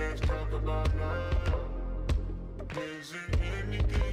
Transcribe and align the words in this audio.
let's 0.00 0.20
talk 0.20 0.52
about 0.52 0.94
now. 0.96 1.60
Is 2.80 3.12
it 3.12 3.38
anything 3.64 4.09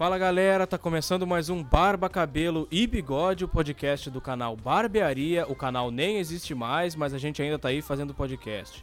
Fala 0.00 0.16
galera, 0.16 0.66
tá 0.66 0.78
começando 0.78 1.26
mais 1.26 1.50
um 1.50 1.62
Barba, 1.62 2.08
Cabelo 2.08 2.66
e 2.70 2.86
Bigode, 2.86 3.44
o 3.44 3.48
podcast 3.48 4.08
do 4.08 4.18
canal 4.18 4.56
Barbearia. 4.56 5.46
O 5.46 5.54
canal 5.54 5.90
nem 5.90 6.16
existe 6.16 6.54
mais, 6.54 6.96
mas 6.96 7.12
a 7.12 7.18
gente 7.18 7.42
ainda 7.42 7.58
tá 7.58 7.68
aí 7.68 7.82
fazendo 7.82 8.14
podcast. 8.14 8.82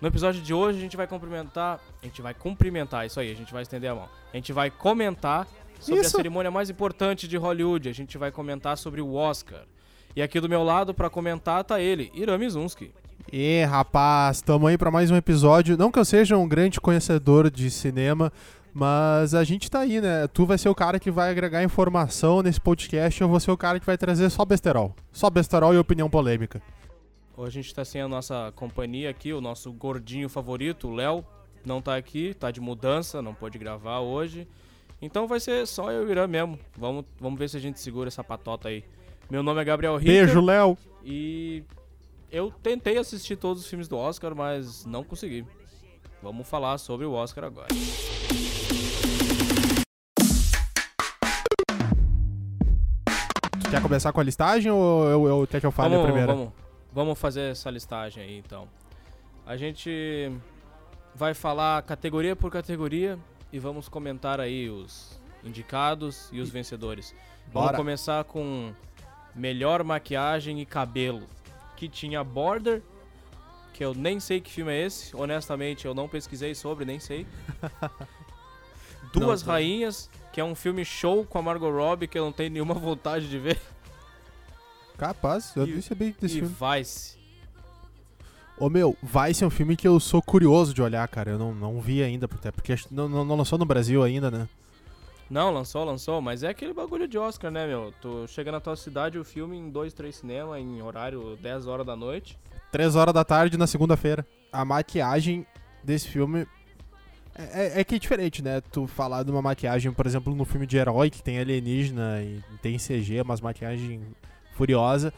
No 0.00 0.08
episódio 0.08 0.40
de 0.40 0.54
hoje 0.54 0.78
a 0.78 0.80
gente 0.80 0.96
vai 0.96 1.06
cumprimentar, 1.06 1.80
a 2.02 2.06
gente 2.06 2.22
vai 2.22 2.32
cumprimentar, 2.32 3.04
isso 3.04 3.20
aí, 3.20 3.30
a 3.30 3.36
gente 3.36 3.52
vai 3.52 3.60
estender 3.60 3.90
a 3.90 3.94
mão. 3.94 4.08
A 4.32 4.36
gente 4.36 4.54
vai 4.54 4.70
comentar 4.70 5.46
sobre 5.78 6.00
Isso. 6.00 6.16
a 6.16 6.16
cerimônia 6.16 6.50
mais 6.50 6.70
importante 6.70 7.28
de 7.28 7.36
Hollywood, 7.36 7.90
a 7.90 7.92
gente 7.92 8.16
vai 8.16 8.32
comentar 8.32 8.78
sobre 8.78 9.02
o 9.02 9.12
Oscar. 9.12 9.64
E 10.16 10.22
aqui 10.22 10.40
do 10.40 10.48
meu 10.48 10.64
lado 10.64 10.94
pra 10.94 11.10
comentar 11.10 11.62
tá 11.62 11.78
ele, 11.78 12.10
Irami 12.14 12.48
Zunski. 12.48 12.90
E 13.30 13.64
rapaz, 13.64 14.40
tamo 14.40 14.66
aí 14.66 14.78
pra 14.78 14.90
mais 14.90 15.10
um 15.10 15.16
episódio. 15.16 15.76
Não 15.76 15.92
que 15.92 15.98
eu 15.98 16.04
seja 16.06 16.38
um 16.38 16.48
grande 16.48 16.80
conhecedor 16.80 17.50
de 17.50 17.70
cinema, 17.70 18.32
mas 18.74 19.34
a 19.34 19.44
gente 19.44 19.70
tá 19.70 19.80
aí, 19.80 20.00
né? 20.00 20.26
Tu 20.26 20.44
vai 20.44 20.58
ser 20.58 20.68
o 20.68 20.74
cara 20.74 20.98
que 20.98 21.10
vai 21.10 21.30
agregar 21.30 21.62
informação 21.62 22.42
nesse 22.42 22.60
podcast, 22.60 23.20
eu 23.20 23.28
vou 23.28 23.38
ser 23.38 23.52
o 23.52 23.56
cara 23.56 23.78
que 23.78 23.86
vai 23.86 23.96
trazer 23.96 24.28
só 24.30 24.44
besterol. 24.44 24.94
Só 25.12 25.30
besterol 25.30 25.72
e 25.72 25.78
opinião 25.78 26.10
polêmica. 26.10 26.60
Hoje 27.36 27.60
a 27.60 27.62
gente 27.62 27.74
tá 27.74 27.84
sem 27.84 28.00
a 28.00 28.08
nossa 28.08 28.52
companhia 28.56 29.10
aqui, 29.10 29.32
o 29.32 29.40
nosso 29.40 29.72
gordinho 29.72 30.28
favorito, 30.28 30.88
o 30.88 30.94
Léo, 30.94 31.24
não 31.64 31.80
tá 31.80 31.94
aqui, 31.94 32.34
tá 32.34 32.50
de 32.50 32.60
mudança, 32.60 33.22
não 33.22 33.32
pôde 33.32 33.58
gravar 33.58 34.00
hoje. 34.00 34.46
Então 35.00 35.28
vai 35.28 35.38
ser 35.38 35.66
só 35.66 35.92
eu 35.92 36.02
e 36.02 36.06
o 36.06 36.10
Irã 36.10 36.26
mesmo. 36.26 36.58
Vamos, 36.76 37.04
vamos 37.20 37.38
ver 37.38 37.48
se 37.48 37.56
a 37.56 37.60
gente 37.60 37.78
segura 37.78 38.08
essa 38.08 38.24
patota 38.24 38.68
aí. 38.68 38.84
Meu 39.30 39.42
nome 39.42 39.60
é 39.60 39.64
Gabriel 39.64 39.96
Rica. 39.96 40.10
Beijo, 40.10 40.40
Léo. 40.40 40.76
E 41.04 41.62
eu 42.30 42.52
tentei 42.62 42.98
assistir 42.98 43.36
todos 43.36 43.62
os 43.62 43.68
filmes 43.68 43.86
do 43.86 43.96
Oscar, 43.96 44.34
mas 44.34 44.84
não 44.84 45.04
consegui. 45.04 45.46
Vamos 46.22 46.48
falar 46.48 46.78
sobre 46.78 47.06
o 47.06 47.12
Oscar 47.12 47.44
agora. 47.44 47.68
Quer 53.74 53.82
começar 53.82 54.12
com 54.12 54.20
a 54.20 54.24
listagem 54.24 54.70
ou 54.70 55.04
eu, 55.08 55.26
eu, 55.26 55.46
quer 55.46 55.60
que 55.60 55.66
eu 55.66 55.72
fale 55.72 55.90
vamos, 55.90 56.04
a 56.04 56.06
primeira? 56.06 56.34
Vamos, 56.34 56.52
vamos 56.92 57.18
fazer 57.18 57.50
essa 57.50 57.70
listagem 57.70 58.22
aí 58.22 58.38
então. 58.38 58.68
A 59.46 59.56
gente 59.56 60.30
vai 61.14 61.34
falar 61.34 61.82
categoria 61.82 62.34
por 62.34 62.50
categoria 62.50 63.18
e 63.52 63.58
vamos 63.58 63.88
comentar 63.88 64.40
aí 64.40 64.70
os 64.70 65.20
indicados 65.44 66.28
e 66.32 66.40
os 66.40 66.50
vencedores. 66.50 67.14
Vamos 67.52 67.68
Bora. 67.68 67.76
começar 67.76 68.24
com 68.24 68.72
melhor 69.34 69.82
maquiagem 69.82 70.60
e 70.60 70.66
cabelo, 70.66 71.22
que 71.76 71.88
tinha 71.88 72.22
Border, 72.24 72.82
que 73.72 73.84
eu 73.84 73.92
nem 73.92 74.20
sei 74.20 74.40
que 74.40 74.50
filme 74.50 74.72
é 74.72 74.86
esse, 74.86 75.14
honestamente 75.14 75.84
eu 75.84 75.94
não 75.94 76.08
pesquisei 76.08 76.54
sobre, 76.54 76.84
nem 76.84 77.00
sei. 77.00 77.26
Duas 79.12 79.42
Não, 79.42 79.46
tá. 79.46 79.52
Rainhas, 79.52 80.10
que 80.34 80.40
é 80.40 80.44
um 80.44 80.56
filme 80.56 80.84
show 80.84 81.24
com 81.24 81.38
a 81.38 81.42
Margot 81.42 81.70
Robbie 81.70 82.08
que 82.08 82.18
eu 82.18 82.24
não 82.24 82.32
tenho 82.32 82.50
nenhuma 82.50 82.74
vontade 82.74 83.28
de 83.28 83.38
ver. 83.38 83.56
Capaz, 84.98 85.54
eu 85.54 85.64
E- 85.64 85.70
nem 85.74 85.80
sabia 85.80 86.12
desse 86.20 86.38
e 86.38 86.40
filme. 86.40 86.56
Vice. 86.78 87.16
Ô 88.58 88.68
meu, 88.68 88.96
vai 89.00 89.32
ser 89.32 89.44
um 89.46 89.50
filme 89.50 89.76
que 89.76 89.86
eu 89.86 90.00
sou 90.00 90.20
curioso 90.20 90.74
de 90.74 90.82
olhar, 90.82 91.06
cara. 91.06 91.30
Eu 91.30 91.38
não, 91.38 91.54
não 91.54 91.80
vi 91.80 92.02
ainda, 92.02 92.26
até 92.26 92.50
porque 92.50 92.74
não, 92.90 93.08
não, 93.08 93.24
não 93.24 93.36
lançou 93.36 93.56
no 93.56 93.64
Brasil 93.64 94.02
ainda, 94.02 94.28
né? 94.28 94.48
Não, 95.30 95.52
lançou, 95.52 95.84
lançou, 95.84 96.20
mas 96.20 96.42
é 96.42 96.48
aquele 96.48 96.72
bagulho 96.74 97.06
de 97.06 97.16
Oscar, 97.16 97.50
né, 97.52 97.64
meu? 97.66 97.94
Tu 98.02 98.26
chega 98.26 98.50
na 98.50 98.60
tua 98.60 98.74
cidade, 98.74 99.16
o 99.18 99.24
filme 99.24 99.56
em 99.56 99.70
dois, 99.70 99.92
três 99.94 100.16
cinema, 100.16 100.58
em 100.58 100.82
horário 100.82 101.36
10 101.40 101.68
horas 101.68 101.86
da 101.86 101.94
noite. 101.94 102.36
Três 102.72 102.96
horas 102.96 103.14
da 103.14 103.24
tarde 103.24 103.56
na 103.56 103.68
segunda-feira. 103.68 104.26
A 104.52 104.64
maquiagem 104.64 105.46
desse 105.82 106.08
filme. 106.08 106.44
É, 107.36 107.42
é- 107.78 107.80
é 107.80 107.84
que 107.84 107.96
é 107.96 107.98
diferente, 107.98 108.42
né? 108.42 108.60
Tu 108.72 108.86
falar 108.86 109.22
de 109.24 109.30
uma 109.30 109.42
maquiagem, 109.42 109.92
por 109.92 110.06
exemplo, 110.06 110.34
no 110.34 110.44
filme 110.44 110.66
de 110.66 110.76
herói, 110.76 111.10
que 111.10 111.22
tem 111.22 111.38
alienígena 111.38 112.22
e 112.22 112.40
tem 112.62 112.78
CG, 112.78 113.20
umas 113.22 113.40
maquiagem 113.40 114.00
furiosa, 114.54 115.12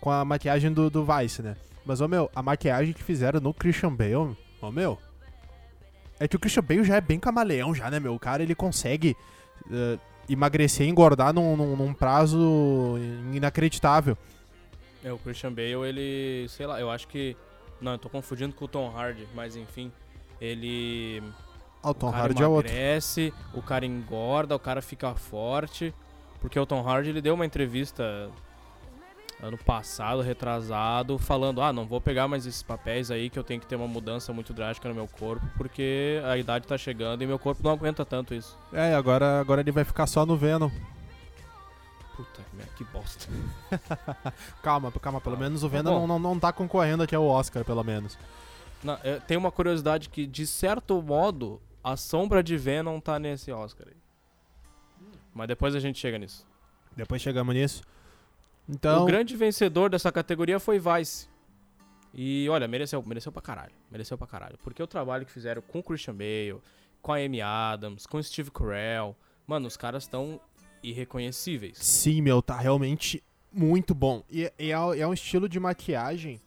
com 0.00 0.10
a 0.10 0.24
maquiagem 0.24 0.72
do, 0.72 0.90
do 0.90 1.04
Vice, 1.04 1.40
né? 1.42 1.56
Mas, 1.84 2.00
ô 2.00 2.06
meu, 2.08 2.30
a 2.34 2.42
maquiagem 2.42 2.92
que 2.92 3.02
fizeram 3.02 3.40
no 3.40 3.54
Christian 3.54 3.94
Bale, 3.94 4.36
ô 4.60 4.70
meu. 4.70 4.98
É 6.20 6.28
que 6.28 6.36
o 6.36 6.38
Christian 6.38 6.62
Bale 6.62 6.84
já 6.84 6.96
é 6.96 7.00
bem 7.00 7.18
camaleão, 7.18 7.74
já, 7.74 7.90
né, 7.90 7.98
meu? 7.98 8.14
O 8.14 8.20
cara 8.20 8.42
ele 8.42 8.54
consegue 8.54 9.16
eh, 9.72 9.98
emagrecer 10.28 10.86
e 10.86 10.90
engordar 10.90 11.32
num, 11.32 11.56
num- 11.56 11.74
num 11.74 11.92
prazo 11.94 12.96
inacreditável. 13.32 14.16
É, 15.02 15.12
o 15.12 15.18
Christian 15.18 15.52
Bale, 15.52 15.72
ele, 15.88 16.46
sei 16.48 16.66
lá, 16.66 16.78
eu 16.80 16.90
acho 16.90 17.08
que... 17.08 17.36
Não, 17.80 17.92
eu 17.92 17.98
tô 17.98 18.08
confundindo 18.08 18.54
com 18.54 18.66
o 18.66 18.68
Tom 18.68 18.88
Hardy, 18.96 19.26
mas 19.34 19.56
enfim, 19.56 19.90
ele... 20.40 21.20
O 21.82 21.92
Tom 21.94 22.08
o 22.08 22.12
cara 22.12 22.24
Hardy 22.24 22.42
é 22.42 22.46
outro. 22.46 22.70
emagrece, 22.70 23.34
o 23.52 23.62
cara 23.62 23.84
engorda, 23.84 24.54
o 24.54 24.58
cara 24.58 24.80
fica 24.80 25.14
forte. 25.14 25.94
Porque 26.40 26.58
o 26.58 26.66
Tom 26.66 26.86
Hardy, 26.86 27.10
ele 27.10 27.20
deu 27.20 27.34
uma 27.34 27.46
entrevista 27.46 28.28
ano 29.42 29.58
passado, 29.58 30.22
retrasado, 30.22 31.18
falando: 31.18 31.60
Ah, 31.60 31.72
não 31.72 31.84
vou 31.86 32.00
pegar 32.00 32.28
mais 32.28 32.46
esses 32.46 32.62
papéis 32.62 33.10
aí 33.10 33.28
que 33.28 33.38
eu 33.38 33.44
tenho 33.44 33.60
que 33.60 33.66
ter 33.66 33.76
uma 33.76 33.88
mudança 33.88 34.32
muito 34.32 34.52
drástica 34.52 34.88
no 34.88 34.94
meu 34.94 35.08
corpo, 35.08 35.44
porque 35.56 36.20
a 36.24 36.36
idade 36.36 36.66
tá 36.66 36.78
chegando 36.78 37.22
e 37.22 37.26
meu 37.26 37.38
corpo 37.38 37.62
não 37.62 37.72
aguenta 37.72 38.04
tanto 38.04 38.34
isso. 38.34 38.56
É, 38.72 38.94
agora, 38.94 39.40
agora 39.40 39.60
ele 39.60 39.72
vai 39.72 39.84
ficar 39.84 40.06
só 40.06 40.24
no 40.24 40.36
Venom. 40.36 40.70
Puta 42.16 42.42
que 42.76 42.84
bosta. 42.84 43.26
Calma, 44.62 44.92
calma, 44.92 45.20
pelo 45.20 45.36
Ah, 45.36 45.38
menos 45.38 45.62
o 45.64 45.68
tá 45.68 45.76
Venom 45.76 46.00
não, 46.00 46.06
não, 46.06 46.18
não 46.18 46.38
tá 46.38 46.52
concorrendo 46.52 47.02
aqui 47.02 47.14
ao 47.14 47.26
Oscar, 47.26 47.64
pelo 47.64 47.82
menos. 47.82 48.16
Não, 48.82 48.98
tem 49.26 49.36
uma 49.36 49.50
curiosidade 49.50 50.08
que, 50.08 50.26
de 50.26 50.46
certo 50.46 51.00
modo, 51.02 51.60
a 51.82 51.96
sombra 51.96 52.42
de 52.42 52.56
Venom 52.56 53.00
tá 53.00 53.18
nesse 53.18 53.50
Oscar 53.50 53.88
aí. 53.88 53.96
Mas 55.34 55.48
depois 55.48 55.74
a 55.74 55.80
gente 55.80 55.98
chega 55.98 56.18
nisso. 56.18 56.46
Depois 56.96 57.22
chegamos 57.22 57.54
nisso. 57.54 57.82
Então, 58.68 59.02
O 59.02 59.06
grande 59.06 59.36
vencedor 59.36 59.90
dessa 59.90 60.12
categoria 60.12 60.60
foi 60.60 60.78
Vice. 60.78 61.28
E 62.14 62.46
olha, 62.50 62.68
mereceu, 62.68 63.02
mereceu 63.04 63.32
pra 63.32 63.40
caralho. 63.40 63.72
Mereceu 63.90 64.18
pra 64.18 64.26
caralho. 64.26 64.58
Porque 64.62 64.82
o 64.82 64.86
trabalho 64.86 65.24
que 65.24 65.32
fizeram 65.32 65.62
com 65.62 65.78
o 65.78 65.82
Christian 65.82 66.14
Bale, 66.14 66.60
com 67.00 67.12
a 67.12 67.16
Amy 67.16 67.40
Adams, 67.40 68.06
com 68.06 68.18
o 68.18 68.22
Steve 68.22 68.50
Carell, 68.50 69.16
mano, 69.46 69.66
os 69.66 69.76
caras 69.76 70.04
estão 70.04 70.38
irreconhecíveis. 70.82 71.78
sim, 71.78 72.20
meu, 72.20 72.42
tá 72.42 72.58
realmente 72.58 73.22
muito 73.52 73.94
bom. 73.94 74.22
E, 74.30 74.52
e 74.58 74.70
é, 74.70 75.00
é 75.00 75.06
um 75.06 75.12
estilo 75.12 75.48
de 75.48 75.58
maquiagem 75.58 76.40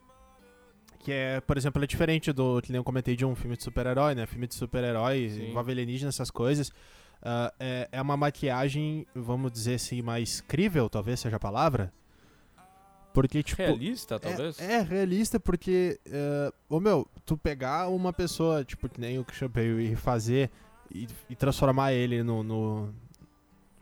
que 1.06 1.12
é, 1.12 1.40
por 1.40 1.56
exemplo, 1.56 1.84
é 1.84 1.86
diferente 1.86 2.34
do 2.34 2.60
que 2.64 2.72
nem 2.72 2.78
eu 2.80 2.84
comentei 2.84 3.16
de 3.16 3.24
um 3.24 3.36
filme 3.36 3.56
de 3.56 3.64
super-herói, 3.64 4.16
né? 4.16 4.26
Filme 4.26 4.48
de 4.48 4.56
super-herói, 4.56 5.28
envolve 5.50 5.72
alienígena, 5.72 6.10
essas 6.10 6.32
coisas. 6.32 6.72
Ah, 7.22 7.54
é, 7.60 7.88
é 7.92 8.02
uma 8.02 8.18
maquiagem, 8.18 9.06
vamos 9.14 9.52
dizer 9.52 9.76
assim, 9.76 10.02
mais 10.02 10.42
crível, 10.42 10.90
talvez 10.90 11.20
seja 11.20 11.36
a 11.36 11.40
palavra. 11.40 11.94
Porque, 13.14 13.44
tipo. 13.44 13.62
Realista, 13.62 14.20
talvez? 14.20 14.60
É, 14.60 14.74
é 14.74 14.82
realista 14.82 15.40
porque, 15.40 16.00
é, 16.08 16.52
ô 16.68 16.80
meu, 16.80 17.08
tu 17.24 17.38
pegar 17.38 17.88
uma 17.88 18.12
pessoa, 18.12 18.64
tipo, 18.66 18.90
que 18.90 19.00
nem 19.00 19.20
o 19.20 19.24
Christian 19.24 19.50
Bale 19.50 19.92
e 19.92 19.96
fazer 19.96 20.50
e, 20.92 21.08
e 21.30 21.36
transformar 21.36 21.94
ele 21.94 22.24
no, 22.24 22.42
no- 22.44 22.94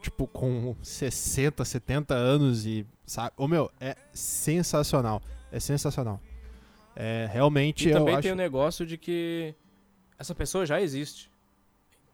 Tipo, 0.02 0.28
com 0.28 0.76
60, 0.84 1.64
70 1.64 2.14
anos 2.14 2.66
e. 2.66 2.86
Sabe? 3.06 3.32
Ô 3.38 3.48
meu, 3.48 3.72
é 3.80 3.96
sensacional. 4.12 5.22
É 5.52 5.60
sensacional. 5.60 6.20
É 6.96 7.28
realmente 7.32 7.90
E 7.90 7.92
também 7.92 8.16
acho. 8.16 8.24
tem 8.24 8.32
o 8.32 8.36
negócio 8.36 8.86
de 8.86 8.98
que 8.98 9.56
essa 10.18 10.36
pessoa 10.36 10.66
já 10.66 10.82
existe. 10.82 11.32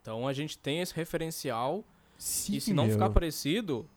Então 0.01 0.27
a 0.27 0.33
gente 0.33 0.57
tem 0.57 0.79
esse 0.81 0.93
referencial 0.95 1.83
Sim, 2.17 2.55
e 2.55 2.61
se 2.61 2.73
não 2.73 2.85
meu. 2.85 2.93
ficar 2.93 3.09
parecido, 3.09 3.87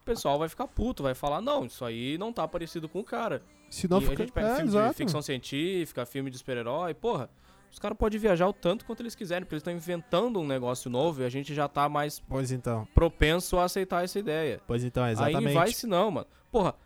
o 0.00 0.04
pessoal 0.04 0.38
vai 0.38 0.48
ficar 0.48 0.68
puto, 0.68 1.02
vai 1.02 1.14
falar, 1.14 1.40
não, 1.40 1.64
isso 1.64 1.84
aí 1.84 2.18
não 2.18 2.32
tá 2.32 2.46
parecido 2.46 2.88
com 2.88 3.00
o 3.00 3.04
cara. 3.04 3.42
Se 3.70 3.88
não 3.88 3.98
e 3.98 4.02
fica... 4.02 4.12
a 4.12 4.16
gente 4.26 4.32
pega 4.32 4.48
é, 4.48 4.54
filme 4.56 4.70
exato. 4.70 4.90
de 4.90 4.96
ficção 4.96 5.22
científica, 5.22 6.06
filme 6.06 6.30
de 6.30 6.38
super-herói, 6.38 6.94
porra, 6.94 7.28
os 7.72 7.78
caras 7.80 7.98
podem 7.98 8.20
viajar 8.20 8.46
o 8.46 8.52
tanto 8.52 8.84
quanto 8.84 9.00
eles 9.00 9.16
quiserem, 9.16 9.44
porque 9.44 9.54
eles 9.56 9.62
estão 9.62 9.74
inventando 9.74 10.38
um 10.38 10.46
negócio 10.46 10.88
novo 10.88 11.22
e 11.22 11.24
a 11.24 11.28
gente 11.28 11.52
já 11.52 11.66
tá 11.66 11.88
mais 11.88 12.20
Pois 12.20 12.52
então. 12.52 12.86
propenso 12.94 13.58
a 13.58 13.64
aceitar 13.64 14.04
essa 14.04 14.18
ideia. 14.18 14.60
Pois 14.64 14.84
então, 14.84 15.02
Aí 15.02 15.12
exatamente. 15.12 15.54
vai 15.54 15.72
se 15.72 15.86
não, 15.86 16.10
mano. 16.10 16.26
Porra, 16.52 16.76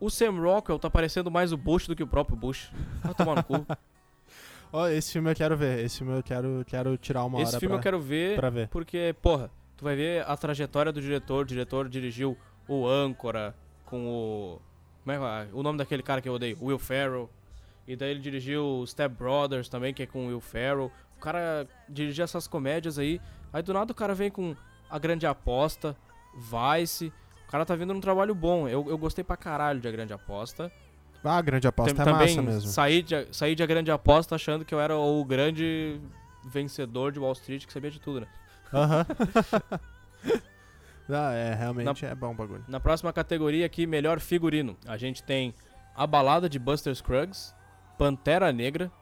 o 0.00 0.10
Sam 0.10 0.40
Rockwell 0.40 0.78
tá 0.78 0.88
parecendo 0.90 1.30
mais 1.30 1.52
o 1.52 1.56
Bush 1.56 1.86
do 1.86 1.94
que 1.94 2.02
o 2.02 2.06
próprio 2.06 2.36
Bush. 2.36 2.72
Vai 3.02 3.14
tomar 3.14 3.36
no 3.36 3.44
cu. 3.44 3.66
Ó, 4.72 4.86
esse 4.88 5.12
filme 5.12 5.30
eu 5.30 5.34
quero 5.34 5.56
ver. 5.56 5.84
Esse 5.84 5.98
filme 5.98 6.16
eu 6.16 6.22
quero, 6.22 6.64
quero 6.66 6.96
tirar 6.96 7.24
uma 7.24 7.40
Esse 7.42 7.52
hora 7.52 7.60
filme 7.60 7.72
pra, 7.74 7.78
eu 7.78 7.82
quero 7.82 8.00
ver 8.00 8.36
pra 8.36 8.50
ver. 8.50 8.68
porque, 8.68 9.14
porra, 9.20 9.50
tu 9.76 9.84
vai 9.84 9.96
ver 9.96 10.24
a 10.28 10.36
trajetória 10.36 10.92
do 10.92 11.00
diretor. 11.00 11.42
O 11.42 11.46
diretor 11.46 11.88
dirigiu 11.88 12.36
o 12.66 12.86
Âncora 12.88 13.54
com 13.84 14.06
o. 14.06 14.62
Como 15.04 15.12
é 15.12 15.46
que? 15.46 15.54
O 15.54 15.62
nome 15.62 15.78
daquele 15.78 16.02
cara 16.02 16.20
que 16.20 16.28
eu 16.28 16.34
odeio? 16.34 16.56
Will 16.60 16.78
Ferrell. 16.78 17.28
E 17.86 17.96
daí 17.96 18.12
ele 18.12 18.20
dirigiu 18.20 18.84
Step 18.86 19.14
Brothers 19.16 19.68
também, 19.68 19.92
que 19.92 20.04
é 20.04 20.06
com 20.06 20.26
o 20.26 20.28
Will 20.28 20.40
Ferrell. 20.40 20.92
O 21.16 21.20
cara 21.20 21.66
dirigia 21.88 22.24
essas 22.24 22.46
comédias 22.46 22.98
aí. 22.98 23.20
Aí 23.52 23.62
do 23.62 23.72
nada 23.74 23.90
o 23.90 23.94
cara 23.94 24.14
vem 24.14 24.30
com 24.30 24.54
A 24.88 24.98
Grande 24.98 25.26
Aposta, 25.26 25.96
Vice. 26.36 27.12
O 27.50 27.52
cara 27.52 27.66
tá 27.66 27.74
vindo 27.74 27.92
num 27.92 28.00
trabalho 28.00 28.32
bom. 28.32 28.68
Eu, 28.68 28.88
eu 28.88 28.96
gostei 28.96 29.24
pra 29.24 29.36
caralho 29.36 29.80
de 29.80 29.88
A 29.88 29.90
Grande 29.90 30.12
Aposta. 30.12 30.70
Ah, 31.24 31.38
a 31.38 31.42
grande 31.42 31.66
aposta 31.66 31.92
Tam- 31.96 32.02
é 32.02 32.04
também 32.04 32.36
massa 32.36 32.42
mesmo. 32.42 32.70
Saí 32.70 33.02
de, 33.02 33.26
saí 33.32 33.56
de 33.56 33.62
A 33.64 33.66
Grande 33.66 33.90
Aposta 33.90 34.36
achando 34.36 34.64
que 34.64 34.72
eu 34.72 34.80
era 34.80 34.96
o 34.96 35.24
grande 35.24 36.00
vencedor 36.46 37.10
de 37.10 37.18
Wall 37.18 37.32
Street 37.32 37.66
que 37.66 37.72
sabia 37.72 37.90
de 37.90 38.00
tudo, 38.00 38.20
né? 38.20 38.28
Aham. 38.72 39.04
ah, 41.10 41.32
é, 41.32 41.52
realmente 41.52 42.06
é 42.06 42.14
bom 42.14 42.30
o 42.30 42.34
bagulho. 42.34 42.64
Na 42.68 42.78
próxima 42.78 43.12
categoria 43.12 43.66
aqui, 43.66 43.84
melhor 43.84 44.20
figurino, 44.20 44.76
a 44.86 44.96
gente 44.96 45.20
tem 45.20 45.52
A 45.96 46.06
Balada 46.06 46.48
de 46.48 46.56
Buster 46.56 46.94
Scruggs, 46.94 47.52
Pantera 47.98 48.52
Negra, 48.52 48.92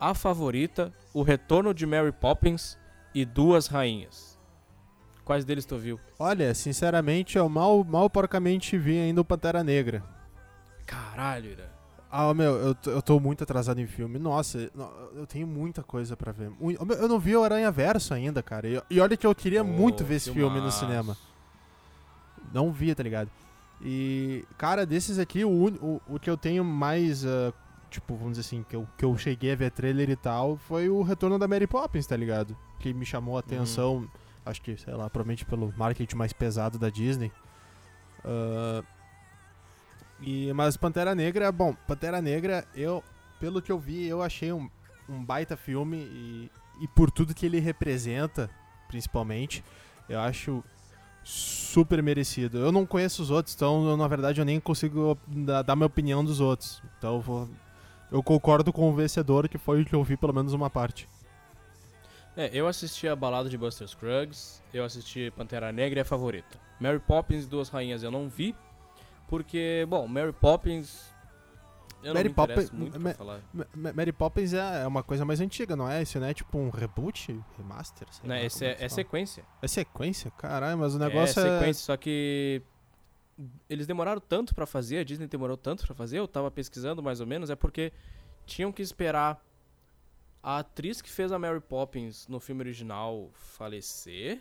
A 0.00 0.14
Favorita, 0.14 0.90
O 1.12 1.22
Retorno 1.22 1.74
de 1.74 1.84
Mary 1.84 2.12
Poppins 2.12 2.78
e 3.14 3.26
Duas 3.26 3.66
Rainhas. 3.66 4.29
Quais 5.30 5.44
deles 5.44 5.64
tu 5.64 5.78
viu? 5.78 6.00
Olha, 6.18 6.52
sinceramente, 6.54 7.38
eu 7.38 7.48
mal, 7.48 7.84
mal 7.84 8.10
porcamente 8.10 8.76
vi 8.76 8.98
ainda 8.98 9.20
o 9.20 9.24
Pantera 9.24 9.62
Negra. 9.62 10.02
Caralho, 10.84 11.50
Ira. 11.52 11.70
Ah, 12.10 12.34
meu, 12.34 12.56
eu, 12.56 12.74
tô- 12.74 12.90
eu 12.90 13.00
tô 13.00 13.20
muito 13.20 13.44
atrasado 13.44 13.80
em 13.80 13.86
filme. 13.86 14.18
Nossa, 14.18 14.68
no- 14.74 14.90
eu 15.14 15.28
tenho 15.28 15.46
muita 15.46 15.84
coisa 15.84 16.16
pra 16.16 16.32
ver. 16.32 16.50
Eu 16.98 17.06
não 17.08 17.20
vi 17.20 17.36
o 17.36 17.44
Aranha 17.44 17.70
Verso 17.70 18.12
ainda, 18.12 18.42
cara. 18.42 18.66
E, 18.66 18.82
e 18.90 18.98
olha 18.98 19.16
que 19.16 19.24
eu 19.24 19.32
queria 19.32 19.62
muito 19.62 19.98
Pô, 19.98 20.04
ver 20.08 20.16
esse 20.16 20.32
filme 20.32 20.48
no 20.56 20.68
filmaço. 20.68 20.80
cinema. 20.80 21.16
Não 22.52 22.72
via, 22.72 22.96
tá 22.96 23.04
ligado? 23.04 23.30
E, 23.80 24.44
cara, 24.58 24.84
desses 24.84 25.16
aqui, 25.20 25.44
o, 25.44 25.50
o, 25.50 26.02
o 26.08 26.18
que 26.18 26.28
eu 26.28 26.36
tenho 26.36 26.64
mais, 26.64 27.24
ah, 27.24 27.52
tipo, 27.88 28.16
vamos 28.16 28.32
dizer 28.36 28.40
assim, 28.48 28.64
que 28.68 28.74
eu, 28.74 28.84
que 28.98 29.04
eu 29.04 29.16
cheguei 29.16 29.52
a 29.52 29.54
ver 29.54 29.70
trailer 29.70 30.10
e 30.10 30.16
tal, 30.16 30.56
foi 30.56 30.88
o 30.88 31.02
retorno 31.02 31.38
da 31.38 31.46
Mary 31.46 31.68
Poppins, 31.68 32.04
tá 32.04 32.16
ligado? 32.16 32.56
Que 32.80 32.92
me 32.92 33.06
chamou 33.06 33.36
a 33.36 33.40
atenção, 33.40 34.08
acho 34.50 34.60
que, 34.60 34.76
sei 34.76 34.92
lá, 34.94 35.08
provavelmente 35.08 35.44
pelo 35.44 35.72
marketing 35.76 36.16
mais 36.16 36.32
pesado 36.32 36.78
da 36.78 36.90
Disney. 36.90 37.32
Ah, 38.24 38.82
e, 40.20 40.52
mas 40.52 40.76
Pantera 40.76 41.14
Negra, 41.14 41.50
bom, 41.50 41.74
Pantera 41.86 42.20
Negra, 42.20 42.64
eu, 42.74 43.02
pelo 43.38 43.62
que 43.62 43.72
eu 43.72 43.78
vi, 43.78 44.06
eu 44.06 44.22
achei 44.22 44.52
um, 44.52 44.68
um 45.08 45.24
baita 45.24 45.56
filme 45.56 45.96
e, 45.96 46.50
e 46.82 46.88
por 46.88 47.10
tudo 47.10 47.34
que 47.34 47.46
ele 47.46 47.58
representa, 47.58 48.50
principalmente, 48.86 49.64
eu 50.08 50.20
acho 50.20 50.62
super 51.24 52.02
merecido. 52.02 52.58
Eu 52.58 52.72
não 52.72 52.84
conheço 52.84 53.22
os 53.22 53.30
outros, 53.30 53.54
então 53.54 53.88
eu, 53.88 53.96
na 53.96 54.08
verdade 54.08 54.40
eu 54.40 54.44
nem 54.44 54.60
consigo 54.60 55.18
dar, 55.26 55.62
dar 55.62 55.76
minha 55.76 55.86
opinião 55.86 56.24
dos 56.24 56.40
outros. 56.40 56.82
Então 56.98 57.16
eu 57.16 57.20
vou. 57.20 57.48
Eu 58.10 58.22
concordo 58.22 58.72
com 58.72 58.90
o 58.90 58.94
vencedor, 58.94 59.48
que 59.48 59.56
foi 59.56 59.82
o 59.82 59.84
que 59.84 59.94
eu 59.94 60.02
vi 60.02 60.16
pelo 60.16 60.34
menos 60.34 60.52
uma 60.52 60.68
parte. 60.68 61.08
É, 62.40 62.50
eu 62.54 62.66
assisti 62.66 63.06
a 63.06 63.14
balada 63.14 63.50
de 63.50 63.58
Buster 63.58 63.86
Scruggs, 63.86 64.62
eu 64.72 64.82
assisti 64.82 65.30
Pantera 65.36 65.70
Negra 65.72 66.00
e 66.00 66.02
a 66.02 66.04
favorita. 66.04 66.58
Mary 66.80 66.98
Poppins 66.98 67.44
e 67.44 67.46
Duas 67.46 67.68
Rainhas 67.68 68.02
eu 68.02 68.10
não 68.10 68.28
vi, 68.30 68.56
porque, 69.28 69.84
bom, 69.88 70.06
Mary 70.08 70.32
Poppins. 70.32 71.10
Eu 72.02 72.14
Mary 72.14 72.30
não 72.30 72.30
me 72.30 72.34
Poppins- 72.34 72.70
muito 72.70 72.98
Ma- 72.98 73.12
falar. 73.12 73.40
Ma- 73.52 73.66
Ma- 73.74 73.92
Mary 73.92 74.10
Poppins 74.12 74.54
é 74.54 74.84
é 74.84 74.86
uma 74.86 75.02
coisa 75.02 75.22
mais 75.22 75.38
antiga, 75.42 75.76
não 75.76 75.86
é? 75.86 76.00
Isso 76.00 76.18
não 76.18 76.26
é 76.28 76.32
tipo 76.32 76.56
um 76.56 76.70
reboot? 76.70 77.38
Remaster? 77.58 78.08
Sei 78.10 78.26
lá 78.26 78.40
esse 78.40 78.58
como 78.60 78.70
é, 78.70 78.72
é 78.72 78.74
se 78.74 78.78
fala. 78.78 78.88
sequência. 78.88 79.44
É 79.60 79.68
sequência? 79.68 80.30
Caralho, 80.30 80.78
mas 80.78 80.94
o 80.94 80.98
negócio 80.98 81.40
é 81.40 81.46
é. 81.46 81.58
sequência, 81.58 81.84
só 81.84 81.96
que 81.98 82.62
eles 83.68 83.86
demoraram 83.86 84.20
tanto 84.20 84.54
pra 84.54 84.64
fazer, 84.64 84.96
a 84.98 85.04
Disney 85.04 85.26
demorou 85.26 85.58
tanto 85.58 85.84
pra 85.86 85.94
fazer, 85.94 86.18
eu 86.18 86.26
tava 86.26 86.50
pesquisando 86.50 87.02
mais 87.02 87.20
ou 87.20 87.26
menos, 87.26 87.50
é 87.50 87.54
porque 87.54 87.92
tinham 88.46 88.72
que 88.72 88.80
esperar 88.80 89.38
a 90.42 90.58
atriz 90.58 91.02
que 91.02 91.10
fez 91.10 91.32
a 91.32 91.38
Mary 91.38 91.60
Poppins 91.60 92.26
no 92.28 92.40
filme 92.40 92.62
original 92.62 93.30
falecer 93.34 94.40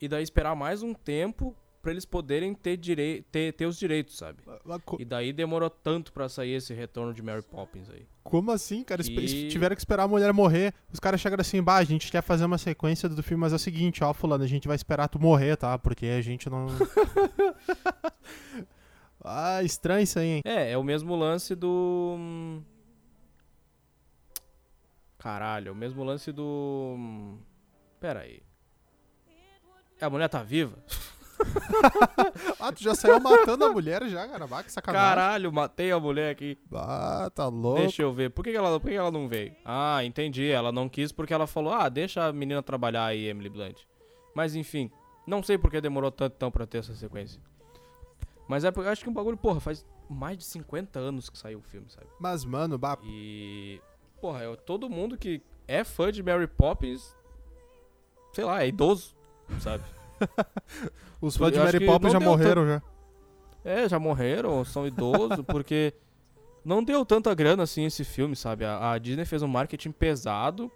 e 0.00 0.08
daí 0.08 0.22
esperar 0.22 0.54
mais 0.54 0.82
um 0.82 0.94
tempo 0.94 1.56
pra 1.82 1.90
eles 1.92 2.06
poderem 2.06 2.54
ter, 2.54 2.78
direi 2.78 3.20
ter, 3.30 3.52
ter 3.52 3.66
os 3.66 3.78
direitos, 3.78 4.16
sabe? 4.16 4.38
Mas 4.64 4.80
co- 4.86 4.96
E 4.98 5.04
daí 5.04 5.34
demorou 5.34 5.68
tanto 5.68 6.14
pra 6.14 6.30
sair 6.30 6.52
esse 6.52 6.72
retorno 6.72 7.12
de 7.12 7.22
Mary 7.22 7.42
Poppins 7.42 7.90
aí. 7.90 8.06
Como 8.22 8.50
assim, 8.50 8.82
cara? 8.82 9.02
E- 9.06 9.48
Tiveram 9.48 9.76
que 9.76 9.82
esperar 9.82 10.04
a 10.04 10.08
mulher 10.08 10.32
morrer. 10.32 10.72
Os 10.90 10.98
caras 10.98 11.20
chegaram 11.20 11.42
assim, 11.42 11.62
bah, 11.62 11.76
a 11.76 11.84
gente 11.84 12.10
quer 12.10 12.22
fazer 12.22 12.46
uma 12.46 12.56
sequência 12.56 13.06
do 13.06 13.22
filme, 13.22 13.42
mas 13.42 13.52
é 13.52 13.56
o 13.56 13.58
seguinte, 13.58 14.02
ó, 14.02 14.14
fulano, 14.14 14.44
a 14.44 14.46
gente 14.46 14.66
vai 14.66 14.76
esperar 14.76 15.08
tu 15.08 15.18
morrer, 15.20 15.56
tá? 15.56 15.78
Porque 15.78 16.06
a 16.06 16.22
gente 16.22 16.48
não. 16.48 16.68
ah, 19.22 19.62
estranho 19.62 20.02
isso 20.04 20.18
aí, 20.18 20.26
hein? 20.28 20.40
É, 20.44 20.72
é 20.72 20.78
o 20.78 20.82
mesmo 20.82 21.14
lance 21.14 21.54
do. 21.54 22.16
Caralho, 25.24 25.72
o 25.72 25.74
mesmo 25.74 26.04
lance 26.04 26.30
do. 26.30 26.94
hum, 26.98 27.38
Pera 27.98 28.20
aí. 28.20 28.42
A 29.98 30.10
mulher 30.10 30.28
tá 30.28 30.42
viva? 30.42 30.76
Ah, 32.60 32.72
tu 32.72 32.82
já 32.82 32.94
saiu 32.94 33.18
matando 33.20 33.64
a 33.64 33.68
mulher 33.72 34.06
já, 34.08 34.26
cara. 34.28 34.46
Bah, 34.46 34.62
que 34.62 34.70
sacanagem. 34.70 35.08
Caralho, 35.08 35.52
matei 35.52 35.90
a 35.90 35.98
mulher 35.98 36.30
aqui. 36.30 36.56
Ah, 36.72 37.30
tá 37.34 37.48
louco. 37.48 37.80
Deixa 37.80 38.02
eu 38.02 38.12
ver. 38.12 38.30
Por 38.30 38.44
que, 38.44 38.50
ela, 38.50 38.78
por 38.78 38.88
que 38.88 38.94
ela 38.96 39.10
não 39.10 39.28
veio? 39.28 39.54
Ah, 39.64 40.02
entendi. 40.04 40.48
Ela 40.50 40.70
não 40.70 40.88
quis 40.88 41.10
porque 41.12 41.34
ela 41.34 41.46
falou: 41.46 41.72
ah, 41.72 41.88
deixa 41.88 42.24
a 42.26 42.32
menina 42.32 42.62
trabalhar 42.62 43.06
aí, 43.06 43.26
Emily 43.26 43.48
Blunt. 43.50 43.80
Mas 44.34 44.54
enfim, 44.54 44.90
não 45.26 45.42
sei 45.42 45.58
por 45.58 45.70
que 45.70 45.80
demorou 45.80 46.10
tanto 46.10 46.34
tempo 46.36 46.52
pra 46.52 46.66
ter 46.66 46.78
essa 46.78 46.94
sequência. 46.94 47.40
Mas 48.48 48.64
é 48.64 48.70
porque 48.70 48.88
eu 48.88 48.92
acho 48.92 49.02
que 49.02 49.10
um 49.10 49.14
bagulho, 49.14 49.36
porra, 49.36 49.60
faz 49.60 49.84
mais 50.08 50.38
de 50.38 50.44
50 50.44 50.98
anos 50.98 51.28
que 51.28 51.36
saiu 51.38 51.58
o 51.58 51.62
filme, 51.62 51.86
sabe? 51.90 52.06
Mas, 52.20 52.44
mano, 52.44 52.78
bah, 52.78 52.98
E. 53.02 53.80
Porra, 54.24 54.42
eu, 54.42 54.56
todo 54.56 54.88
mundo 54.88 55.18
que 55.18 55.42
é 55.68 55.84
fã 55.84 56.10
de 56.10 56.22
Mary 56.22 56.46
Poppins, 56.46 57.14
sei 58.32 58.42
lá, 58.42 58.64
é 58.64 58.68
idoso, 58.68 59.14
sabe? 59.60 59.84
os 61.20 61.36
fãs 61.36 61.52
de 61.52 61.58
Mary 61.58 61.84
Poppins 61.84 62.10
já 62.10 62.18
morreram 62.18 62.66
já. 62.66 62.82
É, 63.62 63.86
já 63.86 63.98
morreram, 63.98 64.64
são 64.64 64.86
idosos, 64.86 65.44
porque 65.46 65.92
não 66.64 66.82
deu 66.82 67.04
tanta 67.04 67.34
grana 67.34 67.64
assim 67.64 67.84
esse 67.84 68.02
filme, 68.02 68.34
sabe? 68.34 68.64
A, 68.64 68.92
a 68.92 68.98
Disney 68.98 69.26
fez 69.26 69.42
um 69.42 69.46
marketing 69.46 69.92
pesado, 69.92 70.72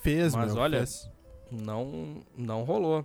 Fez, 0.00 0.32
Mas 0.36 0.54
meu, 0.54 0.62
olha- 0.62 0.78
fez. 0.78 1.10
não, 1.50 2.20
não 2.36 2.62
rolou. 2.62 3.04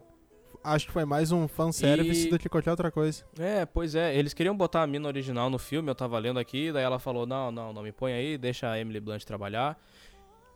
Acho 0.64 0.88
que 0.88 0.92
foi 0.92 1.06
mais 1.06 1.32
um 1.32 1.48
fanservice 1.48 2.28
E- 2.28 2.30
do 2.30 2.38
que 2.40 2.50
qualquer 2.50 2.72
outra 2.72 2.92
coisa. 2.92 3.24
É, 3.40 3.66
pois 3.66 3.96
é, 3.96 4.16
eles 4.16 4.34
queriam 4.34 4.56
botar 4.56 4.84
a 4.84 4.88
mina 4.88 5.08
original 5.08 5.50
no 5.50 5.58
filme, 5.58 5.90
eu 5.90 5.96
tava 5.96 6.20
lendo 6.20 6.40
aqui, 6.40 6.72
daí 6.72 6.84
ela 6.84 7.00
falou: 7.00 7.26
não, 7.26 7.52
não, 7.52 7.72
não 7.72 7.82
me 7.84 7.92
põe 7.92 8.12
aí, 8.14 8.38
deixa 8.38 8.70
a 8.70 8.80
Emily 8.80 9.00
Blunt 9.00 9.24
trabalhar. 9.24 9.80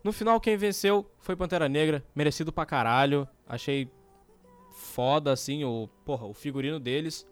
No 0.03 0.12
final, 0.12 0.39
quem 0.41 0.58
venceu 0.58 1.10
foi 1.20 1.36
Pantera 1.36 1.70
Negra, 1.70 2.03
merecido 2.15 2.51
pra 2.51 2.65
caralho. 2.65 3.27
Achei 3.48 3.89
foda, 4.74 5.31
assim, 5.31 5.63
o, 5.63 5.88
porra, 6.03 6.25
o 6.25 6.34
figurino 6.34 6.79
deles. 6.79 7.25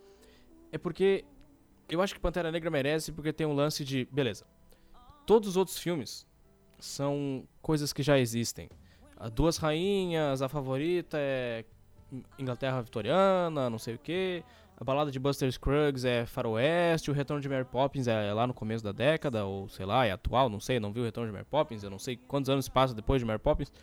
É 0.72 0.78
porque 0.78 1.26
eu 1.90 2.02
acho 2.02 2.14
que 2.14 2.20
Pantera 2.20 2.52
Negra 2.52 2.70
merece 2.70 3.12
porque 3.12 3.34
tem 3.34 3.48
um 3.48 3.54
lance 3.54 3.84
de. 3.84 4.08
Beleza. 4.12 4.46
Todos 5.26 5.50
os 5.50 5.58
outros 5.58 5.78
filmes 5.80 6.28
são 6.80 7.44
coisas 7.62 7.92
que 7.92 8.04
já 8.04 8.18
existem. 8.20 8.70
A 9.18 9.28
Duas 9.30 9.58
Rainhas, 9.58 10.42
a 10.42 10.48
favorita 10.48 11.18
é 11.20 11.66
Inglaterra 12.38 12.82
Vitoriana, 12.82 13.70
não 13.70 13.78
sei 13.78 13.96
o 13.96 14.00
que. 14.00 14.44
A 14.80 14.84
balada 14.84 15.12
de 15.12 15.20
Buster 15.20 15.52
Scruggs 15.52 16.06
é 16.06 16.26
Faroeste, 16.26 17.12
o 17.12 17.14
Retorno 17.14 17.42
de 17.42 17.50
Mary 17.50 17.66
Poppins 17.66 18.08
é 18.08 18.32
lá 18.34 18.48
no 18.48 18.54
começo 18.54 18.84
da 18.84 18.94
década, 18.94 19.46
ou 19.46 19.68
sei 19.68 19.86
lá, 19.86 20.06
é 20.06 20.12
atual, 20.12 20.50
não 20.50 20.60
sei, 20.60 20.80
não 20.80 20.94
vi 20.94 21.02
o 21.02 21.04
Retorno 21.04 21.28
de 21.30 21.34
Mary 21.34 21.46
Poppins, 21.50 21.84
eu 21.84 21.90
não 21.90 22.00
sei 22.00 22.16
quantos 22.16 22.50
anos 22.50 22.66
se 22.66 22.72
passa 22.72 22.94
depois 22.94 23.20
de 23.20 23.26
Mary 23.26 23.40
Poppins. 23.40 23.74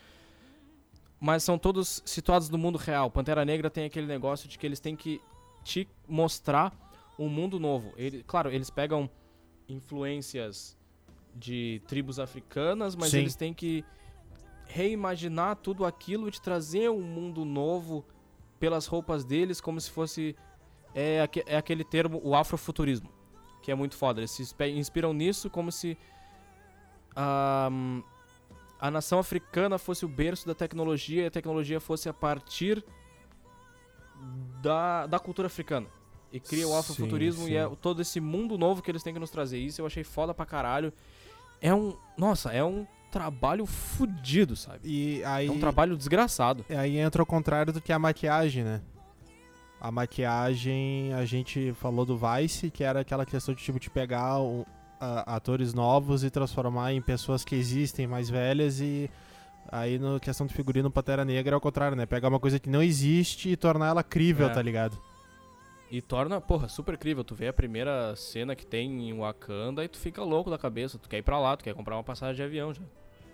Mas 1.21 1.43
são 1.43 1.59
todos 1.59 2.03
situados 2.05 2.49
no 2.49 2.57
mundo 2.57 2.79
real. 2.79 3.11
Pantera 3.11 3.45
Negra 3.45 3.69
tem 3.69 3.85
aquele 3.85 4.07
negócio 4.07 4.49
de 4.49 4.59
que 4.59 4.67
eles 4.67 4.81
têm 4.81 4.97
que 4.97 5.21
te 5.63 5.89
mostrar 6.09 6.73
um 7.19 7.29
mundo 7.29 7.59
novo. 7.61 7.93
Ele, 7.97 8.23
claro, 8.23 8.51
eles 8.51 8.71
pegam 8.71 9.09
influências 9.69 10.77
de 11.35 11.83
tribos 11.87 12.19
africanas, 12.19 12.97
mas 12.97 13.11
Sim. 13.11 13.19
eles 13.19 13.37
têm 13.37 13.53
que 13.53 13.85
reimaginar 14.67 15.57
tudo 15.57 15.85
aquilo 15.85 16.29
e 16.29 16.31
te 16.31 16.41
trazer 16.41 16.91
um 16.91 17.03
mundo 17.03 17.45
novo 17.45 18.05
pelas 18.59 18.87
roupas 18.87 19.25
deles, 19.25 19.61
como 19.61 19.81
se 19.81 19.91
fosse 19.91 20.37
é, 20.95 21.29
é 21.47 21.57
aquele 21.57 21.85
termo, 21.85 22.21
o 22.25 22.35
afrofuturismo, 22.35 23.11
que 23.63 23.71
é 23.71 23.75
muito 23.75 23.97
foda. 23.97 24.21
Eles 24.21 24.31
se 24.31 24.43
inspiram 24.71 25.13
nisso 25.13 25.51
como 25.51 25.71
se 25.71 25.97
a, 27.15 27.71
a 28.81 28.91
nação 28.91 29.19
africana 29.19 29.79
fosse 29.79 30.05
o 30.05 30.09
berço 30.09 30.47
da 30.47 30.55
tecnologia 30.55 31.25
e 31.25 31.27
a 31.27 31.31
tecnologia 31.31 31.81
fosse 31.81 32.09
a 32.09 32.15
partir 32.15 32.85
da, 34.63 35.07
da 35.07 35.19
cultura 35.19 35.47
africana. 35.47 35.87
E 36.33 36.41
cria 36.41 36.67
o 36.67 36.71
Sim, 36.73 36.79
afrofuturismo 36.79 37.45
sim. 37.45 37.53
e 37.53 37.57
é 37.57 37.69
todo 37.81 38.03
esse 38.03 38.21
mundo 38.21 38.59
novo 38.59 38.83
que 38.83 38.91
eles 38.91 39.03
têm 39.03 39.13
que 39.13 39.21
nos 39.21 39.31
trazer. 39.31 39.59
Isso 39.59 39.81
eu 39.81 39.87
achei 39.87 40.03
foda 40.03 40.35
pra 40.35 40.45
caralho. 40.45 40.93
É 41.61 41.73
um. 41.73 41.97
Nossa, 42.17 42.53
é 42.53 42.63
um 42.65 42.87
trabalho 43.19 43.65
fudido, 43.65 44.55
sabe? 44.57 44.81
E 44.85 45.25
aí, 45.25 45.47
É 45.47 45.51
um 45.51 45.59
trabalho 45.59 45.97
desgraçado. 45.97 46.65
aí 46.69 46.99
entra 46.99 47.23
o 47.23 47.27
contrário 47.27 47.73
do 47.73 47.81
que 47.81 47.93
a 47.93 47.99
maquiagem, 47.99 48.63
né? 48.63 48.83
A 49.81 49.91
maquiagem, 49.91 51.13
a 51.15 51.25
gente 51.25 51.73
falou 51.75 52.05
do 52.05 52.19
Vice, 52.19 52.71
que 52.71 52.83
era 52.85 53.01
aquela 53.01 53.25
questão 53.25 53.55
de 53.55 53.63
tipo 53.63 53.79
de 53.81 53.89
pegar 53.89 54.37
a- 55.01 55.37
atores 55.37 55.73
novos 55.73 56.25
e 56.25 56.31
transformar 56.31 56.93
em 56.93 57.01
pessoas 57.01 57.45
que 57.45 57.55
existem, 57.55 58.07
mais 58.07 58.29
velhas 58.29 58.81
e 58.81 59.11
aí 59.71 59.99
no 59.99 60.19
questão 60.21 60.47
do 60.47 60.53
figurino 60.53 60.91
Pantera 60.91 61.25
Negra 61.25 61.55
é 61.55 61.59
o 61.59 61.61
contrário, 61.61 61.97
né? 61.97 62.07
Pegar 62.07 62.29
uma 62.29 62.41
coisa 62.41 62.59
que 62.59 62.69
não 62.71 62.83
existe 62.83 63.51
e 63.51 63.57
tornar 63.57 63.89
ela 63.89 64.03
crível, 64.03 64.47
É. 64.47 64.51
tá 64.51 64.61
ligado? 64.63 64.99
E 65.91 66.01
torna, 66.03 66.41
porra, 66.41 66.69
super 66.69 66.95
incrível. 66.95 67.23
Tu 67.23 67.35
vê 67.35 67.47
a 67.49 67.53
primeira 67.53 68.15
cena 68.17 68.57
que 68.57 68.67
tem 68.67 69.09
em 69.09 69.17
Wakanda 69.17 69.85
e 69.85 69.89
tu 69.89 69.99
fica 69.99 70.23
louco 70.25 70.51
da 70.51 70.59
cabeça. 70.59 70.99
Tu 70.99 71.09
quer 71.09 71.19
ir 71.19 71.23
pra 71.23 71.39
lá, 71.39 71.57
tu 71.57 71.63
quer 71.63 71.75
comprar 71.75 71.97
uma 71.97 72.03
passagem 72.03 72.35
de 72.35 72.43
avião 72.43 72.75
já. 72.75 72.83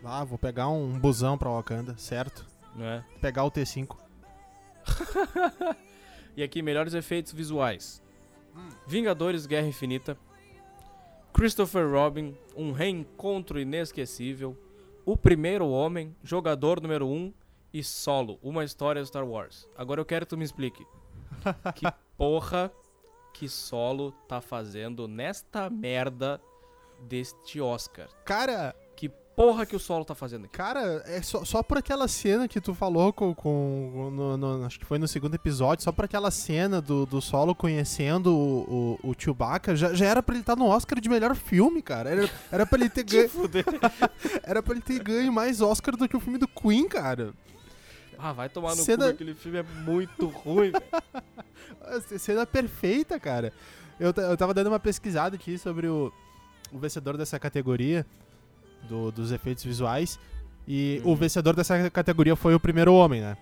Ah, 0.05 0.25
vou 0.25 0.39
pegar 0.39 0.69
um 0.69 0.99
busão 0.99 1.39
pra 1.39 1.51
Wakanda, 1.51 1.97
certo? 1.97 2.47
É? 2.79 3.03
Pegar 3.21 3.45
o 3.45 3.51
T5. 3.51 3.97
E 6.35 6.43
aqui, 6.43 6.63
melhores 6.63 6.95
efeitos 6.95 7.33
visuais: 7.33 8.03
Vingadores 8.87 9.47
Guerra 9.47 9.67
Infinita, 9.67 10.17
Christopher 11.33 11.91
Robin, 11.91 12.37
um 12.57 12.73
reencontro 12.73 13.61
inesquecível, 13.61 14.57
O 15.05 15.17
Primeiro 15.17 15.69
Homem, 15.69 16.17
Jogador 16.23 16.81
número 16.81 17.07
1 17.07 17.35
e 17.73 17.85
Solo, 17.85 18.39
uma 18.43 18.65
história 18.65 19.05
Star 19.05 19.27
Wars. 19.27 19.69
Agora 19.77 20.01
eu 20.01 20.05
quero 20.07 20.25
que 20.25 20.31
tu 20.31 20.39
me 20.39 20.45
explique. 20.45 20.87
que 21.75 21.87
porra 22.17 22.73
que 23.35 23.49
Solo 23.49 24.13
tá 24.27 24.41
fazendo 24.41 25.07
nesta 25.07 25.69
merda 25.69 26.41
deste 27.01 27.61
Oscar? 27.61 28.09
Cara, 28.25 28.75
porra 29.45 29.67
que 29.67 29.75
o 29.75 29.79
Solo 29.79 30.05
tá 30.05 30.15
fazendo 30.15 30.45
aqui? 30.45 30.55
Cara, 30.55 31.03
é 31.07 31.21
só, 31.23 31.45
só 31.45 31.63
por 31.63 31.79
aquela 31.79 32.07
cena 32.07 32.47
que 32.47 32.61
tu 32.61 32.75
falou 32.75 33.13
com. 33.13 33.35
com 33.35 34.11
no- 34.13 34.37
no- 34.37 34.65
acho 34.65 34.79
que 34.79 34.85
foi 34.87 34.99
no 34.99 35.09
segundo 35.09 35.35
episódio, 35.35 35.83
só 35.83 35.91
por 35.91 36.05
aquela 36.05 36.31
cena 36.31 36.81
do, 36.81 37.05
do 37.07 37.21
solo 37.21 37.55
conhecendo 37.55 38.29
o, 38.33 38.99
o, 39.03 39.11
o 39.11 39.15
Chewbacca, 39.19 39.75
já, 39.75 39.93
já 39.95 40.07
era 40.07 40.23
pra 40.23 40.35
ele 40.35 40.43
estar 40.43 40.55
no 40.57 40.67
Oscar 40.67 41.01
de 41.01 41.09
melhor 41.09 41.35
filme, 41.35 41.83
cara. 41.83 42.11
Era, 42.11 42.31
era 42.53 42.67
pra 42.67 42.79
ele 42.79 42.89
ter 42.89 43.03
ganho. 43.05 43.29
era 44.45 44.63
pra 44.63 44.73
ele 44.75 44.83
ter 44.83 45.03
ganho 45.03 45.33
mais 45.33 45.61
Oscar 45.61 45.97
do 45.97 46.09
que 46.09 46.17
o 46.17 46.21
filme 46.21 46.39
do 46.39 46.47
Queen, 46.47 46.89
cara. 46.89 47.33
Ah, 48.19 48.33
vai 48.33 48.49
tomar 48.49 48.77
no 48.77 48.83
Cena- 48.85 49.07
cu, 49.07 49.11
aquele 49.11 49.35
filme 49.35 49.59
é 49.59 49.63
muito 49.65 50.29
ruim, 50.29 50.71
velho. 50.71 50.85
Cena 52.19 52.47
perfeita, 52.47 53.19
cara. 53.19 53.53
Eu, 53.99 54.13
eu 54.17 54.37
tava 54.37 54.55
dando 54.55 54.69
uma 54.69 54.79
pesquisada 54.81 55.35
aqui 55.37 55.59
sobre 55.59 55.87
o, 55.89 56.13
o 56.73 56.79
vencedor 56.79 57.17
dessa 57.17 57.39
categoria, 57.39 58.07
do- 58.89 59.11
dos 59.13 59.33
efeitos 59.33 59.65
visuais. 59.65 60.19
E 60.67 61.01
o 61.05 61.09
Uhum. 61.11 61.17
vencedor 61.17 61.57
dessa 61.57 61.91
categoria 61.91 62.37
foi 62.37 62.55
o 62.55 62.61
primeiro 62.61 62.95
homem, 62.95 63.21
né? 63.21 63.37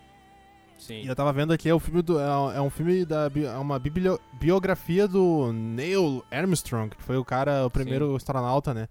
Sim. 0.79 1.01
E 1.03 1.07
eu 1.07 1.15
tava 1.15 1.31
vendo 1.31 1.53
aqui, 1.53 1.69
é, 1.69 1.73
o 1.73 1.79
filme 1.79 2.01
do, 2.01 2.19
é, 2.19 2.57
é 2.57 2.61
um 2.61 2.69
filme 2.71 3.05
da. 3.05 3.29
É 3.35 3.57
uma 3.57 3.77
biblio- 3.77 4.19
biografia 4.39 5.07
do 5.07 5.53
Neil 5.53 6.23
Armstrong, 6.31 6.89
que 6.95 7.03
foi 7.03 7.17
o 7.17 7.23
cara, 7.23 7.65
o 7.65 7.69
primeiro 7.69 8.15
astronauta, 8.15 8.73
né? 8.73 8.87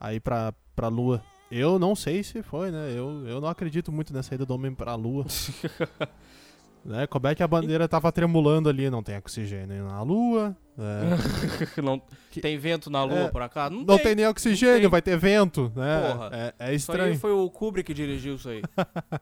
Aí 0.00 0.18
pra, 0.18 0.52
pra 0.74 0.88
Lua. 0.88 1.22
Eu 1.50 1.78
não 1.78 1.94
sei 1.94 2.24
se 2.24 2.42
foi, 2.42 2.72
né? 2.72 2.90
Eu, 2.90 3.24
eu 3.28 3.40
não 3.40 3.46
acredito 3.48 3.92
muito 3.92 4.12
nessa 4.12 4.34
ida 4.34 4.44
do 4.44 4.52
homem 4.54 4.74
pra 4.74 4.96
Lua. 4.96 5.24
né? 6.84 7.06
Como 7.06 7.26
é 7.26 7.34
que 7.34 7.42
a 7.42 7.48
bandeira 7.48 7.88
tava 7.88 8.10
tremulando 8.12 8.68
ali? 8.68 8.90
Não 8.90 9.02
tem 9.02 9.16
oxigênio 9.16 9.86
na 9.86 10.02
Lua. 10.02 10.56
é. 10.78 11.80
não, 11.80 12.00
Que- 12.30 12.40
tem 12.40 12.58
vento 12.58 12.90
na 12.90 13.04
lua 13.04 13.18
É, 13.20 13.28
por 13.28 13.40
acaso? 13.42 13.72
Não, 13.74 13.80
Não 13.84 13.96
tem. 13.96 14.06
tem 14.06 14.14
nem 14.16 14.26
oxigênio, 14.26 14.80
tem. 14.82 14.88
vai 14.90 15.00
ter 15.00 15.16
vento, 15.16 15.72
né? 15.74 16.12
Porra. 16.12 16.30
É, 16.32 16.54
é 16.58 16.74
Isso 16.74 16.90
aí 16.92 16.96
estranho. 16.98 17.18
foi 17.18 17.30
o 17.32 17.48
Kubrick 17.48 17.86
que 17.86 17.94
dirigiu 17.94 18.34
isso 18.34 18.48
aí. 18.48 18.62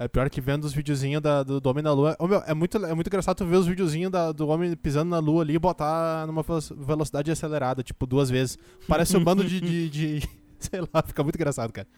É 0.00 0.06
pior 0.06 0.30
que 0.30 0.40
vendo 0.40 0.62
os 0.64 0.72
videozinhos 0.72 1.20
da- 1.20 1.42
do, 1.42 1.60
do 1.60 1.68
Homem 1.68 1.82
na 1.82 1.92
Lua. 1.92 2.14
Ô, 2.20 2.28
meu, 2.28 2.40
é, 2.46 2.54
muito, 2.54 2.76
é 2.86 2.94
muito 2.94 3.08
engraçado 3.08 3.38
tu 3.38 3.44
ver 3.44 3.56
os 3.56 3.66
videozinhos 3.66 4.12
da- 4.12 4.30
do 4.30 4.46
Homem 4.46 4.76
pisando 4.76 5.10
na 5.10 5.18
Lua 5.18 5.42
ali 5.42 5.54
e 5.54 5.58
botar 5.58 6.24
numa 6.24 6.42
velo- 6.44 6.60
velocidade 6.76 7.32
acelerada, 7.32 7.82
tipo, 7.82 8.06
duas 8.06 8.30
vezes. 8.30 8.56
Parece 8.86 9.16
um 9.16 9.24
bando 9.24 9.44
de, 9.44 9.60
de, 9.60 9.88
de- 9.90 10.28
Sei 10.60 10.80
lá, 10.80 11.02
fica 11.04 11.20
muito 11.24 11.34
engraçado, 11.34 11.72
cara. 11.72 11.88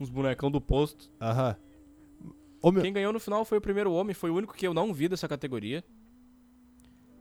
Uns 0.00 0.08
bonecão 0.08 0.50
do 0.50 0.62
posto. 0.62 1.10
Aham. 1.20 1.56
Quem 2.82 2.92
ganhou 2.92 3.12
no 3.12 3.20
final 3.20 3.44
foi 3.44 3.58
o 3.58 3.60
primeiro 3.60 3.92
homem, 3.92 4.14
foi 4.14 4.30
o 4.30 4.34
único 4.34 4.54
que 4.54 4.66
eu 4.66 4.74
não 4.74 4.92
vi 4.92 5.08
dessa 5.08 5.28
categoria. 5.28 5.84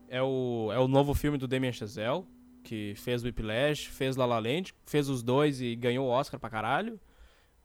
É 0.09 0.21
o, 0.21 0.69
é 0.73 0.79
o 0.79 0.87
novo 0.87 1.13
filme 1.13 1.37
do 1.37 1.47
Damien 1.47 1.73
Chazelle, 1.73 2.23
que 2.63 2.93
fez 2.95 3.23
Whiplash, 3.23 3.87
fez 3.87 4.15
La 4.15 4.25
La 4.25 4.39
Land, 4.39 4.73
fez 4.85 5.09
os 5.09 5.21
dois 5.21 5.61
e 5.61 5.75
ganhou 5.75 6.07
o 6.07 6.09
Oscar 6.09 6.39
pra 6.39 6.49
caralho. 6.49 6.99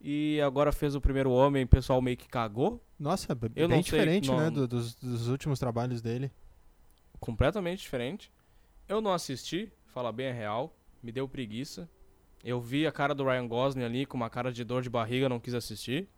E 0.00 0.40
agora 0.40 0.72
fez 0.72 0.94
o 0.96 1.00
primeiro 1.00 1.30
homem, 1.30 1.62
o 1.64 1.68
pessoal 1.68 2.02
meio 2.02 2.16
que 2.16 2.28
cagou. 2.28 2.84
nossa, 2.98 3.34
b- 3.34 3.46
eu 3.54 3.68
bem 3.68 3.76
não 3.76 3.84
sei, 3.84 3.98
diferente, 4.00 4.28
não- 4.28 4.36
né, 4.40 4.50
do- 4.50 4.66
dos, 4.66 4.94
dos 4.96 5.28
últimos 5.28 5.58
trabalhos 5.60 6.02
dele. 6.02 6.30
completamente 7.20 7.80
diferente. 7.82 8.32
Eu 8.88 9.00
não 9.00 9.12
assisti, 9.12 9.70
fala 9.86 10.10
bem 10.10 10.28
a 10.28 10.32
real, 10.32 10.74
me 11.00 11.12
deu 11.12 11.28
preguiça. 11.28 11.88
Eu 12.42 12.60
vi 12.60 12.84
a 12.84 12.90
cara 12.90 13.14
do 13.14 13.22
Ryan 13.24 13.46
Gosling 13.46 13.84
ali 13.84 14.04
com 14.04 14.16
uma 14.16 14.28
cara 14.28 14.50
de 14.52 14.64
dor 14.64 14.82
de 14.82 14.90
barriga, 14.90 15.28
não 15.28 15.38
quis 15.38 15.54
assistir. 15.54 16.08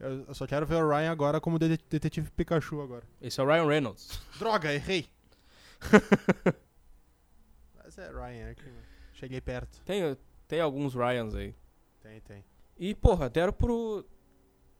Eu, 0.00 0.24
eu 0.26 0.34
só 0.34 0.46
quero 0.46 0.66
ver 0.66 0.82
o 0.82 0.88
Ryan 0.88 1.12
agora 1.12 1.40
como 1.40 1.58
dete- 1.58 1.84
detetive 1.88 2.30
Pikachu 2.30 2.80
agora. 2.80 3.04
Esse 3.20 3.38
é 3.40 3.44
o 3.44 3.46
Ryan 3.46 3.66
Reynolds. 3.66 4.20
Droga, 4.38 4.72
errei! 4.72 5.08
Mas 7.76 7.98
é 7.98 8.10
Ryan, 8.10 8.50
aqui, 8.50 8.64
mano. 8.66 8.82
Cheguei 9.14 9.40
perto. 9.40 9.80
Tem, 9.84 10.16
tem 10.48 10.60
alguns 10.60 10.94
Ryans 10.94 11.34
aí. 11.34 11.54
Tem, 12.02 12.20
tem. 12.20 12.44
E, 12.78 12.94
porra, 12.94 13.28
deram 13.28 13.52
pro. 13.52 14.04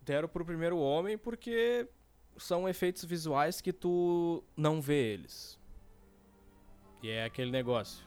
Deram 0.03 0.29
pro 0.29 0.45
primeiro 0.45 0.79
homem 0.79 1.19
porque 1.19 1.87
são 2.39 2.67
efeitos 2.69 3.05
visuais 3.05 3.61
que 3.61 3.73
tu 3.73 4.43
não 4.57 4.81
vê 4.81 5.12
eles. 5.12 5.59
E 7.03 7.11
é 7.11 7.25
aquele 7.25 7.50
negócio. 7.50 8.05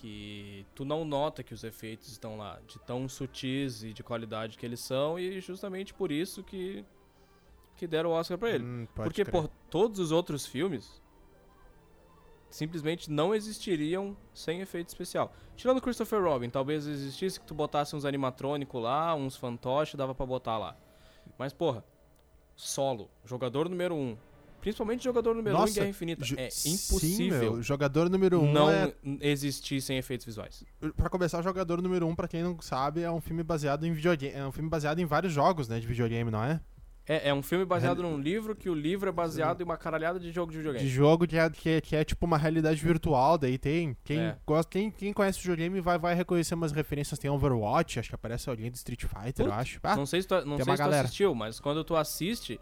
Que 0.00 0.66
tu 0.74 0.84
não 0.84 1.04
nota 1.04 1.42
que 1.42 1.54
os 1.54 1.64
efeitos 1.64 2.08
estão 2.08 2.36
lá, 2.36 2.60
de 2.66 2.78
tão 2.80 3.08
sutis 3.08 3.82
e 3.82 3.92
de 3.92 4.02
qualidade 4.02 4.58
que 4.58 4.66
eles 4.66 4.80
são, 4.80 5.18
e 5.18 5.40
justamente 5.40 5.94
por 5.94 6.12
isso 6.12 6.42
que. 6.42 6.84
que 7.76 7.86
deram 7.86 8.10
o 8.10 8.12
Oscar 8.12 8.36
pra 8.38 8.50
ele. 8.50 8.64
Hum, 8.64 8.86
Porque, 8.94 9.24
crer. 9.24 9.32
por 9.32 9.48
todos 9.70 9.98
os 9.98 10.12
outros 10.12 10.44
filmes 10.46 11.02
simplesmente 12.48 13.10
não 13.10 13.34
existiriam 13.34 14.16
sem 14.32 14.60
efeito 14.60 14.88
especial. 14.88 15.32
Tirando 15.56 15.80
Christopher 15.80 16.22
Robin, 16.22 16.48
talvez 16.48 16.86
existisse 16.86 17.40
que 17.40 17.46
tu 17.46 17.54
botasse 17.54 17.96
uns 17.96 18.04
animatrônicos 18.04 18.82
lá, 18.82 19.14
uns 19.14 19.36
fantoches, 19.36 19.94
dava 19.94 20.14
pra 20.14 20.24
botar 20.24 20.58
lá. 20.58 20.76
Mas, 21.38 21.52
porra, 21.52 21.84
solo, 22.54 23.10
jogador 23.24 23.68
número 23.68 23.94
1. 23.94 23.98
Um, 23.98 24.18
principalmente 24.66 25.04
jogador 25.04 25.32
número 25.32 25.56
1 25.56 25.60
um 25.60 25.68
em 25.68 25.72
Guerra 25.72 25.88
Infinita. 25.88 26.24
É 26.36 26.50
Sim, 26.50 26.70
impossível 26.70 27.52
meu, 27.52 27.62
jogador 27.62 28.10
número 28.10 28.40
1 28.40 28.44
um 28.44 28.52
não 28.52 28.68
é 28.68 28.92
existir 29.20 29.80
sem 29.80 29.96
efeitos 29.96 30.26
visuais. 30.26 30.64
Pra 30.96 31.08
começar, 31.08 31.38
o 31.38 31.42
Jogador 31.42 31.80
Número 31.80 32.04
1, 32.04 32.10
um, 32.10 32.16
pra 32.16 32.26
quem 32.26 32.42
não 32.42 32.60
sabe, 32.60 33.02
é 33.02 33.10
um 33.10 33.20
filme 33.20 33.44
baseado 33.44 33.86
em 33.86 33.92
videogame. 33.92 34.34
É 34.34 34.44
um 34.44 34.50
filme 34.50 34.68
baseado 34.68 34.98
em 34.98 35.04
vários 35.04 35.32
jogos, 35.32 35.68
né, 35.68 35.78
de 35.78 35.86
videogame, 35.86 36.32
não 36.32 36.42
é? 36.42 36.60
É, 37.06 37.28
é 37.28 37.34
um 37.34 37.42
filme 37.42 37.64
baseado 37.64 38.02
num 38.02 38.18
livro, 38.18 38.56
que 38.56 38.68
o 38.68 38.74
livro 38.74 39.08
é 39.08 39.12
baseado 39.12 39.60
em 39.60 39.64
uma 39.64 39.76
caralhada 39.76 40.18
de 40.18 40.32
jogo 40.32 40.50
de 40.50 40.58
videogame. 40.58 40.84
De 40.84 40.92
jogo 40.92 41.28
que 41.28 41.38
é, 41.38 41.48
que, 41.48 41.68
é, 41.68 41.80
que 41.80 41.94
é 41.94 42.02
tipo 42.02 42.26
uma 42.26 42.36
realidade 42.36 42.82
virtual, 42.82 43.38
daí 43.38 43.56
tem. 43.56 43.96
Quem, 44.02 44.18
É. 44.18 44.36
gosta, 44.44 44.68
quem, 44.68 44.90
quem 44.90 45.12
conhece 45.12 45.38
o 45.38 45.42
videogame 45.42 45.80
vai, 45.80 45.96
vai 45.96 46.16
reconhecer 46.16 46.56
umas 46.56 46.72
referências. 46.72 47.20
Tem 47.20 47.30
Overwatch, 47.30 48.00
acho 48.00 48.08
que 48.08 48.14
aparece 48.16 48.50
alguém 48.50 48.68
do 48.68 48.74
Street 48.74 49.04
Fighter, 49.04 49.46
eu 49.46 49.50
Puta, 49.50 49.60
acho. 49.60 49.78
Ah, 49.84 49.96
não 49.96 50.06
sei 50.06 50.22
se 50.22 50.26
tu, 50.26 50.44
não 50.44 50.56
sei 50.56 50.76
se 50.76 50.82
tu 50.82 50.88
assistiu, 50.88 51.32
mas 51.36 51.60
quando 51.60 51.84
tu 51.84 51.94
assiste, 51.94 52.58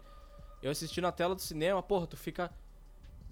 eu 0.65 0.71
assisti 0.71 0.99
na 1.01 1.11
tela 1.11 1.35
do 1.35 1.41
cinema, 1.41 1.81
porra, 1.83 2.07
tu 2.07 2.17
fica 2.17 2.51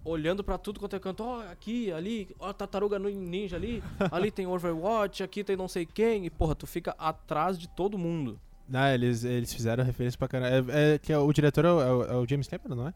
olhando 0.05 0.43
pra 0.43 0.57
tudo 0.57 0.79
quanto 0.79 0.95
é 0.95 0.99
canto, 0.99 1.23
ó, 1.23 1.41
aqui, 1.49 1.91
ali, 1.91 2.29
ó, 2.39 2.51
tartaruga 2.51 2.99
ninja 2.99 3.55
ali, 3.55 3.81
ali 4.11 4.29
tem 4.31 4.45
Overwatch, 4.45 5.23
aqui 5.23 5.43
tem 5.43 5.55
não 5.55 5.67
sei 5.67 5.85
quem, 5.85 6.25
e 6.25 6.29
porra, 6.29 6.55
tu 6.55 6.67
fica 6.67 6.93
atrás 6.97 7.57
de 7.57 7.67
todo 7.69 7.97
mundo. 7.97 8.39
Não, 8.67 8.85
eles, 8.87 9.23
eles 9.23 9.53
fizeram 9.53 9.83
referência 9.83 10.17
pra 10.17 10.27
caralho. 10.27 10.69
É, 10.71 10.95
é 10.95 10.99
que 10.99 11.11
é 11.11 11.17
o 11.17 11.31
diretor 11.33 11.65
é 11.65 11.71
o, 11.71 11.81
é 11.81 11.93
o- 11.93 12.03
é 12.03 12.15
o 12.17 12.27
James 12.27 12.47
Cameron, 12.47 12.75
não 12.75 12.87
é? 12.87 12.93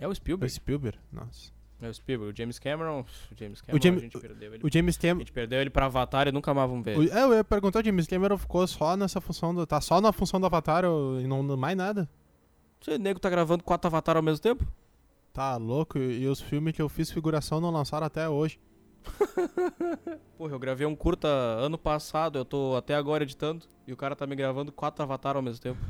É 0.00 0.06
o 0.06 0.08
É 0.08 0.12
o 0.12 0.14
Spielberg. 0.14 0.52
Spielberg. 0.54 0.98
Nossa. 1.12 1.52
É 1.80 1.88
o 1.88 1.94
Spielberg. 1.94 2.32
O 2.32 2.36
James 2.36 2.58
Cameron, 2.58 3.00
o 3.00 3.34
James 3.38 3.60
Cameron, 3.60 3.82
James- 3.82 4.00
a 4.00 4.02
gente 4.04 4.18
perdeu 4.20 4.54
ele. 4.54 4.64
O 4.66 4.70
James 4.72 4.96
A 4.96 5.00
Cameron. 5.00 5.18
gente 5.20 5.32
perdeu 5.32 5.60
ele 5.60 5.70
pra 5.70 5.86
Avatar 5.86 6.28
e 6.28 6.32
nunca 6.32 6.52
mais 6.54 6.68
vamos 6.68 6.84
ver. 6.84 6.98
O, 6.98 7.02
é, 7.02 7.22
eu 7.22 7.34
ia 7.34 7.44
perguntar, 7.44 7.80
o 7.80 7.84
James 7.84 8.06
Cameron 8.06 8.36
ficou 8.38 8.66
só 8.66 8.96
nessa 8.96 9.20
função 9.20 9.54
do. 9.54 9.66
Tá 9.66 9.80
só 9.80 10.00
na 10.00 10.12
função 10.12 10.38
do 10.40 10.46
Avatar 10.46 10.84
e 10.84 11.26
não 11.26 11.42
mais 11.56 11.76
nada? 11.76 12.08
Você 12.84 12.98
nego 12.98 13.18
tá 13.18 13.30
gravando 13.30 13.64
quatro 13.64 13.88
Avatar 13.88 14.14
ao 14.14 14.22
mesmo 14.22 14.42
tempo? 14.42 14.70
Tá 15.32 15.56
louco? 15.56 15.98
E, 15.98 16.28
os 16.28 16.38
filmes 16.38 16.74
que 16.74 16.82
eu 16.82 16.88
fiz 16.90 17.10
figuração 17.10 17.58
não 17.58 17.70
lançaram 17.70 18.06
até 18.06 18.28
hoje. 18.28 18.60
Porra, 20.36 20.52
eu 20.52 20.58
gravei 20.58 20.86
um 20.86 20.94
curta 20.94 21.26
ano 21.26 21.78
passado, 21.78 22.36
eu 22.36 22.44
tô 22.44 22.76
até 22.76 22.94
agora 22.94 23.24
editando, 23.24 23.64
e 23.86 23.92
o 23.94 23.96
cara 23.96 24.14
tá 24.14 24.26
me 24.26 24.36
gravando 24.36 24.70
quatro 24.70 25.02
Avatar 25.02 25.34
ao 25.34 25.40
mesmo 25.40 25.62
tempo. 25.62 25.80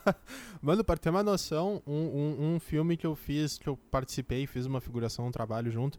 Mano, 0.62 0.82
pra 0.82 0.96
ter 0.96 1.10
uma 1.10 1.22
noção, 1.22 1.82
um, 1.86 1.92
um, 1.92 2.54
um 2.54 2.60
filme 2.60 2.96
que 2.96 3.06
eu 3.06 3.14
fiz, 3.14 3.58
que 3.58 3.68
eu 3.68 3.76
participei, 3.90 4.46
fiz 4.46 4.64
uma 4.64 4.80
figuração, 4.80 5.26
um 5.26 5.30
trabalho 5.30 5.70
junto, 5.70 5.98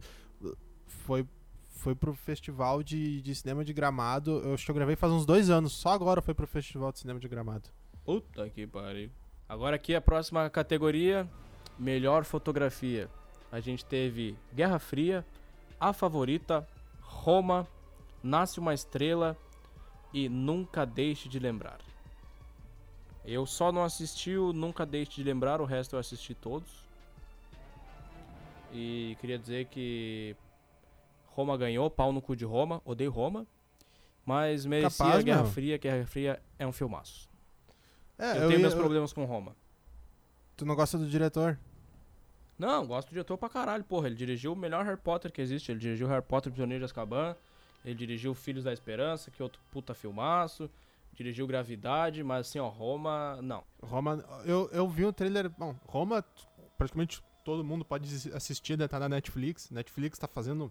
foi, 0.84 1.24
foi 1.68 1.94
pro 1.94 2.12
Festival 2.12 2.82
de, 2.82 3.20
de 3.20 3.36
Cinema 3.36 3.64
de 3.64 3.72
Gramado. 3.72 4.40
Eu 4.40 4.54
acho 4.54 4.64
que 4.64 4.70
eu 4.72 4.74
gravei 4.74 4.96
faz 4.96 5.12
uns 5.12 5.24
dois 5.24 5.48
anos, 5.48 5.74
só 5.74 5.90
agora 5.90 6.20
foi 6.20 6.34
pro 6.34 6.48
Festival 6.48 6.90
de 6.90 6.98
Cinema 6.98 7.20
de 7.20 7.28
Gramado. 7.28 7.70
Puta 8.04 8.50
que 8.50 8.66
pariu. 8.66 9.10
Agora 9.50 9.74
aqui 9.74 9.96
a 9.96 10.00
próxima 10.00 10.48
categoria, 10.48 11.28
melhor 11.76 12.24
fotografia. 12.24 13.10
A 13.50 13.58
gente 13.58 13.84
teve 13.84 14.38
Guerra 14.54 14.78
Fria, 14.78 15.26
A 15.80 15.92
Favorita, 15.92 16.64
Roma, 17.00 17.66
Nasce 18.22 18.60
uma 18.60 18.72
Estrela 18.72 19.36
e 20.14 20.28
Nunca 20.28 20.86
Deixe 20.86 21.28
de 21.28 21.40
Lembrar. 21.40 21.80
Eu 23.24 23.44
só 23.44 23.72
não 23.72 23.82
assisti 23.82 24.36
o 24.36 24.52
Nunca 24.52 24.86
Deixe 24.86 25.16
de 25.16 25.24
Lembrar, 25.24 25.60
o 25.60 25.64
resto 25.64 25.96
eu 25.96 25.98
assisti 25.98 26.32
todos. 26.32 26.84
E 28.72 29.16
queria 29.20 29.36
dizer 29.36 29.64
que 29.64 30.36
Roma 31.26 31.56
ganhou, 31.56 31.90
pau 31.90 32.12
no 32.12 32.22
cu 32.22 32.36
de 32.36 32.44
Roma, 32.44 32.80
odeio 32.84 33.10
Roma. 33.10 33.44
Mas 34.24 34.64
merecia 34.64 35.06
Capaz, 35.06 35.24
Guerra 35.24 35.42
meu. 35.42 35.50
Fria, 35.50 35.76
Guerra 35.76 36.06
Fria 36.06 36.40
é 36.56 36.64
um 36.64 36.72
filmaço. 36.72 37.29
É, 38.20 38.32
eu, 38.32 38.34
eu 38.42 38.48
tenho 38.48 38.52
ia- 38.52 38.58
meus 38.58 38.72
eu- 38.74 38.78
problemas 38.78 39.12
com 39.12 39.24
Roma. 39.24 39.56
Tu 40.56 40.64
não 40.66 40.74
gosta 40.76 40.98
do 40.98 41.06
diretor? 41.08 41.58
Não, 42.58 42.86
gosto 42.86 43.08
do 43.08 43.12
diretor 43.12 43.38
pra 43.38 43.48
caralho, 43.48 43.82
porra. 43.84 44.06
Ele 44.08 44.14
dirigiu 44.16 44.52
o 44.52 44.56
melhor 44.56 44.84
Harry 44.84 44.98
Potter 45.00 45.32
que 45.32 45.40
existe. 45.40 45.72
Ele 45.72 45.78
dirigiu 45.80 46.06
Harry 46.08 46.22
Potter 46.22 46.52
Prisioneiro 46.52 46.80
de 46.80 46.84
Azkaban. 46.84 47.34
Ele 47.84 47.94
dirigiu 47.94 48.34
Filhos 48.34 48.64
da 48.64 48.72
Esperança, 48.72 49.30
que 49.30 49.40
é 49.40 49.44
outro 49.44 49.60
puta 49.70 49.94
filmaço. 49.94 50.68
Dirigiu 51.14 51.46
Gravidade, 51.46 52.22
mas 52.22 52.46
assim, 52.48 52.58
ó, 52.58 52.68
Roma, 52.68 53.40
não. 53.42 53.64
Roma, 53.82 54.22
eu, 54.44 54.68
eu 54.72 54.86
vi 54.88 55.06
um 55.06 55.12
trailer. 55.12 55.48
Bom, 55.48 55.74
Roma, 55.86 56.22
praticamente 56.76 57.22
todo 57.42 57.64
mundo 57.64 57.84
pode 57.84 58.14
assi- 58.14 58.32
assistir, 58.34 58.76
né? 58.76 58.86
Tá 58.86 58.98
na 59.00 59.08
Netflix. 59.08 59.70
Netflix 59.70 60.18
tá 60.18 60.28
fazendo 60.28 60.70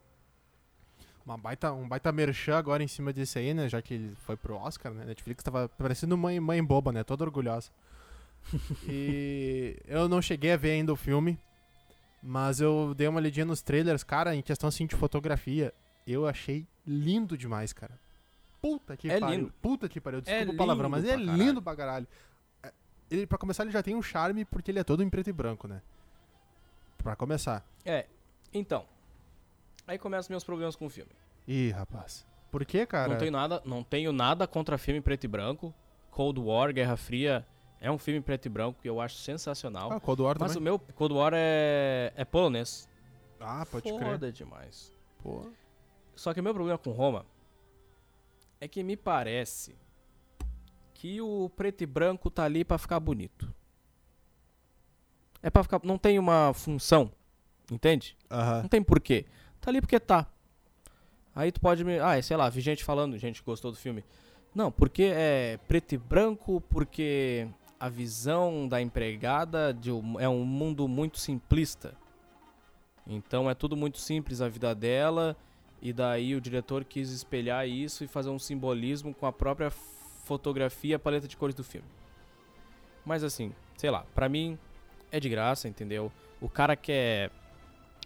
uma 1.29 1.38
baita, 1.38 1.71
um 1.71 1.88
baita 1.88 2.12
merchan 2.12 2.57
agora 2.57 2.83
em 2.83 2.88
cima 2.88 3.13
desse 3.13 3.38
aí, 3.38 3.53
né? 3.53 3.69
Já 3.69 3.81
que 3.81 3.93
ele 3.93 4.15
foi 4.25 4.36
pro 4.36 4.55
Oscar, 4.55 4.91
né? 4.91 5.05
Netflix 5.05 5.43
tava 5.43 5.69
parecendo 5.69 6.17
mãe, 6.17 6.39
mãe 6.39 6.63
boba, 6.63 6.91
né? 6.91 7.03
Toda 7.03 7.24
orgulhosa. 7.24 7.69
e 8.88 9.77
eu 9.86 10.09
não 10.09 10.21
cheguei 10.21 10.53
a 10.53 10.57
ver 10.57 10.71
ainda 10.71 10.91
o 10.91 10.95
filme, 10.95 11.38
mas 12.24 12.59
eu 12.59 12.93
dei 12.95 13.07
uma 13.07 13.19
lidinha 13.21 13.45
nos 13.45 13.62
trailers, 13.62 14.03
cara, 14.03 14.36
em 14.36 14.41
questão 14.41 14.67
assim 14.67 14.88
de 14.88 14.95
fotografia, 14.95 15.74
eu 16.07 16.25
achei 16.27 16.65
lindo 16.86 17.38
demais, 17.38 17.74
cara. 17.74 17.93
Puta 18.62 18.98
que 18.98 19.09
É 19.09 19.19
pariu. 19.19 19.38
lindo. 19.38 19.53
Puta 19.62 19.88
que 19.88 20.01
pariu. 20.01 20.21
Desculpa 20.21 20.51
É 20.51 20.53
o 20.53 20.57
palavrão, 20.57 20.89
mas 20.89 21.05
é 21.05 21.13
pra 21.13 21.17
lindo 21.17 21.62
pra 21.62 21.75
caralho. 21.75 22.07
É, 22.63 22.74
Ele, 23.12 23.27
pra 23.27 23.38
começar, 23.38 23.63
ele 23.63 23.71
já 23.71 23.83
tem 23.83 23.95
um 23.95 24.01
charme 24.01 24.43
porque 24.45 24.71
ele 24.71 24.79
é 24.79 24.83
todo 24.83 25.03
em 25.03 25.09
preto 25.09 25.29
e 25.29 25.33
branco, 25.33 25.67
né? 25.67 25.81
Pra 26.98 27.15
começar. 27.15 27.63
É, 27.86 28.05
então. 28.53 28.86
Aí 29.89 29.98
começam 29.98 30.31
meus 30.31 30.43
problemas 30.43 30.75
com 30.75 30.86
o 30.86 30.89
filme. 30.89 31.10
Ih, 31.48 31.72
rapaz. 31.72 32.24
Por 32.51 32.63
que, 32.63 32.86
cara? 32.86 33.12
Não 33.12 33.17
tenho 33.17 33.31
nada, 33.31 33.60
não 33.65 33.84
tenho 33.84 34.13
nada 34.13 34.46
contra 34.46 34.77
filme 34.77 35.01
preto 35.01 35.24
e 35.24 35.27
branco. 35.27 35.74
Cold 36.12 36.39
War, 36.39 36.72
Guerra 36.72 36.96
Fria, 36.96 37.43
é 37.81 37.89
um 37.89 37.98
filme 37.98 38.22
preto 38.22 38.46
e 38.46 38.50
branco 38.50 38.79
que 38.79 38.88
eu 38.88 39.01
acho 39.01 39.15
sensacional. 39.15 39.91
Ah, 39.91 40.00
Cold 40.00 40.22
War 40.22 40.38
mas 40.39 40.51
o 40.51 40.53
também. 40.60 40.65
meu 40.65 40.77
Cold 40.77 41.15
War 41.15 41.31
é, 41.34 42.13
é 42.15 42.24
polonês. 42.24 42.88
Ah, 43.39 43.65
pode 43.65 43.91
crer. 43.91 44.00
Foda 44.00 44.31
demais. 44.31 44.93
Pô. 45.24 45.48
Só 46.15 46.36
que 46.36 46.39
o 46.39 46.43
meu 46.43 46.53
problema 46.53 46.77
com 46.77 46.91
Roma 46.91 47.25
é 48.62 48.67
que 48.67 48.84
me 48.84 48.96
parece 48.96 49.75
que 50.93 51.19
o 51.19 51.50
preto 51.50 51.81
e 51.81 51.88
branco 51.88 52.29
tá 52.29 52.43
ali 52.43 52.63
pra 52.63 52.77
ficar 52.77 53.00
bonito. 53.00 53.51
É 55.41 55.50
pra 55.50 55.63
ficar. 55.63 55.81
Não 55.84 55.98
tem 55.98 56.19
uma 56.19 56.53
função. 56.53 57.12
Entende? 57.72 58.15
Aham. 58.29 58.62
Não 58.62 58.69
tem 58.69 58.84
porquê. 58.84 59.25
Tá 59.62 59.72
ali 59.72 59.82
porque 59.82 60.00
tá. 60.00 60.25
Aí 61.36 61.51
tu 61.51 61.60
pode 61.62 61.84
me. 61.84 62.00
Ah, 62.00 62.22
sei 62.22 62.36
lá, 62.38 62.50
vi 62.50 62.62
gente 62.62 62.84
falando, 62.84 63.18
gente 63.18 63.44
gostou 63.44 63.72
do 63.72 63.78
filme. 63.78 64.04
Não, 64.54 64.72
porque 64.72 65.12
é 65.13 65.60
preto 65.68 65.94
e 65.94 65.98
branco, 65.98 66.62
porque 66.70 67.48
a 67.80 67.88
visão 67.88 68.68
da 68.68 68.82
empregada 68.82 69.78
um- 69.88 70.20
é 70.20 70.28
um 70.28 70.44
mundo 70.44 70.88
muito 70.88 71.20
simplista. 71.20 71.94
Então 73.08 73.50
é 73.50 73.54
tudo 73.54 73.78
muito 73.78 73.98
simples 74.00 74.42
a 74.42 74.50
vida 74.50 74.74
dela. 74.75 75.36
E 75.82 75.94
daí 75.94 76.36
o 76.36 76.42
diretor 76.42 76.84
quis 76.84 77.10
espelhar 77.12 77.68
isso 77.68 78.04
e 78.04 78.08
fazer 78.08 78.30
um 78.30 78.39
simbolismo 78.39 79.13
com 79.13 79.25
a 79.25 79.32
própria 79.32 79.70
fotografia 79.70 80.92
e 80.92 80.94
a 80.96 81.00
paleta 81.00 81.28
de 81.28 81.38
cores 81.38 81.56
do 81.56 81.63
filme. 81.63 81.88
Mas 83.05 83.24
assim, 83.24 83.53
sei 83.77 83.90
lá, 83.90 84.03
pra 84.14 84.27
mim 84.27 84.57
é 85.12 85.20
de 85.20 85.29
graça, 85.29 85.68
entendeu? 85.68 86.12
O 86.42 86.50
cara 86.50 86.75
quer. 86.75 87.31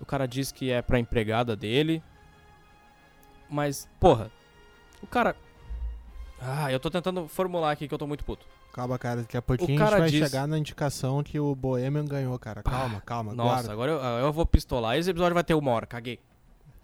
O 0.02 0.06
cara 0.06 0.28
diz 0.28 0.52
que 0.52 0.72
é 0.72 0.82
pra 0.82 1.00
empregada 1.00 1.56
dele. 1.56 2.02
Mas, 3.50 3.88
porra, 4.00 4.32
o 5.02 5.08
cara. 5.08 5.36
Ah, 6.42 6.72
eu 6.72 6.80
tô 6.80 6.90
tentando 6.90 7.28
formular 7.28 7.72
aqui 7.72 7.88
que 7.88 7.94
eu 7.94 7.98
tô 7.98 8.08
muito 8.08 8.26
puto. 8.26 8.46
Calma, 8.74 8.98
cara. 8.98 9.22
Daqui 9.22 9.38
a 9.38 9.42
pouquinho 9.42 9.82
a 9.82 9.90
gente 9.90 10.00
vai 10.00 10.10
diz- 10.10 10.30
chegar 10.30 10.48
na 10.48 10.58
indicação 10.58 11.24
que 11.24 11.40
o 11.40 11.54
Bohemian 11.56 12.06
ganhou, 12.06 12.38
cara. 12.40 12.64
Calma, 12.64 13.02
calma. 13.02 13.34
Nossa, 13.34 13.54
guarda. 13.54 13.72
agora 13.74 13.92
eu, 13.92 14.00
eu 14.26 14.34
vou 14.34 14.46
pistolar. 14.46 14.98
Esse 14.98 15.10
episódio 15.12 15.36
vai 15.36 15.44
ter 15.44 15.54
uma 15.54 15.72
hora, 15.72 15.86
caguei. 15.86 16.20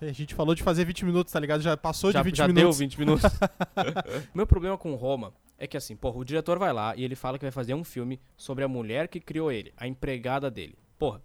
A 0.02 0.12
gente 0.14 0.34
falou 0.34 0.56
de 0.56 0.64
fazer 0.64 0.86
20 0.86 1.04
minutos, 1.04 1.34
tá 1.34 1.40
ligado? 1.40 1.62
Já 1.62 1.76
passou 1.76 2.12
já 2.12 2.20
de 2.22 2.26
20 2.30 2.38
já 2.38 2.46
deu 2.46 2.56
minutos. 2.56 2.78
20 2.78 3.00
minutos. 3.00 3.24
Meu 4.34 4.48
problema 4.48 4.78
com 4.78 4.96
Roma 4.96 5.34
é 5.58 5.68
que 5.68 5.76
assim, 5.76 5.96
porra, 5.96 6.18
o 6.20 6.24
diretor 6.24 6.58
vai 6.58 6.72
lá 6.72 6.96
e 6.96 7.04
ele 7.04 7.16
fala 7.16 7.38
que 7.38 7.44
vai 7.44 7.52
fazer 7.52 7.74
um 7.74 7.84
filme 7.84 8.18
sobre 8.38 8.64
a 8.64 8.68
mulher 8.68 9.10
que 9.10 9.20
criou 9.20 9.52
ele, 9.52 9.74
a 9.76 9.86
empregada 9.88 10.50
dele. 10.50 10.78
Porra, 10.98 11.22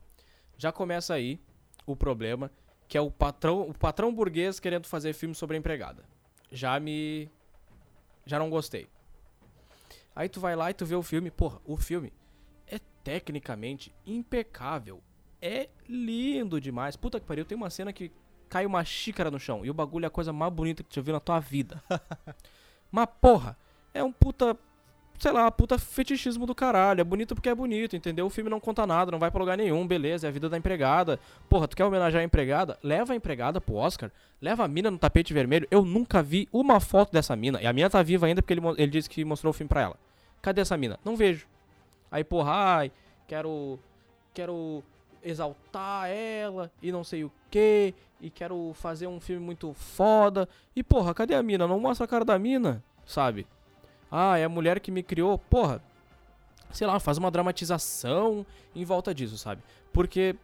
já 0.59 0.73
começa 0.73 1.15
aí 1.15 1.39
o 1.87 1.97
problema, 1.97 2.51
que 2.89 2.97
é 2.97 3.01
o 3.01 3.11
patrão, 3.11 3.69
o 3.69 3.75
patrão 3.75 4.15
burguês 4.15 4.61
querendo 4.61 4.87
fazer 4.87 5.13
filme 5.13 5.35
sobre 5.35 5.57
a 5.57 5.59
empregada. 5.59 6.05
Já 6.51 6.79
me 6.79 7.31
já 8.27 8.39
não 8.39 8.51
gostei. 8.51 8.89
Aí 10.17 10.29
tu 10.29 10.41
vai 10.41 10.55
lá 10.55 10.71
e 10.71 10.75
tu 10.75 10.87
vê 10.87 10.95
o 10.95 11.03
filme, 11.03 11.31
porra, 11.31 11.61
o 11.65 11.77
filme 11.77 12.13
é 12.67 12.79
tecnicamente 13.03 13.95
impecável. 14.07 15.03
É 15.43 15.69
lindo 15.89 16.61
demais. 16.61 16.97
Puta 16.97 17.21
que 17.21 17.27
pariu, 17.27 17.45
tem 17.45 17.57
uma 17.57 17.69
cena 17.69 17.93
que 17.93 18.11
cai 18.49 18.65
uma 18.65 18.85
xícara 18.85 19.31
no 19.31 19.41
chão 19.41 19.65
e 19.65 19.71
o 19.71 19.75
bagulho 19.75 20.05
é 20.05 20.07
a 20.07 20.11
coisa 20.11 20.33
mais 20.33 20.53
bonita 20.53 20.83
que 20.83 20.89
tu 20.89 20.95
já 20.95 21.03
viu 21.03 21.13
na 21.13 21.21
tua 21.21 21.41
vida. 21.41 21.83
Mas 22.91 23.09
porra, 23.21 23.59
é 23.93 24.03
um 24.03 24.13
puta, 24.13 24.57
sei 25.19 25.33
lá, 25.33 25.51
puta 25.51 25.79
fetichismo 25.79 26.47
do 26.47 26.55
caralho. 26.55 27.01
É 27.01 27.05
bonito 27.05 27.35
porque 27.35 27.49
é 27.49 27.55
bonito, 27.55 27.97
entendeu? 27.97 28.27
O 28.27 28.31
filme 28.31 28.51
não 28.51 28.61
conta 28.61 28.87
nada, 28.87 29.11
não 29.11 29.19
vai 29.19 29.31
pra 29.31 29.41
lugar 29.41 29.57
nenhum, 29.57 29.87
beleza, 29.87 30.27
é 30.27 30.29
a 30.29 30.33
vida 30.33 30.49
da 30.49 30.57
empregada. 30.57 31.19
Porra, 31.49 31.69
tu 31.69 31.77
quer 31.77 31.85
homenagear 31.85 32.21
a 32.21 32.25
empregada? 32.25 32.79
Leva 32.83 33.13
a 33.13 33.17
empregada 33.17 33.61
pro 33.61 33.75
Oscar, 33.75 34.11
leva 34.41 34.65
a 34.65 34.69
mina 34.69 34.91
no 34.91 34.99
tapete 34.99 35.33
vermelho. 35.33 35.67
Eu 35.71 35.85
nunca 35.85 36.23
vi 36.23 36.49
uma 36.53 36.81
foto 36.81 37.13
dessa 37.13 37.35
mina. 37.37 37.61
E 37.61 37.67
a 37.67 37.73
mina 37.73 37.89
tá 37.89 38.03
viva 38.03 38.27
ainda 38.27 38.43
porque 38.43 38.55
ele, 38.55 38.63
ele 38.79 38.91
disse 38.91 39.09
que 39.09 39.25
mostrou 39.25 39.51
o 39.51 39.55
filme 39.55 39.69
pra 39.69 39.83
ela. 39.83 39.97
Cadê 40.43 40.61
essa 40.61 40.77
mina? 40.77 40.99
Não 41.05 41.17
vejo. 41.17 41.47
Aí, 42.11 42.23
porra, 42.23 42.53
ai, 42.53 42.93
quero. 43.27 43.79
Quero 44.35 44.83
exaltar 45.23 46.11
ela 46.11 46.71
e 46.83 46.93
não 46.93 47.03
sei 47.03 47.25
o 47.25 47.33
que. 47.51 47.95
E 48.21 48.31
quero 48.31 48.73
fazer 48.75 49.07
um 49.07 49.21
filme 49.21 49.45
muito 49.45 49.73
foda. 49.73 50.49
E, 50.77 50.83
porra, 50.83 51.15
cadê 51.15 51.35
a 51.35 51.43
mina? 51.43 51.67
Não 51.67 51.81
mostra 51.81 52.05
a 52.05 52.09
cara 52.09 52.25
da 52.25 52.39
mina, 52.39 52.83
sabe? 53.07 53.47
Ah, 54.17 54.39
é 54.39 54.45
a 54.45 54.49
mulher 54.49 54.79
que 54.79 54.93
me 54.93 55.03
criou. 55.03 55.37
Porra, 55.37 55.83
sei 56.71 56.87
lá, 56.87 57.01
faz 57.01 57.19
uma 57.19 57.33
dramatização 57.33 58.47
em 58.73 58.85
volta 58.85 59.13
disso, 59.13 59.37
sabe? 59.37 59.61
Porque, 59.93 60.37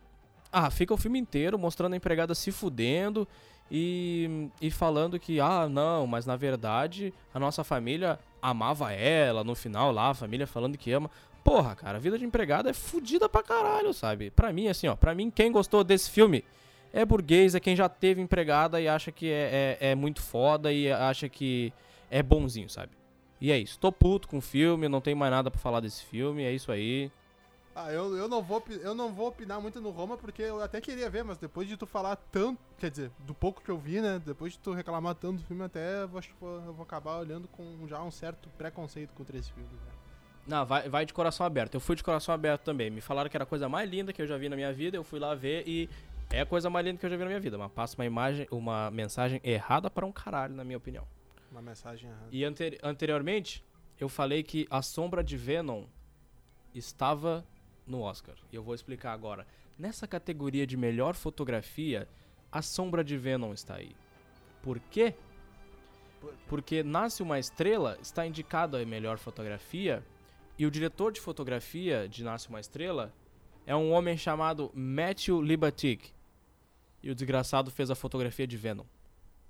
ah, 0.53 0.69
fica 0.73 0.93
o 0.93 0.97
filme 0.97 1.21
inteiro 1.21 1.57
mostrando 1.57 1.93
a 1.93 1.97
empregada 1.97 2.35
se 2.35 2.51
fudendo 2.51 3.29
e, 3.71 4.49
e 4.61 4.73
falando 4.73 5.21
que, 5.21 5.39
ah, 5.39 5.69
não, 5.69 6.05
mas 6.05 6.27
na 6.27 6.35
verdade 6.35 7.15
a 7.33 7.39
nossa 7.39 7.63
família 7.63 8.19
amava 8.43 8.93
ela 8.93 9.45
no 9.45 9.55
final 9.55 9.93
lá, 9.93 10.11
a 10.11 10.15
família 10.15 10.49
falando 10.49 10.77
que 10.77 10.91
ama. 10.91 11.09
Porra, 11.45 11.77
cara, 11.77 11.99
a 11.99 12.01
vida 12.01 12.19
de 12.19 12.25
empregada 12.25 12.71
é 12.71 12.73
fudida 12.73 13.29
pra 13.29 13.41
caralho, 13.41 13.95
sabe? 13.95 14.33
Pra 14.33 14.53
mim, 14.53 14.67
assim, 14.67 14.89
ó, 14.89 14.97
pra 14.97 15.15
mim, 15.15 15.31
quem 15.31 15.53
gostou 15.53 15.85
desse 15.85 16.11
filme 16.11 16.45
é 16.93 17.05
burguês, 17.05 17.55
é 17.55 17.61
quem 17.61 17.77
já 17.77 17.89
teve 17.89 18.21
empregada 18.21 18.81
e 18.81 18.89
acha 18.89 19.13
que 19.13 19.31
é, 19.31 19.79
é, 19.81 19.91
é 19.91 19.95
muito 19.95 20.21
foda 20.21 20.73
e 20.73 20.91
acha 20.91 21.29
que 21.29 21.73
é 22.11 22.21
bonzinho, 22.21 22.69
sabe? 22.69 23.00
E 23.41 23.51
é 23.51 23.59
isso. 23.59 23.79
Tô 23.79 23.91
puto 23.91 24.29
com 24.29 24.39
o 24.39 24.43
filme, 24.43 24.89
não 24.89 25.01
tenho 25.01 25.17
mais 25.17 25.31
nada 25.31 25.51
pra 25.51 25.61
falar 25.61 25.81
desse 25.81 26.05
filme, 26.05 26.43
é 26.43 26.53
isso 26.53 26.71
aí. 26.71 27.11
Ah, 27.75 27.91
eu, 27.93 28.17
eu, 28.17 28.29
não 28.29 28.43
vou, 28.43 28.63
eu 28.83 28.95
não 28.95 29.13
vou 29.13 29.29
opinar 29.29 29.61
muito 29.61 29.81
no 29.81 29.91
Roma, 29.91 30.17
porque 30.17 30.43
eu 30.43 30.61
até 30.61 30.81
queria 30.81 31.09
ver, 31.09 31.23
mas 31.23 31.39
depois 31.39 31.69
de 31.69 31.77
tu 31.77 31.87
falar 31.87 32.17
tanto, 32.17 32.61
quer 32.79 32.91
dizer, 32.91 33.11
do 33.21 33.33
pouco 33.33 33.63
que 33.63 33.71
eu 33.71 33.79
vi, 33.79 34.01
né? 34.01 34.21
Depois 34.25 34.53
de 34.53 34.59
tu 34.59 34.73
reclamar 34.73 35.15
tanto 35.15 35.39
do 35.39 35.45
filme, 35.45 35.63
até 35.63 36.03
eu 36.03 36.19
acho 36.19 36.29
que 36.29 36.35
eu 36.43 36.75
vou 36.75 36.83
acabar 36.83 37.19
olhando 37.19 37.47
com 37.49 37.87
já 37.89 38.03
um 38.03 38.11
certo 38.11 38.49
preconceito 38.59 39.15
contra 39.15 39.39
esse 39.39 39.53
filme. 39.53 39.69
Né? 39.71 39.93
Não, 40.47 40.67
vai, 40.67 40.89
vai 40.89 41.07
de 41.07 41.15
coração 41.15 41.47
aberto. 41.47 41.75
Eu 41.75 41.81
fui 41.81 41.95
de 41.95 42.03
coração 42.03 42.35
aberto 42.35 42.63
também. 42.63 42.91
Me 42.91 43.01
falaram 43.01 43.31
que 43.31 43.37
era 43.37 43.45
a 43.45 43.47
coisa 43.47 43.69
mais 43.69 43.89
linda 43.89 44.13
que 44.13 44.21
eu 44.21 44.27
já 44.27 44.37
vi 44.37 44.49
na 44.49 44.57
minha 44.57 44.73
vida. 44.73 44.97
Eu 44.97 45.05
fui 45.05 45.21
lá 45.21 45.35
ver 45.35 45.63
e 45.67 45.89
é 46.31 46.41
a 46.41 46.47
coisa 46.47 46.69
mais 46.69 46.85
linda 46.85 46.99
que 46.99 47.07
eu 47.07 47.11
já 47.11 47.17
vi 47.17 47.23
na 47.23 47.29
minha 47.29 47.41
vida. 47.41 47.57
Mas 47.57 47.71
passa 47.71 47.97
uma 47.97 48.05
imagem, 48.05 48.49
uma 48.51 48.91
mensagem 48.91 49.41
errada 49.45 49.89
para 49.89 50.05
um 50.05 50.11
caralho, 50.11 50.55
na 50.55 50.65
minha 50.65 50.77
opinião. 50.77 51.07
Uma 51.61 51.71
mensagem. 51.73 52.11
E 52.33 52.43
anteri- 52.43 52.79
anteriormente, 52.83 53.63
eu 53.99 54.09
falei 54.09 54.43
que 54.43 54.67
a 54.71 54.81
sombra 54.81 55.23
de 55.23 55.37
Venom 55.37 55.85
estava 56.75 57.45
no 57.87 58.01
Oscar. 58.01 58.35
E 58.51 58.57
eu 58.57 58.63
vou 58.63 58.75
explicar 58.75 59.13
agora. 59.13 59.47
Nessa 59.79 60.07
categoria 60.07 60.67
de 60.67 60.77
melhor 60.77 61.15
fotografia, 61.15 62.09
a 62.51 62.63
sombra 62.63 63.05
de 63.05 63.17
Venom 63.19 63.53
está 63.53 63.75
aí. 63.75 63.95
Por 64.63 64.81
quê? 64.91 65.15
Porque 66.49 66.83
Nasce 66.83 67.23
uma 67.23 67.39
Estrela 67.39 67.99
está 68.01 68.27
indicado 68.27 68.77
a 68.77 68.85
melhor 68.87 69.19
fotografia 69.19 70.03
e 70.59 70.65
o 70.65 70.71
diretor 70.71 71.13
de 71.13 71.21
fotografia 71.21 72.09
de 72.09 72.25
Nasce 72.25 72.49
uma 72.49 72.61
Estrela 72.61 73.13
é 73.67 73.77
um 73.77 73.93
homem 73.93 74.17
chamado 74.17 74.71
Matthew 74.75 75.43
Libatic. 75.43 76.11
E 77.03 77.11
o 77.11 77.15
desgraçado 77.15 77.71
fez 77.71 77.91
a 77.91 77.95
fotografia 77.95 78.47
de 78.47 78.57
Venom. 78.57 78.85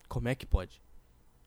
Como 0.08 0.28
é 0.28 0.34
que 0.34 0.46
pode? 0.46 0.80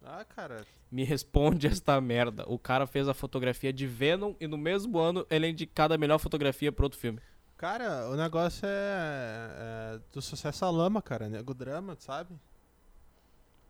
Ah, 0.06 0.26
cara. 0.26 0.66
Me 0.92 1.04
responde 1.04 1.68
esta 1.68 2.00
merda. 2.00 2.44
O 2.48 2.60
cara 2.60 2.86
fez 2.86 3.08
a 3.08 3.14
fotografia 3.14 3.72
de 3.72 3.88
Venom 3.88 4.34
e 4.40 4.48
no 4.48 4.58
mesmo 4.58 5.00
ano 5.00 5.26
ele 5.30 5.48
é 5.48 5.50
indicado 5.50 5.94
a 5.94 5.98
melhor 5.98 6.20
fotografia 6.20 6.72
pra 6.72 6.86
outro 6.86 7.00
filme. 7.00 7.20
Cara, 7.58 8.10
o 8.10 8.16
negócio 8.16 8.66
é, 8.66 9.96
é 9.96 10.00
do 10.12 10.22
sucesso 10.22 10.66
à 10.66 10.70
lama, 10.70 11.02
cara. 11.02 11.30
Nego 11.30 11.54
drama, 11.54 11.96
sabe? 11.98 12.36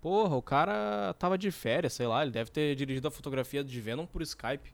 Porra, 0.01 0.35
o 0.35 0.41
cara 0.41 1.13
tava 1.17 1.37
de 1.37 1.49
férias, 1.51 1.93
sei 1.93 2.07
lá, 2.07 2.23
ele 2.23 2.31
deve 2.31 2.51
ter 2.51 2.75
dirigido 2.75 3.07
a 3.07 3.11
fotografia 3.11 3.63
de 3.63 3.79
Venom 3.79 4.05
por 4.05 4.21
Skype. 4.21 4.73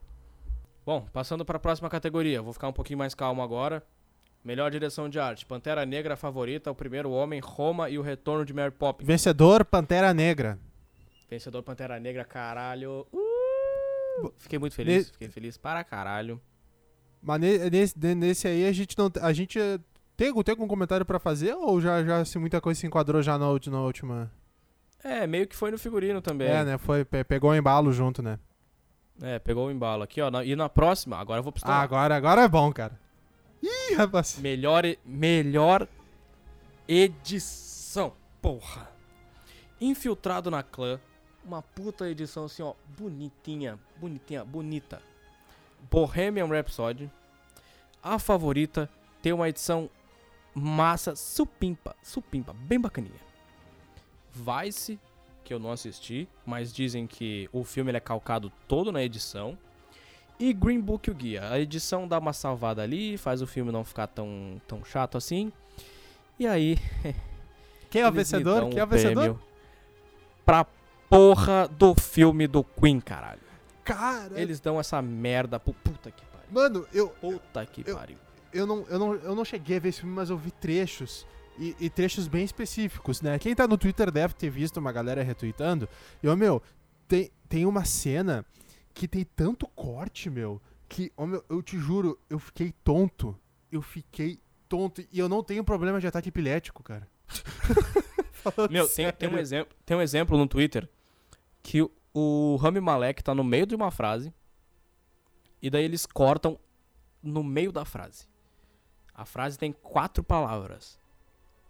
Bom, 0.85 1.05
passando 1.13 1.45
para 1.45 1.57
a 1.57 1.59
próxima 1.59 1.89
categoria, 1.89 2.41
vou 2.41 2.53
ficar 2.53 2.67
um 2.67 2.73
pouquinho 2.73 2.97
mais 2.97 3.13
calmo 3.13 3.43
agora. 3.43 3.83
Melhor 4.43 4.71
direção 4.71 5.09
de 5.09 5.19
arte: 5.19 5.45
Pantera 5.45 5.85
Negra 5.85 6.15
favorita, 6.15 6.71
O 6.71 6.75
Primeiro 6.75 7.11
Homem, 7.11 7.39
Roma 7.41 7.89
e 7.89 7.99
O 7.99 8.01
Retorno 8.01 8.45
de 8.45 8.53
Mary 8.53 8.71
Poppins. 8.71 9.05
Vencedor, 9.05 9.65
Pantera 9.65 10.13
Negra. 10.13 10.57
Vencedor 11.29 11.61
Pantera 11.63 11.99
Negra, 11.99 12.25
caralho. 12.25 13.05
Uh! 13.13 14.33
Fiquei 14.37 14.57
muito 14.59 14.75
feliz, 14.75 15.05
Ne- 15.07 15.11
fiquei 15.13 15.29
feliz 15.29 15.57
para 15.57 15.83
caralho. 15.83 16.41
Mas 17.21 17.39
ne- 17.39 17.69
nesse, 17.69 18.15
nesse 18.15 18.47
aí 18.47 18.65
a 18.65 18.71
gente 18.71 18.97
não. 18.97 19.11
A 19.21 19.31
gente. 19.33 19.59
Tem, 20.17 20.33
tem 20.43 20.51
algum 20.53 20.67
comentário 20.67 21.05
pra 21.05 21.19
fazer 21.19 21.53
ou 21.53 21.79
já, 21.79 22.03
já 22.03 22.25
se 22.25 22.37
muita 22.37 22.59
coisa 22.59 22.79
se 22.79 22.85
enquadrou 22.87 23.21
já 23.21 23.37
na, 23.37 23.45
na 23.45 23.81
última? 23.81 24.29
É, 25.01 25.25
meio 25.25 25.47
que 25.47 25.55
foi 25.55 25.71
no 25.71 25.77
figurino 25.77 26.21
também. 26.21 26.49
É, 26.49 26.65
né? 26.65 26.77
Foi, 26.77 27.05
pe- 27.05 27.23
pegou 27.23 27.51
o 27.51 27.55
embalo 27.55 27.91
junto, 27.93 28.21
né? 28.21 28.37
É, 29.21 29.39
pegou 29.39 29.67
o 29.67 29.71
embalo 29.71 30.03
aqui, 30.03 30.19
ó. 30.21 30.29
na- 30.29 30.43
E 30.43 30.55
na 30.57 30.67
próxima, 30.67 31.17
agora 31.17 31.39
eu 31.39 31.43
vou 31.43 31.51
Ah, 31.51 31.53
pistolar. 31.53 31.81
agora, 31.81 32.15
agora 32.15 32.41
é 32.41 32.47
bom, 32.49 32.71
cara. 32.73 32.99
Ih, 33.63 33.95
rapaz. 33.95 34.37
Melhor, 34.39 34.83
melhor 35.05 35.87
edição. 36.87 38.13
Porra. 38.41 38.89
Infiltrado 39.79 40.49
na 40.51 40.63
clã. 40.63 40.99
Uma 41.49 41.63
puta 41.63 42.07
edição 42.07 42.45
assim, 42.45 42.61
ó. 42.61 42.75
Bonitinha. 42.95 43.79
Bonitinha. 43.97 44.45
Bonita. 44.45 45.01
Bohemian 45.89 46.45
Rhapsody. 46.45 47.09
A 48.03 48.19
favorita 48.19 48.87
tem 49.19 49.33
uma 49.33 49.49
edição 49.49 49.89
massa, 50.53 51.15
supimpa. 51.15 51.95
Supimpa. 52.03 52.53
Bem 52.53 52.79
bacaninha. 52.79 53.19
Vice, 54.31 54.99
que 55.43 55.51
eu 55.51 55.57
não 55.57 55.71
assisti, 55.71 56.29
mas 56.45 56.71
dizem 56.71 57.07
que 57.07 57.49
o 57.51 57.63
filme 57.63 57.91
é 57.93 57.99
calcado 57.99 58.51
todo 58.67 58.91
na 58.91 59.01
edição. 59.01 59.57
E 60.39 60.53
Green 60.53 60.79
Book 60.79 61.09
o 61.09 61.15
guia. 61.15 61.49
A 61.49 61.59
edição 61.59 62.07
dá 62.07 62.19
uma 62.19 62.31
salvada 62.31 62.83
ali, 62.83 63.17
faz 63.17 63.41
o 63.41 63.47
filme 63.47 63.71
não 63.71 63.83
ficar 63.83 64.05
tão, 64.05 64.61
tão 64.67 64.85
chato 64.85 65.17
assim. 65.17 65.51
E 66.37 66.45
aí. 66.45 66.77
Quem 67.89 68.03
é 68.03 68.07
o 68.07 68.11
vencedor? 68.11 68.69
Quem 68.69 68.77
é 68.77 68.83
o 68.83 68.87
vencedor? 68.87 69.39
Pra 70.45 70.63
porra 71.09 71.67
do 71.67 71.95
filme 71.95 72.47
do 72.47 72.63
Queen, 72.63 72.99
caralho. 72.99 73.39
Cara. 73.83 74.39
Eles 74.39 74.59
dão 74.59 74.79
essa 74.79 75.01
merda 75.01 75.59
pro 75.59 75.73
puta 75.73 76.11
que 76.11 76.23
pariu. 76.25 76.47
Mano, 76.51 76.87
eu, 76.93 77.09
Puta 77.09 77.65
que 77.65 77.83
Eu- 77.87 77.95
pariu. 77.97 78.17
eu, 78.53 78.67
não, 78.67 78.85
eu, 78.87 78.99
não, 78.99 79.15
eu 79.15 79.35
não 79.35 79.43
cheguei 79.43 79.77
a 79.77 79.79
ver 79.79 79.89
esse 79.89 80.01
filme, 80.01 80.15
mas 80.15 80.29
eu 80.29 80.37
vi 80.37 80.51
trechos. 80.51 81.25
E, 81.57 81.75
e 81.79 81.89
trechos 81.89 82.27
bem 82.27 82.45
específicos, 82.45 83.21
né? 83.21 83.37
Quem 83.37 83.53
tá 83.53 83.67
no 83.67 83.77
Twitter 83.77 84.09
deve 84.11 84.33
ter 84.33 84.49
visto 84.49 84.77
uma 84.77 84.91
galera 84.93 85.21
retweetando. 85.23 85.89
E, 86.23 86.27
ô, 86.29 86.35
meu, 86.35 86.61
tem, 87.07 87.31
tem 87.49 87.65
uma 87.65 87.83
cena 87.83 88.45
que 88.93 89.07
tem 89.09 89.25
tanto 89.35 89.67
corte, 89.75 90.29
meu, 90.29 90.61
que, 90.87 91.11
ô, 91.17 91.25
meu, 91.25 91.43
eu 91.49 91.61
te 91.61 91.77
juro, 91.77 92.17
eu 92.29 92.39
fiquei 92.39 92.71
tonto. 92.83 93.37
Eu 93.71 93.81
fiquei 93.81 94.39
tonto. 94.69 95.03
E 95.11 95.19
eu 95.19 95.27
não 95.27 95.43
tenho 95.43 95.63
problema 95.63 95.99
de 95.99 96.07
ataque 96.07 96.29
epilético, 96.29 96.81
cara. 96.83 97.07
Meu, 98.69 98.87
tem, 98.87 99.11
tem, 99.11 99.29
um 99.29 99.37
exemplo, 99.37 99.75
tem 99.85 99.97
um 99.97 100.01
exemplo 100.01 100.37
no 100.37 100.47
Twitter 100.47 100.87
que 101.69 101.87
o, 102.15 102.55
Rami 102.55 102.81
Malek 102.81 103.23
tá 103.23 103.35
no 103.35 103.43
meio 103.43 103.67
de 103.67 103.75
uma 103.75 103.91
frase 103.91 104.33
e 105.61 105.69
daí 105.69 105.83
eles 105.83 106.03
cortam 106.03 106.59
no 107.21 107.43
meio 107.43 107.71
da 107.71 107.85
frase. 107.85 108.27
A 109.13 109.23
frase 109.23 109.59
tem 109.59 109.71
quatro 109.71 110.23
palavras. 110.23 110.97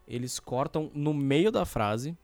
Eles 0.08 0.40
cortam 0.40 0.90
no 0.94 1.14
meio 1.14 1.52
da 1.52 1.66
frase 1.66 2.18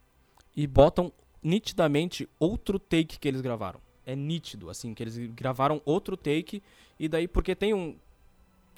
e 0.56 0.66
botam 0.66 1.12
nitidamente 1.44 2.30
outro 2.40 2.80
take 2.80 3.20
que 3.20 3.28
eles 3.28 3.42
gravaram. 3.42 3.82
É 4.06 4.16
nítido, 4.16 4.70
assim, 4.70 4.94
que 4.94 5.04
eles 5.04 5.18
gravaram 5.34 5.82
outro 5.84 6.16
take 6.16 6.64
e 6.98 7.10
daí 7.10 7.28
porque 7.28 7.54
tem 7.54 7.74
um. 7.74 7.98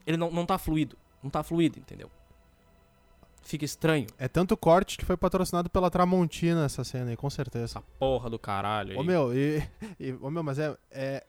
Ele 0.07 0.17
não, 0.17 0.31
não 0.31 0.45
tá 0.45 0.57
fluido. 0.57 0.97
Não 1.21 1.29
tá 1.29 1.43
fluido, 1.43 1.77
entendeu? 1.77 2.09
Fica 3.47 3.63
estranho. 3.63 4.07
É 4.19 4.27
tanto 4.27 4.57
corte 4.57 4.97
que 4.97 5.05
foi 5.05 5.15
patrocinado 5.15 5.69
pela 5.69 5.89
Tramontina 5.89 6.65
essa 6.65 6.83
cena 6.83 7.11
aí, 7.11 7.15
com 7.15 7.29
certeza. 7.29 7.63
Essa 7.63 7.81
porra 7.97 8.29
do 8.29 8.37
caralho. 8.37 8.97
Ô 8.97 8.99
aí. 8.99 9.07
meu, 9.07 9.33
e, 9.33 9.63
e- 9.97 10.11
ô 10.19 10.29
meu, 10.29 10.43
mas 10.43 10.59
é, 10.59 10.75
é, 10.91 11.23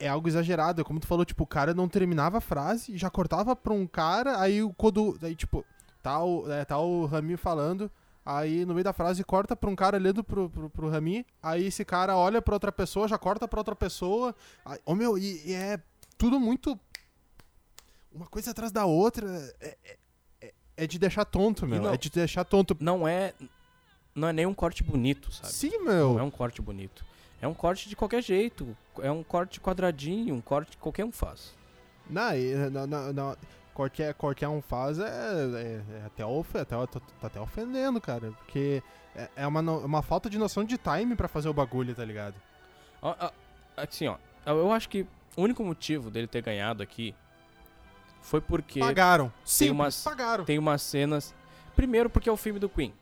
é 0.00 0.08
algo 0.08 0.26
exagerado. 0.26 0.84
Como 0.84 0.98
tu 0.98 1.06
falou, 1.06 1.24
tipo, 1.24 1.44
o 1.44 1.46
cara 1.46 1.72
não 1.72 1.88
terminava 1.88 2.38
a 2.38 2.40
frase, 2.40 2.96
já 2.98 3.08
cortava 3.08 3.54
pra 3.54 3.72
um 3.72 3.86
cara, 3.86 4.40
aí 4.40 4.64
o 4.64 4.74
quando. 4.74 5.16
Daí, 5.20 5.36
tipo, 5.36 5.64
tá 6.02 6.20
o, 6.20 6.50
é, 6.50 6.64
tá 6.64 6.76
o 6.76 7.06
Rami 7.06 7.36
falando, 7.36 7.88
aí 8.26 8.64
no 8.64 8.74
meio 8.74 8.82
da 8.82 8.92
frase 8.92 9.22
corta 9.22 9.54
pra 9.54 9.70
um 9.70 9.76
cara 9.76 9.96
lendo 9.96 10.24
pro, 10.24 10.50
pro, 10.50 10.68
pro 10.70 10.90
Rami, 10.90 11.24
aí 11.40 11.66
esse 11.66 11.84
cara 11.84 12.16
olha 12.16 12.42
pra 12.42 12.54
outra 12.54 12.72
pessoa, 12.72 13.06
já 13.06 13.16
corta 13.16 13.46
pra 13.46 13.60
outra 13.60 13.76
pessoa. 13.76 14.34
Aí, 14.64 14.80
ô 14.84 14.96
meu, 14.96 15.16
e, 15.16 15.40
e 15.48 15.52
é 15.52 15.80
tudo 16.18 16.40
muito. 16.40 16.76
Uma 18.12 18.26
coisa 18.26 18.50
atrás 18.50 18.72
da 18.72 18.86
outra. 18.86 19.28
É, 19.60 19.76
é- 19.84 19.96
é- 20.80 20.84
é 20.84 20.86
de 20.86 20.98
deixar 20.98 21.24
tonto, 21.24 21.66
meu. 21.66 21.82
não- 21.82 21.92
É 21.92 21.96
de 21.96 22.10
deixar 22.10 22.44
tonto. 22.44 22.76
não 22.80 23.06
é 23.06 23.32
não 24.14 24.28
é 24.28 24.32
nem 24.32 24.44
um 24.46 24.52
corte 24.54 24.82
bonito, 24.82 25.30
sabe? 25.32 25.52
Sim, 25.52 25.70
Não 25.78 25.84
meu. 25.84 26.18
é 26.18 26.22
um 26.22 26.30
corte 26.30 26.60
bonito. 26.60 27.04
É 27.40 27.46
um 27.46 27.54
corte 27.54 27.88
de 27.88 27.94
qualquer 27.96 28.22
jeito. 28.22 28.76
É 29.00 29.10
um 29.10 29.22
corte 29.22 29.60
quadradinho, 29.60 30.34
um 30.34 30.40
corte 30.40 30.72
que 30.72 30.76
qualquer 30.78 31.04
um 31.04 31.12
faz. 31.12 31.54
Não, 32.08 32.34
e, 32.36 32.54
não, 32.70 32.86
não, 32.88 33.12
não, 33.12 33.36
qualquer, 33.72 34.12
qualquer 34.14 34.48
um 34.48 34.60
faz 34.60 34.98
é, 34.98 35.04
é- 35.04 35.82
é 36.00 36.02
até, 36.06 36.26
ofe, 36.26 36.58
até, 36.58 36.74
tá, 36.74 37.00
tá 37.00 37.26
até 37.28 37.40
ofendendo, 37.40 38.00
cara. 38.00 38.32
Porque 38.32 38.82
é, 39.14 39.28
é 39.36 39.46
uma, 39.46 39.60
uma 39.60 40.02
falta 40.02 40.28
de 40.28 40.38
noção 40.38 40.64
de 40.64 40.76
time 40.76 41.14
pra 41.14 41.28
fazer 41.28 41.48
o 41.48 41.54
bagulho, 41.54 41.94
tá 41.94 42.04
ligado? 42.04 42.34
Assim, 43.76 44.06
ó. 44.08 44.16
Eu 44.44 44.72
acho 44.72 44.88
que 44.88 45.06
o 45.36 45.42
único 45.42 45.64
motivo 45.64 46.10
dele 46.10 46.26
ter 46.26 46.42
ganhado 46.42 46.82
aqui 46.82 47.14
foi 48.22 48.40
porque 48.40 48.80
Pagaram. 48.80 49.32
Sim, 49.44 49.70
umas- 49.70 50.02
pagaram. 50.04 50.44
tem 50.44 50.58
umas 50.58 50.82
cenas. 50.82 51.34
Primeiro, 51.74 52.10
porque 52.10 52.28
é 52.28 52.32
o 52.32 52.36
filme 52.36 52.58
do 52.58 52.68
Queen. 52.68 52.92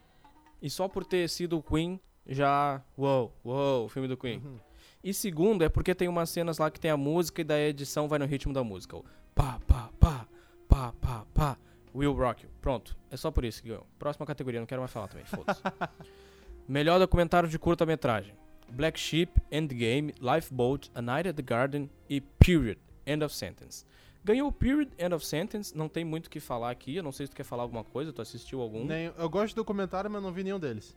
E 0.63 0.69
só 0.71 0.89
por 0.89 1.05
ter 1.05 1.29
sido 1.29 1.59
o 1.59 1.63
Queen, 1.63 2.01
já. 2.27 2.81
Uou, 2.97 3.33
uou, 3.45 3.87
o 3.87 3.89
filme 3.89 4.09
do 4.09 4.17
Queen. 4.17 4.39
Uhum. 4.45 4.59
E 5.03 5.15
segundo, 5.15 5.63
é 5.65 5.69
porque 5.69 5.95
tem 5.95 6.09
umas 6.09 6.29
cenas 6.31 6.59
lá 6.59 6.71
que 6.71 6.81
tem 6.81 6.91
a 6.91 6.97
música 6.97 7.41
e 7.41 7.45
da 7.45 7.59
edição 7.59 8.09
vai 8.09 8.19
no 8.19 8.27
ritmo 8.27 8.53
da 8.53 8.63
música. 8.65 8.97
O 8.97 9.05
pá, 9.35 9.59
pá, 9.67 9.89
pá, 9.99 10.27
pá, 10.69 10.93
pá, 11.01 11.25
pá. 11.33 11.57
Will 11.95 12.13
Rock 12.13 12.45
You. 12.45 12.51
Pronto. 12.61 12.97
É 13.11 13.17
só 13.17 13.31
por 13.31 13.45
isso 13.45 13.63
que 13.63 13.69
ganhou. 13.69 13.87
Próxima 13.99 14.27
categoria, 14.27 14.61
não 14.61 14.67
quero 14.67 14.81
mais 14.83 14.93
falar 14.93 15.09
também. 15.09 15.25
Foda-se. 15.25 15.61
Melhor 16.69 16.99
documentário 16.99 17.49
de 17.49 17.59
curta-metragem: 17.59 18.35
Black 18.71 18.99
Sheep, 18.99 19.41
Endgame, 19.51 20.13
Lifeboat, 20.21 20.91
A 20.95 21.01
Night 21.01 21.29
at 21.29 21.37
the 21.37 21.43
Garden 21.43 21.89
e 22.09 22.21
Period, 22.21 22.79
End 23.07 23.25
of 23.25 23.35
Sentence. 23.35 23.85
Ganhou 24.29 24.49
o 24.49 24.53
Period, 24.53 24.91
End 24.99 25.15
of 25.15 25.25
Sentence. 25.25 25.75
Não 25.75 25.89
tem 25.89 26.05
muito 26.05 26.27
o 26.27 26.31
que 26.31 26.39
falar 26.39 26.71
aqui. 26.71 26.97
Eu 26.97 27.03
não 27.03 27.13
sei 27.13 27.25
se 27.27 27.33
tu 27.33 27.37
quer 27.37 27.45
falar 27.45 27.63
alguma 27.63 27.83
coisa. 27.83 28.13
Tu 28.13 28.21
assistiu 28.21 28.61
algum? 28.61 28.85
Nem- 28.85 29.11
eu 29.17 29.31
gosto 29.31 29.49
de 29.49 29.55
documentário, 29.55 30.11
mas 30.11 30.23
não 30.23 30.31
vi 30.31 30.45
nenhum 30.45 30.59
deles. 30.61 30.95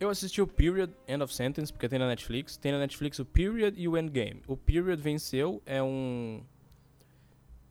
Eu 0.00 0.08
assisti 0.08 0.42
o 0.42 0.46
Period, 0.48 0.90
End 1.06 1.22
of 1.22 1.32
Sentence, 1.32 1.72
porque 1.72 1.88
tem 1.88 1.98
na 1.98 2.08
Netflix. 2.08 2.56
Tem 2.56 2.72
na 2.72 2.78
Netflix 2.78 3.20
o 3.20 3.24
Period 3.24 3.78
e 3.78 3.86
o 3.86 3.96
Endgame. 3.96 4.42
O 4.48 4.56
Period 4.56 5.00
venceu, 5.00 5.62
é 5.64 5.80
um. 5.80 6.42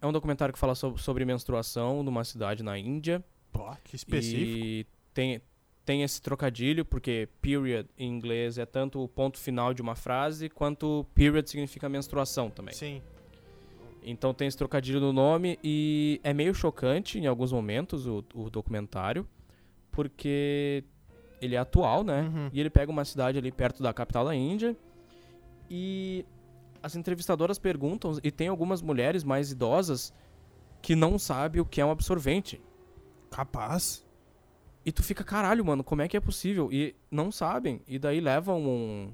É 0.01 0.07
um 0.07 0.13
documentário 0.13 0.53
que 0.53 0.59
fala 0.59 0.75
so- 0.75 0.95
sobre 0.97 1.25
menstruação 1.25 2.01
numa 2.01 2.23
cidade 2.23 2.63
na 2.63 2.77
Índia. 2.77 3.21
Pô, 3.51 3.69
que 3.83 3.97
específico. 3.97 4.41
E 4.65 4.85
tem, 5.13 5.41
tem 5.83 6.03
esse 6.03 6.21
trocadilho, 6.21 6.85
porque 6.85 7.27
period 7.41 7.85
em 7.97 8.07
inglês 8.09 8.57
é 8.57 8.65
tanto 8.65 9.03
o 9.03 9.09
ponto 9.09 9.37
final 9.37 9.73
de 9.73 9.81
uma 9.81 9.95
frase, 9.95 10.47
quanto 10.47 11.05
period 11.13 11.49
significa 11.49 11.89
menstruação 11.89 12.49
também. 12.49 12.73
Sim. 12.73 13.01
Então 14.03 14.33
tem 14.33 14.47
esse 14.47 14.57
trocadilho 14.57 14.99
no 14.99 15.13
nome 15.13 15.59
e 15.63 16.19
é 16.23 16.33
meio 16.33 16.53
chocante 16.53 17.19
em 17.19 17.27
alguns 17.27 17.51
momentos 17.51 18.07
o, 18.07 18.23
o 18.33 18.49
documentário, 18.49 19.27
porque 19.91 20.83
ele 21.41 21.55
é 21.55 21.57
atual, 21.57 22.03
né? 22.03 22.21
Uhum. 22.21 22.49
E 22.53 22.59
ele 22.59 22.69
pega 22.69 22.91
uma 22.91 23.05
cidade 23.05 23.37
ali 23.37 23.51
perto 23.51 23.83
da 23.83 23.93
capital 23.93 24.25
da 24.25 24.35
Índia 24.35 24.75
e 25.69 26.25
as 26.81 26.95
entrevistadoras 26.95 27.59
perguntam 27.59 28.17
e 28.23 28.31
tem 28.31 28.47
algumas 28.47 28.81
mulheres 28.81 29.23
mais 29.23 29.51
idosas 29.51 30.13
que 30.81 30.95
não 30.95 31.19
sabem 31.19 31.61
o 31.61 31.65
que 31.65 31.81
é 31.81 31.85
um 31.85 31.91
absorvente. 31.91 32.61
Capaz. 33.29 34.05
E 34.85 34.91
tu 34.91 35.03
fica, 35.03 35.23
caralho, 35.23 35.63
mano, 35.63 35.83
como 35.83 36.01
é 36.01 36.07
que 36.07 36.17
é 36.17 36.19
possível? 36.19 36.71
E 36.71 36.95
não 37.11 37.31
sabem. 37.31 37.81
E 37.87 37.99
daí 37.99 38.19
levam 38.21 38.61
um, 38.61 39.13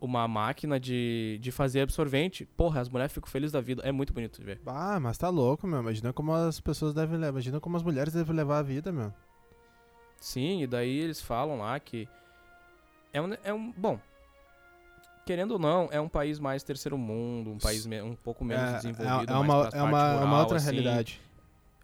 uma 0.00 0.26
máquina 0.26 0.80
de, 0.80 1.38
de 1.40 1.50
fazer 1.52 1.82
absorvente. 1.82 2.46
Porra, 2.56 2.80
as 2.80 2.88
mulheres 2.88 3.12
ficam 3.12 3.28
felizes 3.30 3.52
da 3.52 3.60
vida. 3.60 3.82
É 3.84 3.92
muito 3.92 4.12
bonito 4.12 4.38
de 4.38 4.44
ver. 4.44 4.60
Ah, 4.66 4.98
mas 4.98 5.18
tá 5.18 5.28
louco, 5.28 5.66
meu. 5.66 5.80
Imagina 5.80 6.12
como 6.12 6.32
as 6.32 6.58
pessoas 6.60 6.94
devem 6.94 7.16
levar. 7.18 7.32
Imagina 7.32 7.60
como 7.60 7.76
as 7.76 7.82
mulheres 7.82 8.12
devem 8.12 8.34
levar 8.34 8.58
a 8.58 8.62
vida, 8.62 8.90
meu. 8.90 9.12
Sim, 10.18 10.62
e 10.62 10.66
daí 10.66 10.98
eles 10.98 11.20
falam 11.20 11.58
lá 11.58 11.78
que 11.80 12.08
É 13.12 13.20
um, 13.20 13.34
é 13.44 13.52
um. 13.52 13.72
Bom. 13.76 13.98
Querendo 15.26 15.52
ou 15.52 15.58
não, 15.58 15.88
é 15.92 16.00
um 16.00 16.08
país 16.08 16.38
mais 16.38 16.62
terceiro 16.62 16.98
mundo, 16.98 17.50
um 17.50 17.58
país 17.58 17.86
um 17.86 18.16
pouco 18.16 18.44
menos 18.44 18.70
é, 18.70 18.76
desenvolvido. 18.76 19.30
é, 19.30 19.34
é 19.34 19.38
uma, 19.38 19.54
é 19.72 19.82
uma, 19.82 20.12
é 20.12 20.14
uma 20.16 20.24
rural, 20.24 20.40
outra 20.40 20.56
assim. 20.56 20.70
realidade. 20.72 21.20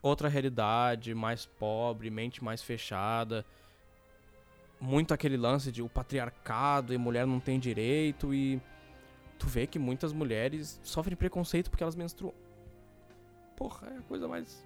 outra 0.02 0.28
realidade, 0.28 1.14
mais 1.14 1.46
pobre, 1.46 2.10
mente 2.10 2.42
mais 2.42 2.62
fechada. 2.62 3.44
Muito 4.86 5.12
aquele 5.12 5.36
lance 5.36 5.72
de 5.72 5.82
o 5.82 5.88
patriarcado 5.88 6.94
e 6.94 6.98
mulher 6.98 7.26
não 7.26 7.40
tem 7.40 7.58
direito 7.58 8.32
e 8.32 8.60
tu 9.36 9.48
vê 9.48 9.66
que 9.66 9.80
muitas 9.80 10.12
mulheres 10.12 10.80
sofrem 10.84 11.16
preconceito 11.16 11.68
porque 11.70 11.82
elas 11.82 11.96
menstruam. 11.96 12.32
Porra, 13.56 13.88
é 13.88 13.98
a 13.98 14.02
coisa 14.02 14.28
mais 14.28 14.64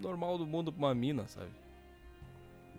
normal 0.00 0.38
do 0.38 0.46
mundo 0.46 0.72
pra 0.72 0.86
uma 0.86 0.94
mina, 0.94 1.28
sabe? 1.28 1.50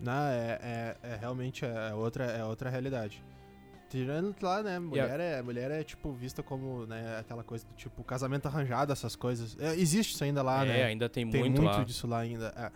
Não, 0.00 0.12
é, 0.12 0.58
é, 0.60 0.96
é 1.04 1.16
realmente 1.16 1.64
é 1.64 1.94
outra, 1.94 2.24
é 2.24 2.44
outra 2.44 2.68
realidade. 2.68 3.22
Tirando 3.88 4.34
lá, 4.42 4.60
né, 4.60 4.80
mulher, 4.80 5.20
é, 5.20 5.42
mulher 5.42 5.70
é 5.70 5.84
tipo 5.84 6.12
vista 6.12 6.42
como, 6.42 6.86
né, 6.86 7.18
aquela 7.20 7.44
coisa 7.44 7.64
do 7.64 7.74
tipo 7.74 8.02
casamento 8.02 8.46
arranjado, 8.46 8.92
essas 8.92 9.14
coisas. 9.14 9.56
É, 9.60 9.76
existe 9.76 10.14
isso 10.14 10.24
ainda 10.24 10.42
lá, 10.42 10.64
é, 10.64 10.68
né? 10.68 10.84
ainda 10.86 11.08
tem, 11.08 11.30
Tem 11.30 11.40
muito, 11.40 11.62
muito, 11.62 11.76
lá. 11.76 11.84
disso 11.84 12.08
lá 12.08 12.18
ainda. 12.18 12.52
É, 12.56 12.72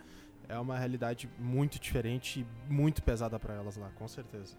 é 0.49 0.57
uma 0.59 0.77
realidade 0.77 1.29
muito 1.39 1.79
diferente 1.79 2.41
e 2.41 2.73
muito 2.73 3.01
pesada 3.03 3.39
pra 3.39 3.53
elas 3.53 3.77
lá, 3.77 3.89
com 3.95 4.07
certeza. 4.07 4.55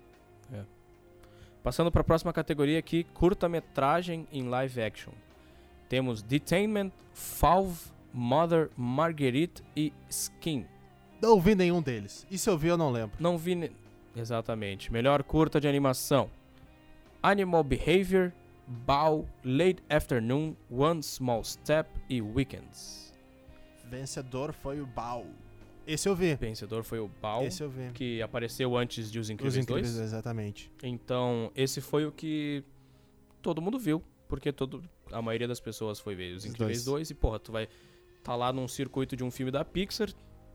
Passando 1.62 1.90
pra 1.90 2.05
próxima 2.05 2.33
categoria 2.33 2.79
aqui, 2.79 3.05
curta-metragem 3.12 4.27
em 4.31 4.49
live 4.49 4.81
action. 4.81 5.12
Temos 5.88 6.22
Detainment, 6.22 6.92
Falve, 7.12 7.79
Mother, 8.12 8.70
Marguerite 8.77 9.62
e 9.75 9.92
Skin. 10.09 10.64
Não 11.20 11.40
vi 11.40 11.55
nenhum 11.57 11.83
deles. 11.83 12.27
E 12.31 12.38
se 12.38 12.49
eu 12.49 12.57
vi, 12.57 12.68
eu 12.68 12.77
não 12.77 12.90
lembro. 12.90 13.16
Não 13.18 13.37
vi. 13.37 13.55
ne- 13.57 13.72
Exatamente. 14.14 14.92
Melhor 14.92 15.22
curta 15.25 15.61
de 15.61 15.66
animação: 15.66 16.31
Animal 17.22 17.64
Behavior, 17.64 18.33
Bow, 18.66 19.27
Late 19.44 19.83
Afternoon, 19.90 20.55
One 20.70 21.03
Small 21.03 21.42
Step 21.42 21.90
e 22.09 22.22
Weekends. 22.22 23.12
Vencedor 23.85 24.53
foi 24.53 24.81
o 24.81 24.87
Bal. 24.87 25.27
Esse 25.87 26.09
eu 26.09 26.14
vi. 26.16 26.35
Vencedor 26.35 26.83
foi 26.83 26.99
o 26.99 27.09
Bow, 27.22 27.44
Esse 27.44 27.62
eu 27.62 27.70
vi. 27.70 27.90
que 27.92 28.20
apareceu 28.20 28.77
antes 28.77 29.11
de 29.11 29.18
Os 29.18 29.27
Os 29.27 29.31
Incríveis, 29.31 29.57
Incríveis, 29.57 29.94
2. 29.94 30.05
exatamente. 30.05 30.70
Então, 30.83 31.51
esse 31.55 31.81
foi 31.81 32.05
o 32.07 32.12
que 32.12 32.64
todo 33.40 33.62
mundo 33.62 33.79
viu, 33.79 34.03
porque 34.29 34.53
todo, 34.53 34.83
a 35.12 35.22
maioria 35.22 35.46
das 35.46 35.61
pessoas 35.61 36.01
foi 36.01 36.14
ver 36.14 36.33
Os 36.33 36.44
Os 36.44 36.51
Incríveis 36.51 36.85
dois. 36.85 37.09
2 37.09 37.11
e, 37.11 37.14
porra, 37.14 37.38
tu 37.38 37.53
vai 37.53 37.68
tá 38.22 38.35
lá 38.35 38.53
num 38.53 38.66
circuito 38.66 39.16
de 39.16 39.22
um 39.22 39.31
filme 39.31 39.53
da 39.53 39.64
Pixar, 39.64 40.09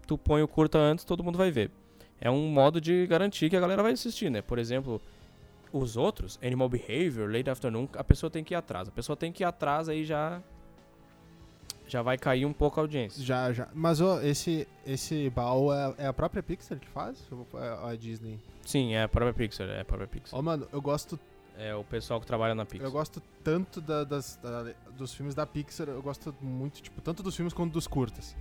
tu 0.06 0.18
põe 0.18 0.42
o 0.42 0.48
curta 0.48 0.78
antes, 0.78 1.06
todo 1.06 1.24
mundo 1.24 1.38
vai 1.38 1.50
ver. 1.50 1.72
É 2.20 2.30
um 2.30 2.48
modo 2.50 2.82
de 2.82 3.08
garantir 3.08 3.50
que 3.50 3.56
a 3.56 3.60
galera 3.62 3.82
vai 3.82 3.94
assistir, 3.94 4.30
né? 4.30 4.42
Por 4.42 4.60
exemplo, 4.60 5.02
os 5.72 5.96
outros, 5.96 6.38
Animal 6.44 6.68
Behavior, 6.68 7.32
Late 7.32 7.50
Afternoon, 7.50 7.88
a 7.94 8.04
pessoa 8.04 8.30
tem 8.30 8.44
que 8.44 8.54
ir 8.54 8.58
atrás. 8.58 8.90
A 8.90 8.92
pessoa 8.92 9.16
tem 9.16 9.32
que 9.32 9.42
ir 9.42 9.46
atrás 9.46 9.88
aí 9.88 10.04
já 10.04 10.44
já 11.92 12.02
vai 12.02 12.18
cair 12.18 12.46
um 12.46 12.54
pouco 12.54 12.80
a 12.80 12.84
audiência. 12.84 13.22
Já, 13.22 13.52
já. 13.52 13.68
Mas 13.74 14.00
ô, 14.00 14.22
esse, 14.22 14.66
esse 14.86 15.30
Bal 15.30 15.74
é, 15.74 15.96
é 15.98 16.08
a 16.08 16.14
própria 16.14 16.42
Pixar 16.42 16.80
que 16.80 16.88
faz? 16.88 17.18
Ou 17.30 17.46
é 17.60 17.92
a 17.92 17.96
Disney? 17.98 18.40
Sim, 18.66 18.94
é 18.94 19.04
a 19.04 19.10
própria 19.10 19.34
Pixar, 19.34 19.68
é 19.68 19.82
a 19.82 19.86
própria 19.86 20.08
Pixar. 20.08 20.40
Ó, 20.40 20.42
mano, 20.42 20.66
eu 20.72 20.82
gosto, 20.82 21.20
É 21.58 21.76
o 21.76 21.84
pessoal 21.84 22.22
que 22.22 22.26
trabalha 22.26 22.56
na 22.56 22.66
Pixar. 22.66 22.88
eu 22.88 22.92
gosto 22.92 23.22
tanto 23.44 23.82
da- 23.82 24.06
das, 24.06 24.38
da- 24.42 24.74
dos 24.98 25.14
filmes 25.14 25.36
da 25.36 25.46
Pixar, 25.46 25.90
eu 25.90 26.02
gosto 26.02 26.34
muito, 26.42 26.82
tipo, 26.82 27.02
tanto 27.02 27.22
dos 27.22 27.36
filmes 27.36 27.54
quanto 27.54 27.74
dos 27.74 27.88
curtas. 27.88 28.36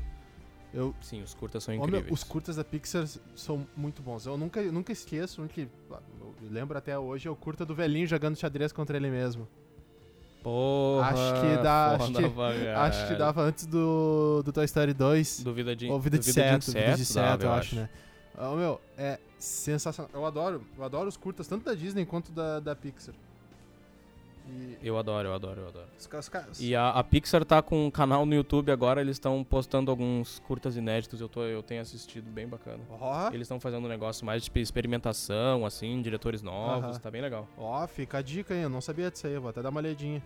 Eu, 0.73 0.95
Sim, 1.01 1.21
os 1.21 1.35
curtas 1.35 1.65
são 1.65 1.75
incríveis. 1.75 2.07
os 2.13 2.23
curtas 2.23 2.55
da 2.55 2.63
Pixar 2.63 3.05
são 3.35 3.67
muito 3.77 4.01
bons. 4.01 4.25
Eu 4.27 4.39
nunca, 4.39 4.63
nunca 4.63 4.93
esqueço, 4.93 5.43
um 5.43 5.49
que 5.49 5.63
eu 5.91 6.49
lembro 6.49 6.79
até 6.79 6.97
hoje, 6.97 7.27
é 7.27 7.31
o 7.31 7.35
curta 7.35 7.67
do 7.67 7.75
velhinho 7.75 8.07
jogando 8.07 8.37
xadrez 8.37 8.71
contra 8.73 8.97
ele 8.97 9.11
mesmo. 9.11 9.49
Porra, 10.43 11.07
Acho 11.09 11.41
que 11.41 11.63
dá- 11.63 11.95
acho 11.97 12.13
que- 12.13 12.69
Acho 12.69 13.09
que 13.09 13.15
dava 13.15 13.43
antes 13.43 13.67
do, 13.67 14.43
do 14.43 14.53
Toy 14.53 14.65
Story 14.65 14.95
2. 14.95 15.43
Duvida 15.43 15.77
de, 15.77 15.89
Ou 15.89 16.01
Vida 16.01 16.19
de 16.19 16.27
duvida 16.27 16.57
Inseto, 16.57 16.73
Vida 16.79 16.95
de 16.97 17.03
Inseto, 17.03 17.45
eu 17.45 17.53
acho, 17.53 17.77
né? 17.77 17.89
Ó, 18.39 18.55
meu, 18.57 18.81
é 18.97 19.19
sensacional. 19.39 20.11
Eu 20.15 20.25
adoro, 20.25 20.63
eu 20.79 20.85
adoro 20.85 21.09
os 21.09 21.17
curtas, 21.17 21.47
tanto 21.47 21.65
da 21.65 21.75
Disney 21.75 22.07
quanto 22.07 22.33
da, 22.33 22.59
da 22.61 22.75
Pixar. 22.75 23.15
E 24.51 24.87
Eu 24.87 24.99
adoro, 24.99 25.29
eu 25.29 25.35
adoro, 25.35 25.61
eu 25.63 25.69
adoro. 25.69 25.87
os 25.97 26.29
caras. 26.29 26.61
E 26.61 26.75
a, 26.75 26.91
a 26.91 27.05
Pixar 27.05 27.45
tá 27.45 27.63
com 27.63 27.87
um 27.87 27.91
canal 27.91 28.25
no 28.27 28.35
YouTube 28.35 28.71
agora, 28.73 29.01
eles 29.01 29.17
estão 29.17 29.45
postando 29.45 29.91
alguns 29.91 30.39
curtas 30.41 30.77
inéditos, 30.77 31.21
eu, 31.21 31.29
tô, 31.29 31.43
eu 31.45 31.63
tenho 31.63 31.81
assistido, 31.83 32.31
bem 32.31 32.47
bacana. 32.49 32.81
Ó, 32.91 33.29
Eles 33.29 33.43
estão 33.43 33.61
fazendo 33.61 33.85
um 33.85 33.89
negócio 33.89 34.25
mais 34.27 34.43
de 34.45 34.51
experimentação, 34.61 35.65
assim, 35.65 36.01
diretores 36.03 36.43
novos, 36.43 36.91
Aham. 36.91 36.99
tá 36.99 37.11
bem 37.11 37.23
legal. 37.23 37.47
ó, 37.57 37.87
fica 37.87 38.19
a 38.19 38.23
dica 38.23 38.55
aí, 38.55 38.63
eu 38.63 38.69
não 38.71 38.81
sabia 38.81 39.11
disso 39.11 39.27
aí, 39.27 39.35
eu 39.35 39.41
vou 39.41 39.51
até 39.51 39.63
dar 39.63 39.71
uma 39.71 39.81
olhadinha. 39.81 40.23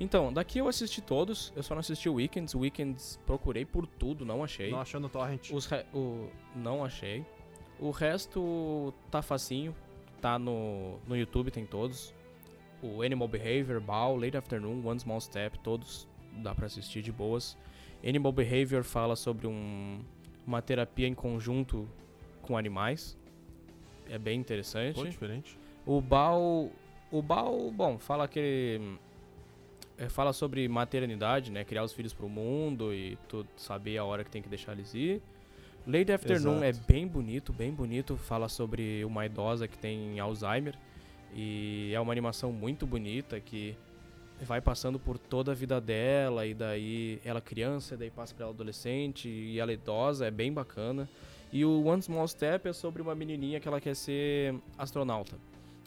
Então, 0.00 0.32
daqui 0.32 0.58
eu 0.58 0.66
assisti 0.68 1.00
todos, 1.00 1.52
eu 1.54 1.62
só 1.62 1.74
não 1.74 1.80
assisti 1.80 2.08
o 2.08 2.14
Weekends. 2.14 2.52
O 2.54 2.60
Weekends 2.60 3.18
procurei 3.24 3.64
por 3.64 3.86
tudo, 3.86 4.24
não 4.24 4.42
achei. 4.42 4.70
Não 4.70 4.80
achou 4.80 5.00
no 5.00 5.08
Torrent. 5.08 5.50
Os 5.52 5.70
o, 5.94 6.28
não 6.54 6.84
achei. 6.84 7.24
O 7.78 7.90
resto 7.90 8.92
tá 9.10 9.22
facinho, 9.22 9.74
tá 10.20 10.38
no, 10.38 10.98
no 11.06 11.16
YouTube, 11.16 11.50
tem 11.50 11.64
todos. 11.64 12.12
O 12.84 13.00
Animal 13.00 13.26
Behavior, 13.26 13.80
Bow, 13.80 14.14
Late 14.14 14.36
Afternoon, 14.36 14.86
One 14.86 15.00
Small 15.00 15.18
Step, 15.18 15.58
todos 15.60 16.06
dá 16.42 16.54
pra 16.54 16.66
assistir 16.66 17.00
de 17.00 17.10
boas. 17.10 17.56
Animal 18.06 18.30
Behavior 18.30 18.84
fala 18.84 19.16
sobre 19.16 19.46
um, 19.46 20.02
uma 20.46 20.60
terapia 20.60 21.08
em 21.08 21.14
conjunto 21.14 21.88
com 22.42 22.58
animais. 22.58 23.16
É 24.06 24.18
bem 24.18 24.38
interessante. 24.38 24.96
Pô, 24.96 25.06
diferente. 25.06 25.58
O 25.86 25.98
Bal. 26.02 26.70
O 27.10 27.22
Bal, 27.22 27.70
bom, 27.70 27.96
fala 27.96 28.28
que. 28.28 28.78
é, 29.96 30.10
fala 30.10 30.34
sobre 30.34 30.68
maternidade, 30.68 31.50
né? 31.50 31.64
Criar 31.64 31.84
os 31.84 31.92
filhos 31.94 32.12
pro 32.12 32.28
mundo 32.28 32.92
e 32.92 33.16
tu 33.26 33.46
saber 33.56 33.96
a 33.96 34.04
hora 34.04 34.22
que 34.22 34.30
tem 34.30 34.42
que 34.42 34.48
deixar 34.48 34.72
eles 34.72 34.92
ir. 34.92 35.22
Lady 35.86 36.12
Afternoon 36.12 36.62
é 36.62 36.68
Exato. 36.68 36.86
bem 36.86 37.06
bonito, 37.06 37.50
bem 37.50 37.72
bonito. 37.72 38.14
Fala 38.16 38.48
sobre 38.48 39.02
uma 39.06 39.24
idosa 39.24 39.66
que 39.66 39.78
tem 39.78 40.20
Alzheimer. 40.20 40.74
E 41.34 41.92
é 41.92 42.00
uma 42.00 42.12
animação 42.12 42.52
muito 42.52 42.86
bonita 42.86 43.40
que 43.40 43.76
vai 44.42 44.60
passando 44.60 44.98
por 44.98 45.18
toda 45.18 45.52
a 45.52 45.54
vida 45.54 45.80
dela. 45.80 46.46
E 46.46 46.54
daí 46.54 47.20
ela 47.24 47.40
criança, 47.40 47.96
daí 47.96 48.10
passa 48.10 48.34
pra 48.34 48.44
ela 48.44 48.54
adolescente. 48.54 49.28
E 49.28 49.58
ela 49.58 49.72
idosa, 49.72 50.26
é 50.26 50.30
bem 50.30 50.52
bacana. 50.52 51.08
E 51.52 51.64
o 51.64 51.84
One 51.84 52.02
Small 52.02 52.26
Step 52.28 52.68
é 52.68 52.72
sobre 52.72 53.02
uma 53.02 53.14
menininha 53.14 53.60
que 53.60 53.68
ela 53.68 53.80
quer 53.80 53.94
ser 53.94 54.54
astronauta. 54.78 55.36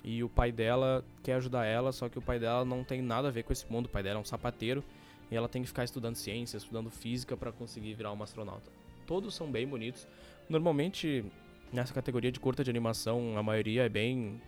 E 0.04 0.24
o 0.24 0.30
pai 0.30 0.52
dela 0.52 1.04
quer 1.24 1.34
ajudar 1.34 1.66
ela, 1.66 1.92
só 1.92 2.08
que 2.08 2.18
o 2.18 2.22
pai 2.22 2.40
dela 2.40 2.64
não 2.64 2.84
tem 2.84 3.02
nada 3.02 3.28
a 3.28 3.32
ver 3.32 3.44
com 3.44 3.52
esse 3.52 3.70
mundo. 3.70 3.88
O 3.88 3.90
pai 3.90 4.04
dela 4.04 4.18
é 4.18 4.22
um 4.22 4.26
sapateiro 4.26 4.84
e 5.30 5.36
ela 5.36 5.50
tem 5.50 5.62
que 5.62 5.68
ficar 5.68 5.84
estudando 5.84 6.16
ciência, 6.16 6.58
estudando 6.58 6.90
física 6.90 7.36
pra 7.36 7.52
conseguir 7.52 7.94
virar 7.94 8.12
uma 8.12 8.24
astronauta. 8.24 8.72
Todos 9.06 9.36
são 9.36 9.52
bem 9.52 9.68
bonitos. 9.68 10.08
Normalmente, 10.48 11.26
nessa 11.74 11.94
categoria 11.94 12.32
de 12.32 12.40
curta 12.40 12.64
de 12.64 12.70
animação, 12.70 13.38
a 13.38 13.44
maioria 13.44 13.84
é 13.84 13.90
bem 13.90 14.42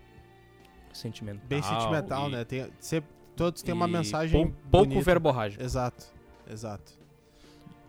sentimental. 0.94 1.46
Bem 1.48 1.62
sentimental, 1.62 2.28
e- 2.30 2.32
né? 2.32 2.44
Tem, 2.46 2.70
sempre, 2.80 3.10
todos 3.36 3.62
têm 3.62 3.74
uma 3.74 3.88
mensagem 3.88 4.48
pou- 4.52 4.56
pouco 4.86 5.02
verborrágico. 5.02 5.64
Exato, 5.64 6.06
exato. 6.50 6.98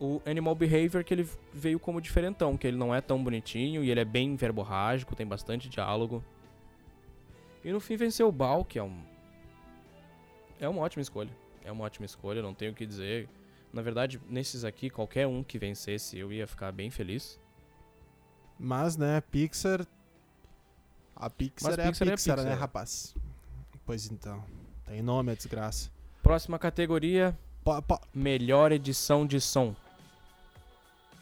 O 0.01 0.21
Animal 0.25 0.55
Behavior 0.55 1.05
que 1.05 1.13
ele 1.13 1.29
veio 1.53 1.79
como 1.79 2.01
diferentão, 2.01 2.57
que 2.57 2.67
ele 2.67 2.77
não 2.77 2.95
é 2.95 3.01
tão 3.03 3.23
bonitinho 3.23 3.85
e 3.85 3.91
ele 3.91 4.01
é 4.01 4.05
bem 4.05 4.35
verborrágico, 4.35 5.15
tem 5.15 5.27
bastante 5.27 5.69
diálogo. 5.69 6.25
E 7.63 7.71
no 7.71 7.81
fim 7.81 7.97
venceu 7.97 8.27
o 8.29 8.33
Bal, 8.33 8.65
que 8.65 8.79
é 8.79 8.83
um 8.83 8.97
é 10.59 10.69
uma 10.69 10.81
ótima 10.83 11.03
escolha. 11.03 11.31
É 11.65 11.71
uma 11.73 11.85
ótima 11.85 12.07
escolha, 12.07 12.41
não 12.43 12.55
tenho 12.55 12.73
o 12.73 12.75
que 12.75 12.87
dizer. 12.87 13.29
Na 13.73 13.83
verdade, 13.83 14.21
nesses 14.29 14.65
aqui, 14.65 14.91
qualquer 14.91 15.27
um 15.27 15.43
que 15.43 15.59
vencesse, 15.59 16.19
eu 16.19 16.33
ia 16.33 16.47
ficar 16.47 16.73
bem 16.73 16.91
feliz. 16.91 17.39
Mas, 18.59 18.97
né, 18.97 19.21
Pixar. 19.31 19.87
A 21.21 21.29
Pixar, 21.31 21.71
Mas 21.71 21.79
é, 21.79 21.89
Pixar 21.91 22.09
é 22.09 22.11
a 22.13 22.15
Pixar, 22.17 22.37
né, 22.39 22.43
Pixar. 22.45 22.59
rapaz? 22.59 23.15
Pois 23.85 24.11
então. 24.11 24.43
Tem 24.87 25.03
nome 25.03 25.33
a 25.33 25.35
desgraça. 25.35 25.91
Próxima 26.23 26.59
categoria, 26.59 27.37
Po- 27.63 27.81
po- 27.83 28.01
melhor 28.15 28.73
edição 28.73 29.27
de 29.27 29.41
som. 29.41 29.75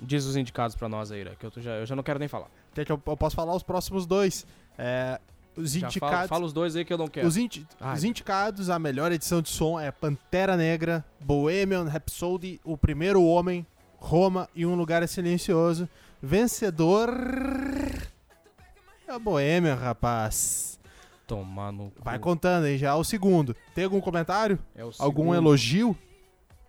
Diz 0.00 0.24
os 0.24 0.36
indicados 0.36 0.76
pra 0.76 0.88
nós 0.88 1.10
aí, 1.10 1.20
Ira, 1.20 1.34
que 1.34 1.44
eu, 1.46 1.52
já, 1.56 1.72
eu 1.72 1.86
já 1.86 1.96
não 1.96 2.02
quero 2.04 2.18
nem 2.20 2.28
falar. 2.28 2.48
Quer 2.72 2.84
que 2.84 2.92
eu, 2.92 3.02
eu 3.04 3.16
posso 3.16 3.34
falar 3.34 3.54
os 3.56 3.64
próximos 3.64 4.06
dois? 4.06 4.46
É, 4.78 5.20
os 5.56 5.72
Já 5.72 5.80
fala, 5.80 5.90
indicados. 5.90 6.28
fala 6.28 6.44
os 6.46 6.52
dois 6.52 6.76
aí 6.76 6.84
que 6.84 6.92
eu 6.92 6.98
não 6.98 7.08
quero. 7.08 7.26
Os, 7.26 7.34
os 7.36 8.04
indicados, 8.04 8.70
a 8.70 8.78
melhor 8.78 9.10
edição 9.10 9.42
de 9.42 9.48
som 9.48 9.78
é 9.80 9.90
Pantera 9.90 10.56
Negra, 10.56 11.04
Bohemian 11.20 11.84
Rhapsody, 11.88 12.60
O 12.62 12.76
Primeiro 12.78 13.20
Homem, 13.24 13.66
Roma 13.96 14.48
e 14.54 14.64
Um 14.64 14.76
Lugar 14.76 15.06
Silencioso. 15.08 15.88
Vencedor. 16.22 17.10
É 19.08 19.16
o 19.16 19.18
Bohemian, 19.20 19.74
rapaz. 19.74 20.78
Tomar 21.26 21.72
no 21.72 21.90
cu. 21.90 22.02
Vai 22.04 22.18
contando 22.18 22.64
aí 22.64 22.76
já. 22.76 22.94
O 22.94 23.02
segundo. 23.02 23.56
Tem 23.74 23.84
algum 23.84 24.00
comentário? 24.00 24.58
É 24.74 24.84
o 24.84 24.90
Algum 24.98 25.22
segundo. 25.22 25.34
elogio? 25.34 25.96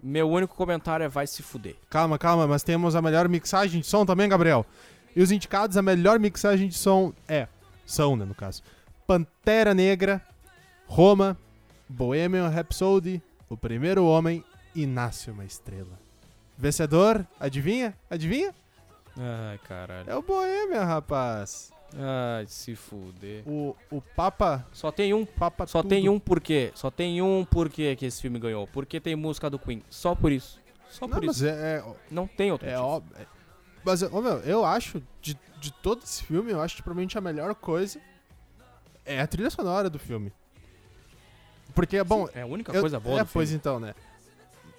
Meu 0.01 0.29
único 0.29 0.55
comentário 0.55 1.03
é 1.03 1.09
vai 1.09 1.27
se 1.27 1.43
fuder. 1.43 1.75
Calma, 1.89 2.17
calma, 2.17 2.47
mas 2.47 2.63
temos 2.63 2.95
a 2.95 3.01
melhor 3.01 3.27
mixagem 3.27 3.81
de 3.81 3.87
som 3.87 4.05
também, 4.05 4.29
Gabriel. 4.29 4.65
E 5.13 5.21
os 5.21 5.31
indicados, 5.31 5.75
a 5.75 5.81
melhor 5.81 6.17
mixagem 6.17 6.69
de 6.69 6.75
som 6.75 7.11
é. 7.27 7.47
São, 7.85 8.15
né, 8.15 8.23
no 8.23 8.33
caso. 8.35 8.63
Pantera 9.05 9.73
Negra, 9.73 10.21
Roma, 10.85 11.37
Bohemian 11.89 12.47
Rhapsody, 12.47 13.21
O 13.49 13.57
Primeiro 13.57 14.05
Homem 14.05 14.45
e 14.73 14.85
Nasce 14.85 15.29
uma 15.31 15.43
Estrela. 15.43 15.99
Vencedor, 16.57 17.25
adivinha? 17.39 17.93
Adivinha? 18.09 18.53
Ai, 19.17 19.57
caralho. 19.67 20.09
É 20.09 20.15
o 20.15 20.21
Bohemian, 20.21 20.85
rapaz. 20.85 21.73
Ai, 21.97 22.45
se 22.47 22.75
fuder. 22.75 23.43
O, 23.47 23.75
o 23.89 23.99
Papa. 24.01 24.65
Só 24.71 24.91
tem 24.91 25.13
um. 25.13 25.25
Papa 25.25 25.65
Só 25.65 25.81
tudo. 25.81 25.89
tem 25.89 26.07
um 26.09 26.19
porquê. 26.19 26.71
Só 26.75 26.91
tem 26.91 27.21
um 27.21 27.43
porquê 27.45 27.95
que 27.95 28.05
esse 28.05 28.21
filme 28.21 28.37
ganhou. 28.39 28.67
Porque 28.67 28.99
tem 28.99 29.15
música 29.15 29.49
do 29.49 29.57
Queen. 29.57 29.81
Só 29.89 30.13
por 30.13 30.31
isso. 30.31 30.59
Só 30.89 31.07
Não, 31.07 31.13
por 31.15 31.23
isso. 31.23 31.45
é, 31.45 31.49
é, 31.77 31.83
Não 32.11 32.27
tem 32.27 32.51
outro. 32.51 32.67
é 32.69 32.77
óbvio. 32.77 33.15
é- 33.19 33.25
Mas, 33.83 34.01
ô, 34.03 34.21
meu, 34.21 34.37
eu 34.39 34.65
acho, 34.65 35.01
de, 35.21 35.37
de 35.59 35.71
todo 35.71 36.03
esse 36.03 36.23
filme, 36.23 36.51
eu 36.51 36.61
acho 36.61 36.75
que 36.75 36.83
provavelmente 36.83 37.17
a 37.17 37.21
melhor 37.21 37.55
coisa 37.55 37.99
é 39.05 39.19
a 39.21 39.27
trilha 39.27 39.49
sonora 39.49 39.89
do 39.89 39.97
filme. 39.99 40.31
Porque, 41.73 42.03
bom, 42.03 42.27
É 42.33 42.41
a 42.41 42.45
única 42.45 42.71
eu- 42.75 42.81
coisa 42.81 42.99
boa 42.99 43.21
É, 43.21 43.23
pois 43.23 43.49
filme. 43.49 43.59
então, 43.59 43.79
né? 43.79 43.93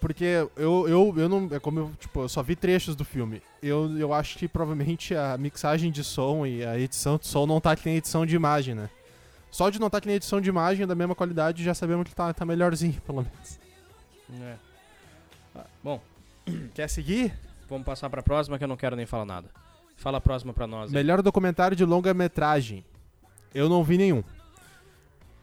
Porque 0.00 0.24
eu, 0.56 0.88
eu, 0.88 1.14
eu 1.16 1.28
não. 1.28 1.48
É 1.52 1.60
como 1.60 1.78
eu, 1.78 1.90
tipo, 1.98 2.22
eu 2.22 2.28
só 2.28 2.42
vi 2.42 2.56
trechos 2.56 2.96
do 2.96 3.04
filme. 3.04 3.42
Eu, 3.62 3.96
eu 3.98 4.14
acho 4.14 4.38
que 4.38 4.48
provavelmente 4.48 5.14
a 5.14 5.36
mixagem 5.36 5.92
de 5.92 6.02
som 6.02 6.46
e 6.46 6.64
a 6.64 6.78
edição 6.78 7.18
de 7.18 7.26
som 7.26 7.46
não 7.46 7.60
tá 7.60 7.76
que 7.76 7.86
nem 7.86 7.96
edição 7.98 8.24
de 8.24 8.34
imagem, 8.34 8.74
né? 8.74 8.88
Só 9.50 9.68
de 9.68 9.78
não 9.78 9.90
tá 9.90 10.00
que 10.00 10.06
nem 10.06 10.16
edição 10.16 10.40
de 10.40 10.48
imagem 10.48 10.86
da 10.86 10.94
mesma 10.94 11.14
qualidade, 11.14 11.62
já 11.62 11.74
sabemos 11.74 12.08
que 12.08 12.14
tá, 12.14 12.32
tá 12.32 12.44
melhorzinho, 12.46 13.00
pelo 13.04 13.22
menos. 13.22 13.60
É. 14.42 14.54
Ah, 15.54 15.64
Bom, 15.82 16.00
Quer 16.74 16.88
seguir? 16.88 17.32
vamos 17.68 17.84
passar 17.84 18.08
pra 18.10 18.22
próxima 18.22 18.58
que 18.58 18.64
eu 18.64 18.68
não 18.68 18.76
quero 18.76 18.96
nem 18.96 19.06
falar 19.06 19.24
nada. 19.24 19.48
Fala 19.96 20.18
a 20.18 20.20
próxima 20.20 20.52
pra 20.52 20.66
nós. 20.66 20.90
aí. 20.90 20.94
Melhor 20.94 21.20
documentário 21.22 21.76
de 21.76 21.84
longa-metragem. 21.84 22.84
Eu 23.54 23.68
não 23.68 23.84
vi 23.84 23.98
nenhum. 23.98 24.24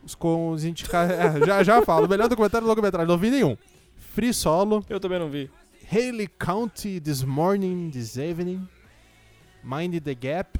Os 0.03 0.15
com 0.15 0.49
os 0.49 0.63
indicados. 0.65 1.15
já, 1.45 1.63
já 1.63 1.81
falo. 1.83 2.07
Melhor 2.07 2.27
documentário 2.27 2.65
de 2.65 2.69
longa-metragem. 2.69 3.07
Não 3.07 3.17
vi 3.17 3.29
nenhum. 3.29 3.55
Free 4.17 4.33
Solo. 4.33 4.83
Eu 4.89 4.99
também 4.99 5.19
não 5.19 5.29
vi. 5.29 5.47
Haley 5.91 6.27
County 6.27 6.99
This 6.99 7.21
Morning, 7.21 7.91
This 7.91 8.17
Evening, 8.17 8.67
Mind 9.63 10.01
the 10.01 10.15
Gap, 10.15 10.59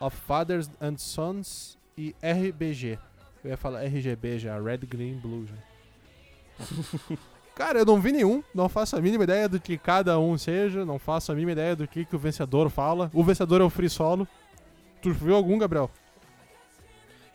Of 0.00 0.16
Fathers 0.16 0.70
and 0.80 0.96
Sons 0.96 1.76
e 1.98 2.16
RBG. 2.22 2.98
Eu 3.44 3.50
ia 3.50 3.58
falar 3.58 3.82
RGB 3.82 4.38
já, 4.38 4.58
Red, 4.58 4.78
Green, 4.78 5.18
Blue 5.18 5.46
já. 5.46 5.54
Cara, 7.54 7.80
eu 7.80 7.84
não 7.84 8.00
vi 8.00 8.10
nenhum, 8.10 8.42
não 8.54 8.70
faço 8.70 8.96
a 8.96 9.02
mínima 9.02 9.24
ideia 9.24 9.50
do 9.50 9.60
que 9.60 9.76
cada 9.76 10.18
um 10.18 10.38
seja, 10.38 10.82
não 10.86 10.98
faço 10.98 11.30
a 11.30 11.34
mínima 11.34 11.52
ideia 11.52 11.76
do 11.76 11.86
que, 11.86 12.06
que 12.06 12.16
o 12.16 12.18
vencedor 12.18 12.70
fala. 12.70 13.10
O 13.12 13.22
vencedor 13.22 13.60
é 13.60 13.64
o 13.64 13.68
Free 13.68 13.90
Solo. 13.90 14.26
Tu 15.02 15.12
viu 15.12 15.34
algum, 15.34 15.58
Gabriel? 15.58 15.90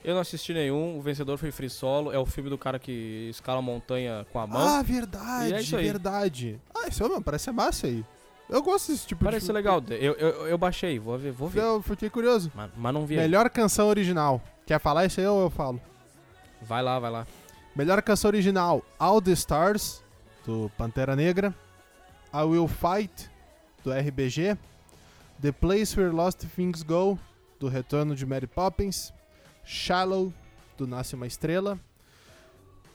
Eu 0.04 0.14
não 0.14 0.22
assisti 0.22 0.54
nenhum. 0.54 0.98
O 0.98 1.02
vencedor 1.02 1.38
foi 1.38 1.52
Free 1.52 1.70
Solo. 1.70 2.12
É 2.12 2.20
o 2.20 2.26
filme 2.26 2.50
do 2.50 2.58
cara 2.58 2.78
que 2.78 3.28
escala 3.30 3.60
a 3.60 3.62
montanha 3.62 4.26
com 4.32 4.40
a 4.40 4.46
mão. 4.46 4.60
Ah, 4.60 4.82
verdade, 4.82 5.54
é 5.54 5.62
isso 5.62 5.76
aí. 5.78 5.86
verdade. 5.86 6.60
Ah, 6.76 6.88
isso 6.88 7.08
mano, 7.08 7.22
parece 7.22 7.46
ser 7.46 7.52
massa 7.52 7.88
aí. 7.88 8.04
Eu 8.50 8.62
gosto 8.62 8.92
desse 8.92 9.08
tipo 9.08 9.24
Parece 9.24 9.42
de 9.42 9.46
ser 9.48 9.54
legal. 9.54 9.82
Eu, 9.90 10.14
eu, 10.14 10.48
eu 10.48 10.58
baixei. 10.58 11.00
Vou 11.00 11.18
ver. 11.18 11.32
Vou 11.32 11.48
ver. 11.48 11.62
Eu 11.62 11.82
fiquei 11.82 12.10
curioso. 12.10 12.52
Mas, 12.54 12.70
mas 12.76 12.94
não 12.94 13.06
vi. 13.06 13.16
Melhor 13.16 13.50
canção 13.50 13.88
original. 13.88 14.42
Quer 14.66 14.80
falar 14.80 15.06
isso 15.06 15.20
aí 15.20 15.28
ou 15.28 15.44
eu 15.44 15.50
falo? 15.50 15.82
Vai 16.62 16.84
lá, 16.84 17.00
vai 17.00 17.10
lá. 17.10 17.26
Melhor 17.76 18.02
canção 18.02 18.30
original: 18.30 18.84
All 19.00 19.22
the 19.22 19.32
Stars, 19.32 20.04
do 20.46 20.70
Pantera 20.78 21.16
Negra. 21.16 21.54
I 22.34 22.44
Will 22.44 22.68
Fight, 22.68 23.30
do 23.84 23.92
RBG. 23.92 24.58
The 25.42 25.52
Place 25.52 26.00
Where 26.00 26.14
Lost 26.14 26.46
Things 26.56 26.84
Go, 26.84 27.20
do 27.60 27.68
Retorno 27.68 28.16
de 28.16 28.26
Mary 28.26 28.48
Poppins. 28.48 29.12
Shallow, 29.64 30.34
do 30.78 30.86
Nasce 30.88 31.16
uma 31.16 31.28
Estrela. 31.28 31.80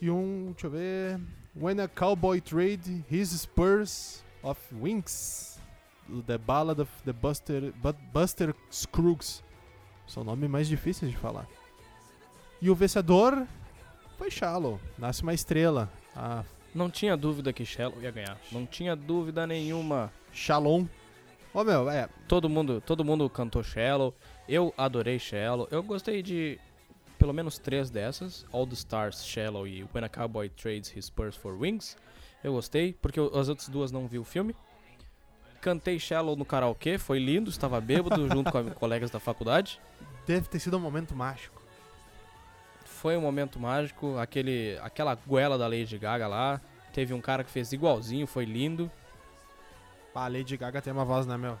E 0.01 0.09
um, 0.09 0.51
deixa 0.51 0.67
eu 0.67 0.71
ver. 0.71 1.19
When 1.55 1.79
a 1.81 1.87
Cowboy 1.87 2.39
Trade 2.41 3.03
His 3.11 3.29
Spurs 3.31 4.23
of 4.43 4.59
Wings, 4.73 5.59
do 6.07 6.21
The 6.23 6.37
Ballad 6.37 6.81
of 6.81 6.91
the 7.03 7.11
Buster, 7.13 7.73
Bu- 7.81 7.93
Buster 8.13 8.55
Scruggs. 8.71 9.43
São 10.07 10.23
nomes 10.23 10.49
mais 10.49 10.67
difíceis 10.67 11.11
de 11.11 11.17
falar. 11.17 11.47
E 12.61 12.69
o 12.69 12.75
vencedor 12.75 13.45
foi 14.17 14.29
Shallow, 14.31 14.79
Nasce 14.97 15.21
uma 15.23 15.33
Estrela. 15.33 15.91
A 16.15 16.43
Não 16.73 16.89
tinha 16.89 17.17
dúvida 17.17 17.51
que 17.51 17.65
Shallow 17.65 18.01
ia 18.01 18.11
ganhar. 18.11 18.37
Não 18.51 18.65
tinha 18.65 18.95
dúvida 18.95 19.45
nenhuma. 19.45 20.11
Shalom. 20.31 20.85
Ô 21.53 21.63
meu, 21.63 21.89
é, 21.89 22.07
Todo 22.27 22.47
mundo, 22.47 22.79
todo 22.85 23.03
mundo 23.03 23.27
cantou 23.29 23.63
Shallow. 23.63 24.13
Eu 24.49 24.73
adorei 24.75 25.19
Shallow. 25.19 25.67
Eu 25.69 25.83
gostei 25.83 26.23
de 26.23 26.59
pelo 27.19 27.31
menos 27.31 27.59
três 27.59 27.91
dessas. 27.91 28.47
All 28.51 28.65
the 28.65 28.73
Stars, 28.73 29.23
Shallow 29.23 29.67
e 29.67 29.85
When 29.93 30.03
a 30.03 30.09
Cowboy 30.09 30.49
Trades 30.49 30.91
His 30.95 31.05
Spurs 31.05 31.35
for 31.35 31.53
Wings. 31.53 31.95
Eu 32.43 32.53
gostei, 32.53 32.93
porque 32.99 33.19
as 33.19 33.47
outras 33.47 33.69
duas 33.69 33.91
não 33.91 34.07
vi 34.07 34.17
o 34.17 34.23
filme. 34.23 34.55
Cantei 35.61 35.99
Shallow 35.99 36.35
no 36.35 36.45
karaokê, 36.45 36.97
foi 36.97 37.19
lindo, 37.19 37.51
estava 37.51 37.79
bêbado 37.79 38.25
junto 38.33 38.51
com 38.51 38.71
colegas 38.71 39.11
da 39.11 39.19
faculdade. 39.19 39.79
deve 40.25 40.47
ter 40.47 40.59
sido 40.59 40.77
um 40.77 40.79
momento 40.79 41.15
mágico. 41.15 41.61
Foi 42.85 43.15
um 43.15 43.21
momento 43.21 43.59
mágico, 43.59 44.17
aquele, 44.17 44.79
aquela 44.81 45.13
goela 45.13 45.59
da 45.59 45.67
Lady 45.67 45.95
Gaga 45.99 46.27
lá. 46.27 46.59
Teve 46.91 47.13
um 47.13 47.21
cara 47.21 47.43
que 47.43 47.51
fez 47.51 47.71
igualzinho, 47.71 48.25
foi 48.25 48.45
lindo. 48.45 48.89
A 50.15 50.27
Lady 50.27 50.57
Gaga 50.57 50.81
tem 50.81 50.91
uma 50.91 51.05
voz, 51.05 51.27
né, 51.27 51.37
meu? 51.37 51.57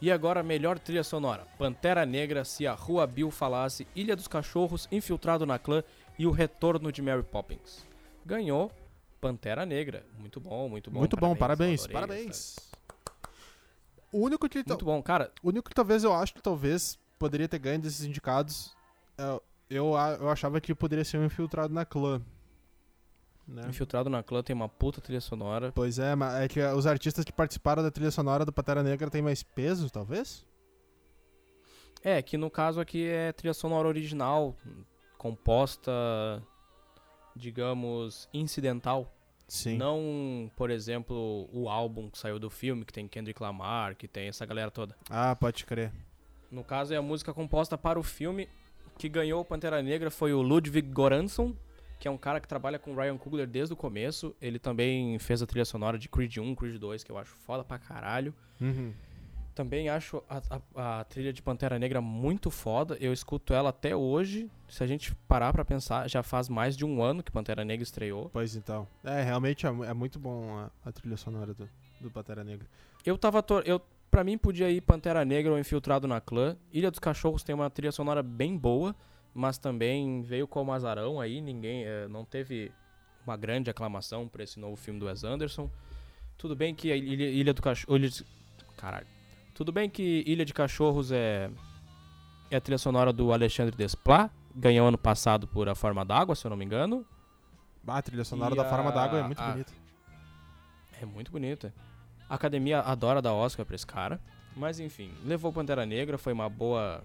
E 0.00 0.10
agora, 0.12 0.42
melhor 0.42 0.78
trilha 0.78 1.02
sonora: 1.04 1.46
Pantera 1.58 2.04
Negra, 2.04 2.44
Se 2.44 2.66
a 2.66 2.72
Rua 2.74 3.06
Bill 3.06 3.30
Falasse, 3.30 3.86
Ilha 3.94 4.14
dos 4.14 4.28
Cachorros, 4.28 4.86
Infiltrado 4.92 5.46
na 5.46 5.58
Clã 5.58 5.82
e 6.18 6.26
O 6.26 6.30
Retorno 6.30 6.92
de 6.92 7.00
Mary 7.00 7.22
Poppins. 7.22 7.84
Ganhou 8.24 8.70
Pantera 9.20 9.64
Negra. 9.64 10.04
Muito 10.18 10.38
bom, 10.40 10.68
muito 10.68 10.90
bom. 10.90 10.98
Muito 11.00 11.16
bom, 11.16 11.34
parabéns, 11.34 11.80
adorei 11.84 11.94
parabéns. 11.94 12.56
O 14.12 14.18
único 14.20 14.48
que, 14.48 14.62
Muito 14.66 14.84
bom, 14.84 15.02
cara. 15.02 15.32
o 15.42 15.48
único 15.48 15.68
que 15.68 15.74
talvez 15.74 16.04
eu 16.04 16.12
acho 16.12 16.32
que 16.34 16.42
talvez 16.42 16.98
poderia 17.18 17.48
ter 17.48 17.58
ganho 17.58 17.78
desses 17.80 18.04
indicados, 18.04 18.74
é, 19.18 19.40
eu, 19.68 19.96
a- 19.96 20.12
eu 20.12 20.30
achava 20.30 20.60
que 20.60 20.74
poderia 20.74 21.04
ser 21.04 21.18
um 21.18 21.24
infiltrado 21.24 21.72
na 21.74 21.84
clã. 21.84 22.22
Né? 23.46 23.62
Infiltrado 23.68 24.10
na 24.10 24.22
Clã 24.22 24.42
tem 24.42 24.54
uma 24.54 24.68
puta 24.68 25.00
trilha 25.00 25.20
sonora. 25.20 25.70
Pois 25.72 25.98
é, 25.98 26.14
mas 26.14 26.34
é 26.42 26.48
que 26.48 26.60
os 26.60 26.86
artistas 26.86 27.24
que 27.24 27.32
participaram 27.32 27.82
da 27.82 27.90
trilha 27.90 28.10
sonora 28.10 28.44
do 28.44 28.52
Pantera 28.52 28.82
Negra 28.82 29.08
têm 29.08 29.22
mais 29.22 29.42
peso, 29.42 29.88
talvez? 29.88 30.44
É, 32.02 32.20
que 32.22 32.36
no 32.36 32.50
caso 32.50 32.80
aqui 32.80 33.06
é 33.06 33.32
trilha 33.32 33.54
sonora 33.54 33.86
original, 33.86 34.56
composta, 35.16 35.92
digamos, 37.34 38.28
incidental. 38.32 39.12
Sim. 39.48 39.76
Não, 39.76 40.50
por 40.56 40.70
exemplo, 40.70 41.48
o 41.52 41.68
álbum 41.68 42.10
que 42.10 42.18
saiu 42.18 42.38
do 42.38 42.50
filme, 42.50 42.84
que 42.84 42.92
tem 42.92 43.06
Kendrick 43.06 43.40
Lamar, 43.40 43.94
que 43.94 44.08
tem 44.08 44.26
essa 44.26 44.44
galera 44.44 44.70
toda. 44.72 44.96
Ah, 45.08 45.36
pode 45.36 45.64
crer. 45.64 45.92
No 46.50 46.64
caso, 46.64 46.92
é 46.92 46.96
a 46.96 47.02
música 47.02 47.32
composta 47.32 47.78
para 47.78 47.98
o 47.98 48.02
filme 48.02 48.48
que 48.98 49.08
ganhou 49.08 49.40
o 49.40 49.44
Pantera 49.44 49.82
Negra 49.82 50.10
foi 50.10 50.32
o 50.32 50.42
Ludwig 50.42 50.90
Göransson, 50.92 51.54
que 51.98 52.06
é 52.06 52.10
um 52.10 52.18
cara 52.18 52.40
que 52.40 52.46
trabalha 52.48 52.78
com 52.78 52.92
o 52.92 52.94
Ryan 52.96 53.16
Coogler 53.16 53.46
desde 53.46 53.72
o 53.72 53.76
começo. 53.76 54.34
Ele 54.40 54.58
também 54.58 55.18
fez 55.18 55.40
a 55.42 55.46
trilha 55.46 55.64
sonora 55.64 55.98
de 55.98 56.08
Creed 56.08 56.36
1, 56.38 56.54
Creed 56.54 56.76
2, 56.78 57.02
que 57.04 57.10
eu 57.10 57.18
acho 57.18 57.34
foda 57.36 57.64
pra 57.64 57.78
caralho. 57.78 58.34
Uhum. 58.60 58.92
Também 59.54 59.88
acho 59.88 60.22
a, 60.28 60.42
a- 60.76 61.00
a 61.00 61.04
trilha 61.04 61.32
de 61.32 61.40
Pantera 61.40 61.78
Negra 61.78 61.98
muito 62.02 62.50
foda. 62.50 62.98
Eu 63.00 63.10
escuto 63.10 63.54
ela 63.54 63.70
até 63.70 63.96
hoje. 63.96 64.50
Se 64.68 64.84
a 64.84 64.86
gente 64.86 65.14
parar 65.26 65.50
pra 65.50 65.64
pensar, 65.64 66.06
já 66.10 66.22
faz 66.22 66.46
mais 66.50 66.76
de 66.76 66.84
um 66.84 67.02
ano 67.02 67.22
que 67.22 67.32
Pantera 67.32 67.64
Negra 67.64 67.82
estreou. 67.82 68.28
Pois 68.30 68.54
então. 68.54 68.86
É, 69.02 69.22
realmente 69.22 69.66
é, 69.66 69.70
é 69.70 69.94
muito 69.94 70.18
bom 70.18 70.54
a, 70.58 70.70
a 70.84 70.92
trilha 70.92 71.16
sonora 71.16 71.54
do, 71.54 71.66
do 72.00 72.10
Pantera 72.10 72.44
Negra. 72.44 72.66
Eu 73.04 73.16
tava. 73.16 73.42
Eu, 73.64 73.80
pra 74.10 74.22
mim, 74.22 74.36
podia 74.36 74.70
ir 74.70 74.82
Pantera 74.82 75.24
Negra 75.24 75.50
ou 75.52 75.58
Infiltrado 75.58 76.06
na 76.06 76.20
Clã. 76.20 76.54
Ilha 76.70 76.90
dos 76.90 77.00
Cachorros 77.00 77.42
tem 77.42 77.54
uma 77.54 77.70
trilha 77.70 77.92
sonora 77.92 78.22
bem 78.22 78.58
boa, 78.58 78.94
mas 79.36 79.58
também 79.58 80.22
veio 80.22 80.48
como 80.48 80.72
azarão 80.72 81.20
aí. 81.20 81.40
Ninguém. 81.40 81.84
eh, 81.84 82.08
não 82.08 82.24
teve 82.24 82.72
uma 83.26 83.36
grande 83.36 83.68
aclamação 83.70 84.26
pra 84.28 84.42
esse 84.42 84.58
novo 84.58 84.76
filme 84.76 84.98
do 84.98 85.06
Wes 85.06 85.22
Anderson. 85.24 85.70
Tudo 86.38 86.54
bem 86.56 86.74
que 86.74 86.88
Ilha, 86.94 87.24
Ilha 87.30 87.54
do 87.54 87.62
Cachorro. 87.62 87.96
Ilha 87.96 88.08
de- 88.08 88.24
Caralho. 88.76 89.06
Tudo 89.54 89.72
bem 89.72 89.88
que 89.88 90.22
Ilha 90.26 90.44
de 90.44 90.52
Cachorros 90.54 91.10
é. 91.12 91.50
É 92.50 92.56
a 92.56 92.60
trilha 92.60 92.78
sonora 92.78 93.12
do 93.12 93.32
Alexandre 93.32 93.74
Desplat. 93.76 94.30
Ganhou 94.54 94.86
ano 94.88 94.96
passado 94.98 95.46
por 95.46 95.68
A 95.68 95.74
Forma 95.74 96.04
d'Água, 96.04 96.34
se 96.34 96.46
eu 96.46 96.50
não 96.50 96.56
me 96.56 96.64
engano. 96.64 97.04
Ah, 97.86 97.98
a 97.98 98.02
trilha 98.02 98.24
sonora 98.24 98.54
E 98.54 98.56
da 98.56 98.64
Forma 98.64 98.88
a- 98.90 98.92
d'Água 98.92 99.18
é 99.18 99.22
muito 99.22 99.40
a- 99.40 99.50
bonita. 99.50 99.72
É 101.00 101.04
muito 101.06 101.30
bonita. 101.30 101.74
A 102.28 102.34
academia 102.34 102.80
adora 102.80 103.20
dar 103.22 103.32
Oscar 103.34 103.64
pra 103.66 103.74
esse 103.76 103.86
cara. 103.86 104.20
Mas 104.56 104.80
enfim, 104.80 105.12
levou 105.24 105.52
Pantera 105.52 105.84
Negra, 105.84 106.16
foi 106.16 106.32
uma 106.32 106.48
boa 106.48 107.02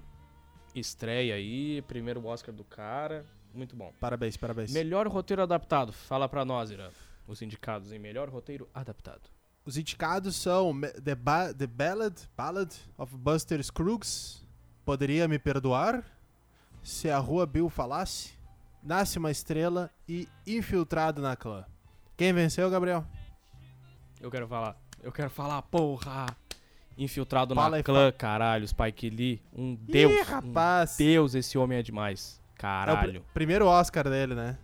estreia 0.76 1.36
aí. 1.36 1.82
Primeiro 1.84 2.26
Oscar 2.26 2.53
do 2.53 2.63
cara. 2.63 3.26
Muito 3.53 3.76
bom. 3.76 3.93
Parabéns, 3.99 4.38
parabéns. 4.38 4.72
Melhor 4.72 5.07
roteiro 5.07 5.41
adaptado. 5.41 5.91
Fala 5.91 6.28
pra 6.30 6.45
nós, 6.45 6.72
Irã. 6.72 6.89
Os 7.28 7.41
indicados 7.41 7.91
em 7.91 7.99
melhor 7.99 8.30
roteiro 8.30 8.69
adaptado. 8.74 9.30
Os 9.65 9.78
indicados 9.78 10.36
são 10.36 10.74
The, 11.03 11.13
ba 11.15 11.53
The 11.53 11.67
Ballad, 11.67 12.15
Ballad 12.36 12.74
of 12.97 13.15
Buster 13.15 13.63
Scruggs, 13.63 14.43
Poderia 14.84 15.28
Me 15.28 15.38
Perdoar, 15.38 16.03
Se 16.82 17.11
a 17.11 17.19
Rua 17.19 17.45
Bill 17.45 17.69
Falasse, 17.69 18.34
Nasce 18.84 19.19
uma 19.19 19.30
Estrela 19.30 19.91
e 20.07 20.28
Infiltrado 20.47 21.22
na 21.22 21.36
Clã. 21.36 21.63
Quem 22.17 22.34
venceu, 22.34 22.69
Gabriel? 22.69 23.05
Eu 24.19 24.32
quero 24.32 24.47
falar. 24.47 24.76
Eu 25.03 25.11
quero 25.11 25.30
falar, 25.30 25.61
porra! 25.63 26.26
Infiltrado 27.04 27.56
Fala 27.56 27.78
na 27.78 27.84
clã, 27.84 28.12
caralho, 28.12 28.68
Spike 28.68 29.10
Lee. 29.10 29.41
Um 29.56 29.76
deus. 29.76 30.12
Ih, 30.12 30.22
um 30.22 30.24
rapaz. 30.24 30.95
Deus, 30.97 31.34
esse 31.36 31.58
homem 31.58 31.78
é 31.80 31.82
demais. 31.82 32.39
É 32.39 32.58
o 32.58 32.62
Caralho. 32.62 33.22
pr- 33.22 33.28
primeiro 33.34 33.66
Oscar 33.66 34.04
dele, 34.10 34.36
né? 34.36 34.58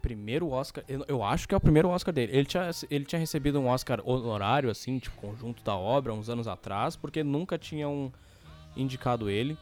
Primeiro 0.00 0.48
Oscar. 0.48 0.82
Eu, 0.88 1.04
eu 1.06 1.22
acho 1.22 1.46
que 1.46 1.54
é 1.54 1.56
o 1.56 1.60
primeiro 1.60 1.88
Oscar 1.90 2.14
dele. 2.14 2.32
Ele 2.34 2.46
tinha, 2.46 2.70
ele 2.90 3.04
tinha 3.04 3.18
recebido 3.18 3.60
um 3.60 3.66
Oscar 3.68 4.00
honorário, 4.02 4.70
assim, 4.70 4.98
tipo, 4.98 5.14
conjunto 5.20 5.62
da 5.62 5.76
obra, 5.76 6.14
uns 6.14 6.30
anos 6.30 6.48
atrás, 6.48 6.96
porque 6.96 7.22
nunca 7.22 7.58
tinham 7.58 8.10
indicado 8.74 9.28
ele. 9.28 9.58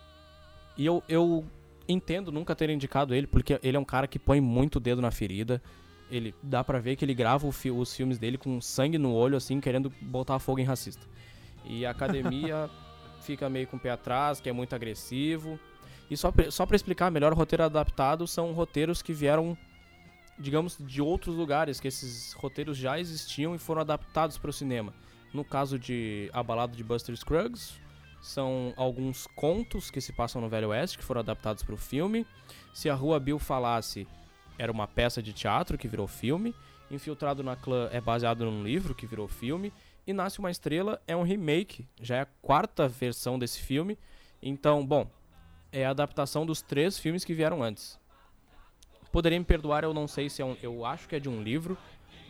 E 0.76 0.86
eu, 0.86 1.02
eu 1.08 1.44
entendo 1.88 2.30
nunca 2.30 2.54
ter 2.54 2.70
indicado 2.70 3.12
ele, 3.12 3.26
porque 3.26 3.58
ele 3.60 3.76
é 3.76 3.80
um 3.80 3.84
cara 3.84 4.06
que 4.06 4.18
põe 4.20 4.40
muito 4.40 4.78
dedo 4.78 5.02
na 5.02 5.10
ferida. 5.10 5.60
Ele 6.08 6.32
dá 6.40 6.62
pra 6.62 6.78
ver 6.78 6.94
que 6.94 7.04
ele 7.04 7.14
grava 7.14 7.44
o 7.44 7.50
fi- 7.50 7.72
os 7.72 7.92
filmes 7.94 8.16
dele 8.18 8.38
com 8.38 8.60
sangue 8.60 8.96
no 8.96 9.12
olho, 9.12 9.36
assim, 9.36 9.60
querendo 9.60 9.92
botar 10.00 10.38
fogo 10.38 10.60
em 10.60 10.64
racista. 10.64 11.04
E 11.68 11.86
a 11.86 11.90
academia 11.90 12.68
fica 13.22 13.48
meio 13.48 13.66
com 13.66 13.76
o 13.76 13.80
pé 13.80 13.90
atrás, 13.90 14.40
que 14.40 14.48
é 14.48 14.52
muito 14.52 14.74
agressivo. 14.74 15.60
E 16.10 16.16
só 16.16 16.32
pra, 16.32 16.50
só 16.50 16.66
pra 16.66 16.74
explicar 16.74 17.10
melhor, 17.10 17.32
o 17.32 17.36
roteiro 17.36 17.62
adaptado 17.62 18.26
são 18.26 18.52
roteiros 18.52 19.02
que 19.02 19.12
vieram 19.12 19.56
digamos, 20.38 20.76
de 20.78 21.02
outros 21.02 21.34
lugares, 21.34 21.80
que 21.80 21.88
esses 21.88 22.32
roteiros 22.32 22.76
já 22.76 22.98
existiam 22.98 23.54
e 23.54 23.58
foram 23.58 23.80
adaptados 23.80 24.38
para 24.38 24.50
o 24.50 24.52
cinema. 24.52 24.94
No 25.34 25.44
caso 25.44 25.78
de 25.78 26.30
A 26.32 26.42
Balada 26.42 26.76
de 26.76 26.84
Buster 26.84 27.14
Scruggs, 27.16 27.74
são 28.20 28.72
alguns 28.76 29.26
contos 29.26 29.90
que 29.90 30.00
se 30.00 30.12
passam 30.12 30.40
no 30.40 30.48
Velho 30.48 30.68
Oeste, 30.68 30.98
que 30.98 31.04
foram 31.04 31.20
adaptados 31.20 31.62
para 31.62 31.74
o 31.74 31.78
filme. 31.78 32.26
Se 32.72 32.88
a 32.88 32.94
Rua 32.94 33.18
Bill 33.18 33.38
Falasse, 33.38 34.06
era 34.56 34.72
uma 34.72 34.86
peça 34.86 35.22
de 35.22 35.32
teatro 35.32 35.76
que 35.76 35.88
virou 35.88 36.06
filme. 36.06 36.54
Infiltrado 36.90 37.42
na 37.42 37.54
Clã 37.54 37.88
é 37.92 38.00
baseado 38.00 38.44
num 38.44 38.62
livro 38.62 38.94
que 38.94 39.06
virou 39.06 39.28
filme. 39.28 39.72
E 40.08 40.12
Nasce 40.14 40.38
uma 40.38 40.50
Estrela 40.50 41.02
é 41.06 41.14
um 41.14 41.22
remake, 41.22 41.86
já 42.00 42.16
é 42.16 42.20
a 42.22 42.28
quarta 42.40 42.88
versão 42.88 43.38
desse 43.38 43.60
filme. 43.60 43.98
Então, 44.40 44.82
bom, 44.86 45.06
é 45.70 45.84
a 45.84 45.90
adaptação 45.90 46.46
dos 46.46 46.62
três 46.62 46.98
filmes 46.98 47.26
que 47.26 47.34
vieram 47.34 47.62
antes. 47.62 48.00
Poderia 49.12 49.38
me 49.38 49.44
perdoar, 49.44 49.84
eu 49.84 49.92
não 49.92 50.08
sei 50.08 50.30
se 50.30 50.40
é 50.40 50.44
um. 50.46 50.56
Eu 50.62 50.86
acho 50.86 51.06
que 51.06 51.14
é 51.14 51.20
de 51.20 51.28
um 51.28 51.42
livro, 51.42 51.76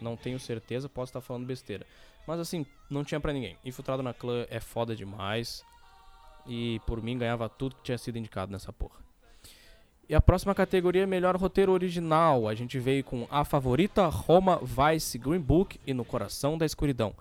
não 0.02 0.16
tenho 0.16 0.40
certeza, 0.40 0.88
posso 0.88 1.10
estar 1.10 1.20
falando 1.20 1.46
besteira. 1.46 1.86
Mas 2.26 2.40
assim, 2.40 2.66
não 2.90 3.04
tinha 3.04 3.20
pra 3.20 3.32
ninguém. 3.32 3.56
Infiltrado 3.64 4.02
na 4.02 4.12
clã 4.12 4.44
é 4.50 4.58
foda 4.58 4.96
demais. 4.96 5.64
E 6.48 6.80
por 6.84 7.00
mim 7.00 7.16
ganhava 7.16 7.48
tudo 7.48 7.76
que 7.76 7.84
tinha 7.84 7.98
sido 7.98 8.18
indicado 8.18 8.50
nessa 8.50 8.72
porra. 8.72 8.98
E 10.08 10.16
a 10.16 10.20
próxima 10.20 10.52
categoria 10.52 11.04
é 11.04 11.06
melhor 11.06 11.36
roteiro 11.36 11.70
original. 11.70 12.48
A 12.48 12.56
gente 12.56 12.76
veio 12.80 13.04
com 13.04 13.28
A 13.30 13.44
Favorita, 13.44 14.04
Roma, 14.08 14.60
Vice, 14.60 15.16
Green 15.16 15.38
Book 15.38 15.78
e 15.86 15.94
No 15.94 16.04
Coração 16.04 16.58
da 16.58 16.66
Escuridão. 16.66 17.14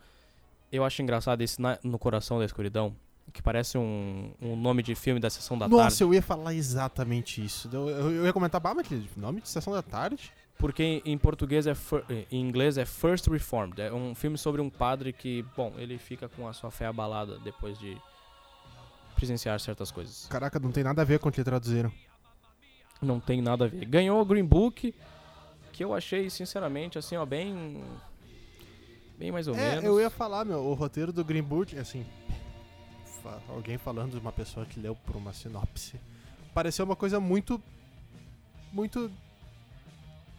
Eu 0.72 0.84
acho 0.84 1.02
engraçado 1.02 1.42
esse 1.42 1.62
na- 1.62 1.80
No 1.84 1.98
Coração 1.98 2.40
da 2.40 2.46
Escuridão, 2.46 2.96
que 3.34 3.42
parece 3.42 3.78
um, 3.78 4.34
um 4.42 4.56
nome 4.56 4.84
de 4.84 4.96
filme 4.96 5.20
da 5.20 5.30
sessão 5.30 5.58
da 5.58 5.68
Nossa, 5.68 5.84
tarde. 5.84 6.04
eu 6.04 6.14
ia 6.14 6.22
falar 6.22 6.54
exatamente 6.54 7.44
isso. 7.44 7.70
Eu, 7.72 7.90
eu- 7.90 8.12
eu 8.12 8.26
ia 8.26 8.34
comentar, 8.34 8.60
bah, 8.60 8.74
mas 8.74 8.88
que 8.88 9.08
nome 9.16 9.42
de 9.42 9.50
Sessão 9.50 9.74
da 9.74 9.82
Tarde? 9.82 10.32
Porque 10.58 10.82
em- 10.84 11.02
em 11.06 11.18
português 11.18 11.68
é 11.68 11.76
fir- 11.76 12.04
em 12.32 12.42
inglês 12.42 12.78
é 12.78 12.86
First 12.86 13.28
Reformed. 13.28 13.80
É 13.82 13.94
um 13.94 14.16
filme 14.16 14.38
sobre 14.38 14.60
um 14.62 14.70
padre 14.70 15.14
que, 15.14 15.46
bom, 15.56 15.72
ele 15.78 15.98
fica 15.98 16.28
com 16.28 16.48
a 16.48 16.54
sua 16.54 16.72
fé 16.72 16.88
abalada 16.88 17.38
depois 17.40 17.78
de 17.78 17.96
presenciar 19.16 19.60
certas 19.60 19.92
coisas. 19.92 20.28
Caraca, 20.30 20.60
não 20.60 20.72
tem 20.72 20.84
nada 20.84 21.02
a 21.02 21.06
ver 21.06 21.20
com 21.20 21.30
o 21.30 21.32
que 21.32 21.44
traduziram. 21.44 21.92
Não 23.02 23.20
tem 23.20 23.42
nada 23.42 23.66
a 23.66 23.68
ver. 23.68 23.86
Ganhou 23.86 24.20
o 24.20 24.26
Green 24.26 24.44
Book, 24.46 24.94
que 25.72 25.84
eu 25.84 25.94
achei, 25.94 26.30
sinceramente, 26.30 26.98
assim, 26.98 27.16
ó, 27.16 27.26
bem 27.26 27.84
bem 29.18 29.32
mais 29.32 29.48
ou 29.48 29.56
É, 29.56 29.70
menos. 29.70 29.84
eu 29.84 30.00
ia 30.00 30.10
falar, 30.10 30.46
meu, 30.46 30.60
o 30.64 30.74
roteiro 30.74 31.12
do 31.12 31.24
Green 31.24 31.42
Book, 31.44 31.78
assim, 31.78 32.06
fa- 33.24 33.40
alguém 33.50 33.78
falando 33.78 34.12
de 34.12 34.20
uma 34.20 34.32
pessoa 34.32 34.66
que 34.66 34.80
leu 34.80 34.96
por 34.96 35.16
uma 35.16 35.34
sinopse, 35.34 36.00
pareceu 36.54 36.86
uma 36.86 36.96
coisa 36.96 37.20
muito, 37.20 37.62
muito, 38.72 39.12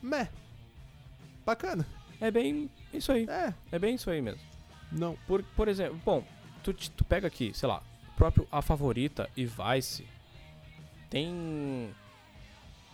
meh, 0.02 0.28
bacana. 1.44 1.86
É 2.20 2.30
bem 2.30 2.68
isso 2.92 3.12
aí. 3.12 3.26
É, 3.28 3.54
É 3.70 3.78
bem 3.78 3.94
isso 3.94 4.10
aí 4.10 4.20
mesmo. 4.20 4.40
não, 4.90 5.16
Por, 5.26 5.42
por 5.54 5.68
exemplo, 5.68 6.00
bom, 6.04 6.24
tu, 6.62 6.72
tu 6.72 7.04
pega 7.04 7.26
aqui, 7.28 7.52
sei 7.54 7.68
lá, 7.68 7.82
o 8.12 8.16
próprio 8.16 8.48
A 8.50 8.60
Favorita 8.62 9.28
e 9.36 9.44
Vice 9.46 10.04
tem 11.10 11.94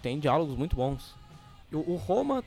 tem 0.03 0.19
diálogos 0.21 0.57
muito 0.59 0.77
bons. 0.77 1.15
O, 1.73 1.93
o 1.93 1.97
Roma, 1.97 2.45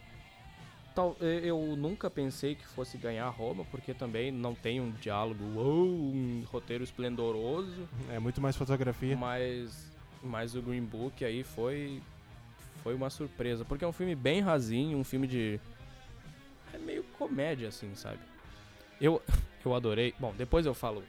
tal, 0.98 1.16
eh, 1.22 1.42
eu 1.44 1.60
nunca 1.78 2.10
pensei 2.10 2.56
que 2.56 2.66
fosse 2.66 2.98
ganhar 2.98 3.30
Roma, 3.30 3.64
porque 3.66 3.94
também 3.94 4.32
não 4.32 4.56
tem 4.56 4.82
um 4.82 4.90
diálogo, 4.92 5.44
um 5.44 6.44
roteiro 6.48 6.84
esplendoroso, 6.84 7.88
é 8.10 8.18
muito 8.18 8.42
mais 8.42 8.56
fotografia. 8.56 9.16
mas, 9.16 9.92
mas 10.24 10.56
o 10.56 10.62
Green 10.62 10.84
Book 10.84 11.24
aí 11.24 11.44
foi 11.44 12.02
foi 12.84 12.96
uma 12.96 13.10
surpresa, 13.10 13.64
porque 13.64 13.86
é 13.86 13.88
um 13.88 13.92
filme 13.92 14.16
bem 14.16 14.42
rasinho, 14.42 14.98
um 14.98 15.04
filme 15.04 15.28
de 15.28 15.60
é 16.74 16.78
meio 16.80 17.04
comédia 17.20 17.68
assim, 17.68 17.94
sabe? 17.94 18.20
Eu 19.00 19.22
eu 19.64 19.76
adorei. 19.76 20.16
Bom, 20.20 20.34
depois 20.36 20.66
eu 20.66 20.74
falo 20.74 21.04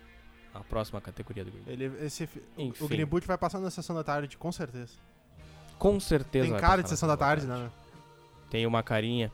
a 0.52 0.60
próxima 0.60 1.00
categoria 1.00 1.44
do 1.44 1.50
Green 1.50 1.62
Book. 1.62 1.72
Ele, 1.72 2.04
esse, 2.04 2.28
Enfim. 2.58 2.84
o 2.84 2.88
Green 2.88 3.06
Book 3.06 3.26
vai 3.26 3.38
passar 3.38 3.58
na 3.58 3.70
Sessão 3.70 3.96
da 3.96 4.04
Tarde, 4.04 4.36
com 4.36 4.52
certeza. 4.52 4.92
Com 5.78 5.98
certeza. 5.98 6.50
Tem 6.50 6.60
cara 6.60 6.82
de 6.82 6.90
Sessão 6.90 7.08
da 7.08 7.16
Tarde, 7.16 7.46
né? 7.46 7.70
Tem 8.50 8.66
uma 8.66 8.82
carinha. 8.82 9.32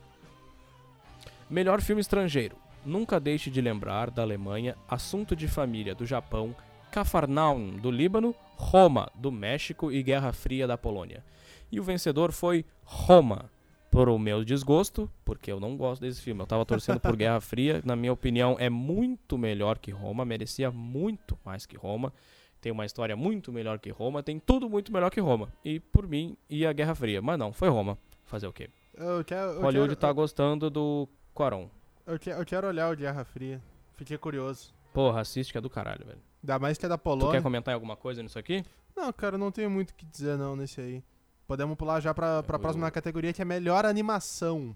Melhor 1.49 1.81
filme 1.81 2.01
estrangeiro. 2.01 2.57
Nunca 2.85 3.19
deixe 3.19 3.51
de 3.51 3.61
lembrar 3.61 4.11
da 4.11 4.23
Alemanha, 4.23 4.77
Assunto 4.89 5.35
de 5.35 5.49
Família 5.49 5.95
do 5.95 6.05
Japão, 6.05 6.55
Cafarnaum 6.91 7.77
do 7.77 7.91
Líbano, 7.91 8.35
Roma 8.57 9.11
do 9.15 9.33
México 9.33 9.91
e 9.91 10.03
Guerra 10.03 10.33
Fria 10.33 10.67
da 10.67 10.77
Polônia. 10.77 11.25
E 11.73 11.81
o 11.81 11.83
vencedor 11.83 12.31
foi 12.33 12.65
Roma. 12.85 13.51
Por 13.91 14.09
o 14.09 14.19
meu 14.19 14.45
desgosto, 14.45 15.09
porque 15.25 15.53
eu 15.53 15.61
não 15.61 15.77
gosto 15.77 16.01
desse 16.01 16.21
filme. 16.21 16.41
Eu 16.43 16.47
tava 16.49 16.67
torcendo 16.67 16.99
por 16.99 17.15
Guerra 17.15 17.39
Fria. 17.41 17.81
Na 17.85 17.95
minha 17.95 18.13
opinião, 18.13 18.57
é 18.59 18.69
muito 18.69 19.39
melhor 19.39 19.79
que 19.79 19.93
Roma. 19.93 20.25
Merecia 20.25 20.69
muito 20.69 21.39
mais 21.45 21.65
que 21.65 21.77
Roma. 21.77 22.13
Tem 22.61 22.73
uma 22.73 22.85
história 22.85 23.15
muito 23.15 23.53
melhor 23.53 23.79
que 23.79 23.91
Roma. 23.91 24.21
Tem 24.21 24.41
tudo 24.41 24.69
muito 24.69 24.93
melhor 24.93 25.11
que 25.11 25.21
Roma. 25.21 25.49
E 25.65 25.79
por 25.79 26.09
mim, 26.09 26.37
ia 26.51 26.73
Guerra 26.73 26.97
Fria. 26.97 27.23
Mas 27.23 27.39
não, 27.39 27.53
foi 27.53 27.69
Roma. 27.69 27.97
Fazer 28.25 28.49
o 28.49 28.53
quê? 28.53 28.69
Eu 28.97 29.25
quero, 29.25 29.53
eu 29.53 29.63
Hollywood 29.63 29.91
quero, 29.91 30.01
tá 30.01 30.13
gostando 30.13 30.69
do 30.69 31.09
Quaron. 31.35 31.69
eu, 32.07 32.19
quero, 32.19 32.41
eu 32.41 32.47
quero 32.47 32.67
olhar 32.69 32.93
o 32.93 32.97
Guerra 32.97 33.25
Fria. 33.25 33.61
Fiquei 33.95 34.17
curioso. 34.19 34.73
Porra, 34.93 35.21
assiste 35.21 35.53
que 35.53 35.59
é 35.59 35.61
do 35.61 35.71
caralho, 35.71 36.05
velho. 36.07 36.19
Ainda 36.43 36.59
mais 36.59 36.79
que 36.79 36.87
é 36.87 36.89
da 36.89 36.97
Tu 36.99 37.03
Polônia. 37.03 37.33
quer 37.33 37.43
comentar 37.43 37.75
alguma 37.75 37.97
coisa 37.97 38.23
nisso 38.23 38.39
aqui? 38.39 38.65
Não, 38.97 39.13
cara, 39.13 39.37
não 39.37 39.51
tenho 39.51 39.71
muito 39.71 39.91
o 39.91 39.95
que 39.95 40.05
dizer 40.07 40.37
não 40.39 40.55
nesse 40.55 40.81
aí. 40.81 41.03
Podemos 41.47 41.77
pular 41.77 42.01
já 42.01 42.15
pra, 42.15 42.43
pra 42.43 42.57
Eu- 42.57 42.61
próxima 42.61 42.91
categoria, 42.91 43.33
que 43.33 43.43
é 43.43 43.45
melhor 43.45 43.85
animação. 43.85 44.75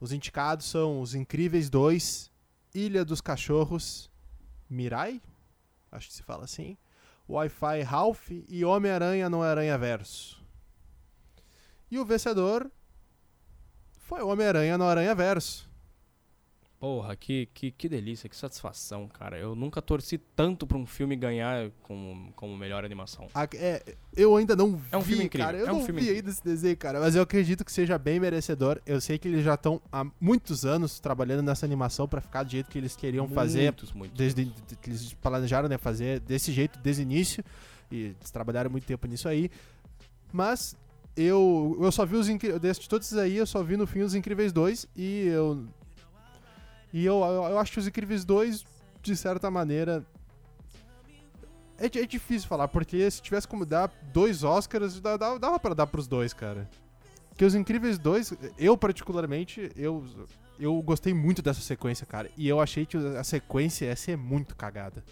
Os 0.00 0.12
indicados 0.12 0.66
são 0.66 1.00
Os 1.00 1.14
Incríveis 1.14 1.68
2, 1.70 2.30
Ilha 2.74 3.04
dos 3.04 3.20
Cachorros, 3.20 4.10
Mirai, 4.68 5.20
acho 5.90 6.08
que 6.08 6.14
se 6.14 6.22
fala 6.22 6.44
assim, 6.44 6.76
Wi-Fi 7.28 7.82
Ralph 7.82 8.30
e 8.48 8.64
Homem-Aranha 8.64 9.28
no 9.30 9.42
Aranha 9.42 9.76
Verso. 9.78 10.42
E 11.90 11.98
o 11.98 12.04
vencedor 12.04 12.70
foi 14.04 14.22
o 14.22 14.28
Homem-Aranha 14.28 14.78
no 14.78 14.84
Aranha 14.84 15.14
Verso. 15.14 15.68
Porra, 16.78 17.16
que, 17.16 17.46
que, 17.54 17.70
que 17.70 17.88
delícia, 17.88 18.28
que 18.28 18.36
satisfação, 18.36 19.08
cara. 19.08 19.38
Eu 19.38 19.54
nunca 19.54 19.80
torci 19.80 20.18
tanto 20.18 20.66
pra 20.66 20.76
um 20.76 20.84
filme 20.84 21.16
ganhar 21.16 21.70
como, 21.82 22.30
como 22.34 22.54
melhor 22.58 22.84
animação. 22.84 23.26
A- 23.34 23.48
é, 23.54 23.82
eu 24.14 24.36
ainda 24.36 24.54
não 24.54 24.78
É 24.92 24.96
um 24.98 25.00
vi, 25.00 25.08
filme 25.12 25.24
incrível, 25.24 25.46
cara. 25.46 25.58
Eu 25.58 25.66
é 25.68 25.72
um 25.72 25.78
não 25.78 25.86
filme 25.86 26.02
vi 26.02 26.10
ainda 26.10 26.28
esse 26.28 26.44
desenho, 26.44 26.76
cara. 26.76 27.00
Mas 27.00 27.16
eu 27.16 27.22
acredito 27.22 27.64
que 27.64 27.72
seja 27.72 27.96
bem 27.96 28.20
merecedor. 28.20 28.82
Eu 28.84 29.00
sei 29.00 29.16
que 29.18 29.26
eles 29.28 29.42
já 29.42 29.54
estão 29.54 29.80
há 29.90 30.04
muitos 30.20 30.66
anos 30.66 31.00
trabalhando 31.00 31.42
nessa 31.42 31.64
animação 31.64 32.06
pra 32.06 32.20
ficar 32.20 32.42
do 32.42 32.50
jeito 32.50 32.70
que 32.70 32.76
eles 32.76 32.94
queriam 32.94 33.26
fazer. 33.30 33.62
Muitos, 33.62 33.92
muitos. 33.94 34.18
Desde 34.18 34.44
que 34.82 34.90
eles 34.90 35.14
planejaram, 35.14 35.70
né? 35.70 35.78
Fazer 35.78 36.20
desse 36.20 36.52
jeito 36.52 36.78
desde 36.80 37.00
o 37.00 37.04
início. 37.04 37.42
E 37.90 37.96
eles 38.14 38.30
trabalharam 38.30 38.70
muito 38.70 38.84
tempo 38.84 39.06
nisso 39.06 39.26
aí. 39.26 39.50
Mas 40.30 40.76
eu, 41.16 41.76
eu 41.80 41.92
só 41.92 42.04
vi 42.04 42.16
os 42.16 42.28
incríveis. 42.28 42.78
De 42.78 42.88
todos 42.88 43.06
esses 43.06 43.18
aí, 43.18 43.36
eu 43.36 43.46
só 43.46 43.62
vi 43.62 43.76
no 43.76 43.86
fim 43.86 44.00
os 44.00 44.14
Incríveis 44.14 44.52
2. 44.52 44.86
E 44.96 45.26
eu. 45.26 45.66
E 46.92 47.04
eu, 47.04 47.20
eu, 47.22 47.58
acho 47.58 47.72
que 47.72 47.78
os 47.78 47.86
Incríveis 47.86 48.24
2, 48.24 48.64
de 49.02 49.16
certa 49.16 49.50
maneira. 49.50 50.04
É, 51.78 51.86
é 51.86 52.06
difícil 52.06 52.48
falar, 52.48 52.68
porque 52.68 53.10
se 53.10 53.20
tivesse 53.20 53.48
como 53.48 53.66
dar 53.66 53.90
dois 54.12 54.44
Oscars, 54.44 55.00
dá- 55.00 55.16
dava 55.16 55.58
pra 55.58 55.74
dar 55.74 55.86
pros 55.86 56.06
dois, 56.06 56.32
cara. 56.32 56.68
Porque 57.28 57.44
os 57.44 57.54
Incríveis 57.54 57.98
2, 57.98 58.32
eu 58.56 58.78
particularmente, 58.78 59.68
eu, 59.74 60.04
eu 60.58 60.80
gostei 60.82 61.12
muito 61.12 61.42
dessa 61.42 61.60
sequência, 61.60 62.06
cara. 62.06 62.30
E 62.36 62.48
eu 62.48 62.60
achei 62.60 62.86
que 62.86 62.96
a 62.96 63.24
sequência 63.24 63.86
ia 63.86 63.96
ser 63.96 64.16
muito 64.16 64.54
cagada. 64.54 65.02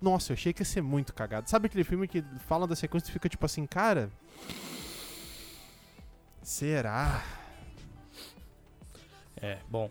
Nossa, 0.00 0.32
eu 0.32 0.34
achei 0.34 0.52
que 0.54 0.62
ia 0.62 0.66
ser 0.66 0.80
muito 0.80 1.12
cagado. 1.12 1.50
Sabe 1.50 1.66
aquele 1.66 1.84
filme 1.84 2.08
que 2.08 2.24
fala 2.46 2.66
da 2.66 2.74
sequência 2.74 3.10
e 3.10 3.12
fica 3.12 3.28
tipo 3.28 3.44
assim, 3.44 3.66
cara. 3.66 4.10
Será? 6.42 7.24
É, 9.36 9.58
bom. 9.68 9.90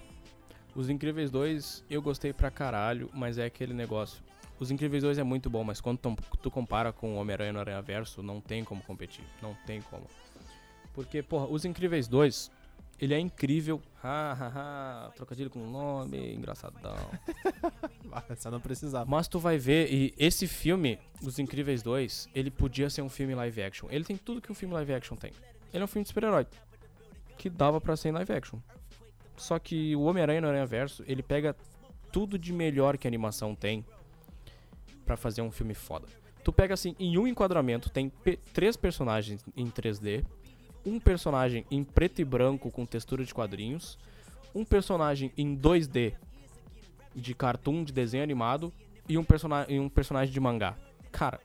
Os 0.75 0.89
Incríveis 0.89 1.31
2 1.31 1.83
eu 1.89 2.01
gostei 2.01 2.33
pra 2.33 2.51
caralho, 2.51 3.09
mas 3.13 3.37
é 3.37 3.45
aquele 3.45 3.73
negócio. 3.73 4.21
Os 4.59 4.71
Incríveis 4.71 5.03
2 5.03 5.17
é 5.17 5.23
muito 5.23 5.49
bom, 5.49 5.63
mas 5.63 5.79
quando 5.79 5.99
tu, 6.41 6.49
compara 6.49 6.91
com 6.91 7.13
o 7.13 7.17
Homem-Aranha 7.17 7.53
no 7.53 7.59
Aranha 7.59 7.81
Verso, 7.81 8.23
não 8.23 8.41
tem 8.41 8.63
como 8.63 8.81
competir. 8.81 9.23
Não 9.41 9.55
tem 9.65 9.81
como. 9.81 10.05
Porque, 10.93 11.21
porra, 11.21 11.45
Os 11.45 11.63
Incríveis 11.63 12.07
2, 12.07 12.51
ele 12.99 13.13
é 13.13 13.19
incrível. 13.19 13.79
Ha, 14.03 14.31
ha, 14.31 15.05
ha. 15.05 15.11
Trocadilho 15.11 15.49
com 15.49 15.59
o 15.59 15.69
nome, 15.69 16.33
engraçadão. 16.33 16.95
Essa 18.29 18.49
não 18.49 18.59
precisava. 18.59 19.09
Mas 19.09 19.27
tu 19.27 19.37
vai 19.37 19.59
ver, 19.59 19.93
e 19.93 20.13
esse 20.17 20.47
filme, 20.47 20.99
Os 21.21 21.37
Incríveis 21.37 21.83
2, 21.83 22.29
ele 22.33 22.49
podia 22.49 22.89
ser 22.89 23.03
um 23.03 23.09
filme 23.09 23.35
live 23.35 23.61
action. 23.61 23.87
Ele 23.91 24.03
tem 24.03 24.17
tudo 24.17 24.41
que 24.41 24.51
um 24.51 24.55
filme 24.55 24.73
live 24.73 24.93
action 24.93 25.15
tem. 25.15 25.31
Ele 25.73 25.81
é 25.81 25.85
um 25.85 25.87
filme 25.87 26.03
de 26.03 26.09
super-herói. 26.09 26.45
Que 27.37 27.49
dava 27.49 27.79
pra 27.79 27.95
ser 27.95 28.09
em 28.09 28.11
live 28.13 28.33
action. 28.33 28.59
Só 29.35 29.59
que 29.59 29.95
o 29.95 30.01
Homem-Aranha 30.03 30.41
no 30.41 30.47
Aranha 30.47 30.65
Verso, 30.65 31.03
ele 31.07 31.21
pega 31.21 31.55
tudo 32.11 32.37
de 32.37 32.51
melhor 32.51 32.97
que 32.97 33.07
a 33.07 33.09
animação 33.09 33.53
tem 33.53 33.85
pra 35.05 35.15
fazer 35.15 35.41
um 35.41 35.51
filme 35.51 35.73
foda. 35.73 36.07
Tu 36.43 36.51
pega 36.51 36.73
assim, 36.73 36.95
em 36.99 37.17
um 37.17 37.27
enquadramento 37.27 37.89
tem 37.89 38.11
três 38.53 38.75
personagens 38.75 39.45
em 39.55 39.69
3D, 39.69 40.25
um 40.85 40.99
personagem 40.99 41.65
em 41.69 41.83
preto 41.83 42.21
e 42.21 42.25
branco 42.25 42.71
com 42.71 42.85
textura 42.85 43.23
de 43.23 43.33
quadrinhos, 43.33 43.97
um 44.55 44.63
personagem 44.63 45.31
em 45.37 45.55
2D 45.55 46.13
de 47.13 47.33
cartoon, 47.33 47.83
de 47.83 47.91
desenho 47.91 48.23
animado 48.23 48.71
e 49.09 49.17
um, 49.17 49.23
persona 49.23 49.65
e 49.67 49.79
um 49.79 49.89
personagem 49.89 50.33
de 50.33 50.39
mangá. 50.39 50.77
Cara, 51.11 51.39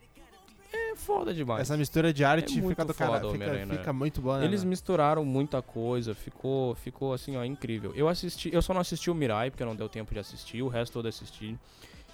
é 0.92 0.96
foda 0.96 1.32
demais. 1.34 1.62
Essa 1.62 1.76
mistura 1.76 2.12
de 2.12 2.24
arte 2.24 2.54
muito 2.60 2.68
fica 2.70 2.84
do 2.84 2.94
cara. 2.94 3.20
Fica, 3.30 3.64
né? 3.66 3.76
fica 3.78 3.92
muito 3.92 4.20
boa, 4.20 4.38
né? 4.38 4.44
Eles 4.44 4.64
misturaram 4.64 5.24
muita 5.24 5.60
coisa, 5.62 6.14
ficou, 6.14 6.74
ficou 6.74 7.12
assim, 7.12 7.36
ó, 7.36 7.44
incrível. 7.44 7.92
Eu 7.94 8.08
assisti, 8.08 8.52
eu 8.52 8.62
só 8.62 8.72
não 8.74 8.80
assisti 8.80 9.10
o 9.10 9.14
Mirai, 9.14 9.50
porque 9.50 9.64
não 9.64 9.74
deu 9.76 9.88
tempo 9.88 10.12
de 10.12 10.20
assistir, 10.20 10.62
o 10.62 10.68
resto 10.68 10.92
todo 10.92 11.08
assisti. 11.08 11.58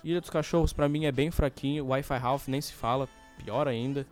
Ilha 0.03 0.21
dos 0.21 0.31
Cachorros, 0.31 0.73
pra 0.73 0.89
mim, 0.89 1.05
é 1.07 1.13
bem 1.13 1.31
fraquinho. 1.31 1.87
Wi-Fi 1.89 2.17
Ralph 2.19 2.49
nem 2.49 2.61
se 2.61 2.73
fala, 2.73 3.09
pior 3.45 3.67
ainda. 3.67 4.07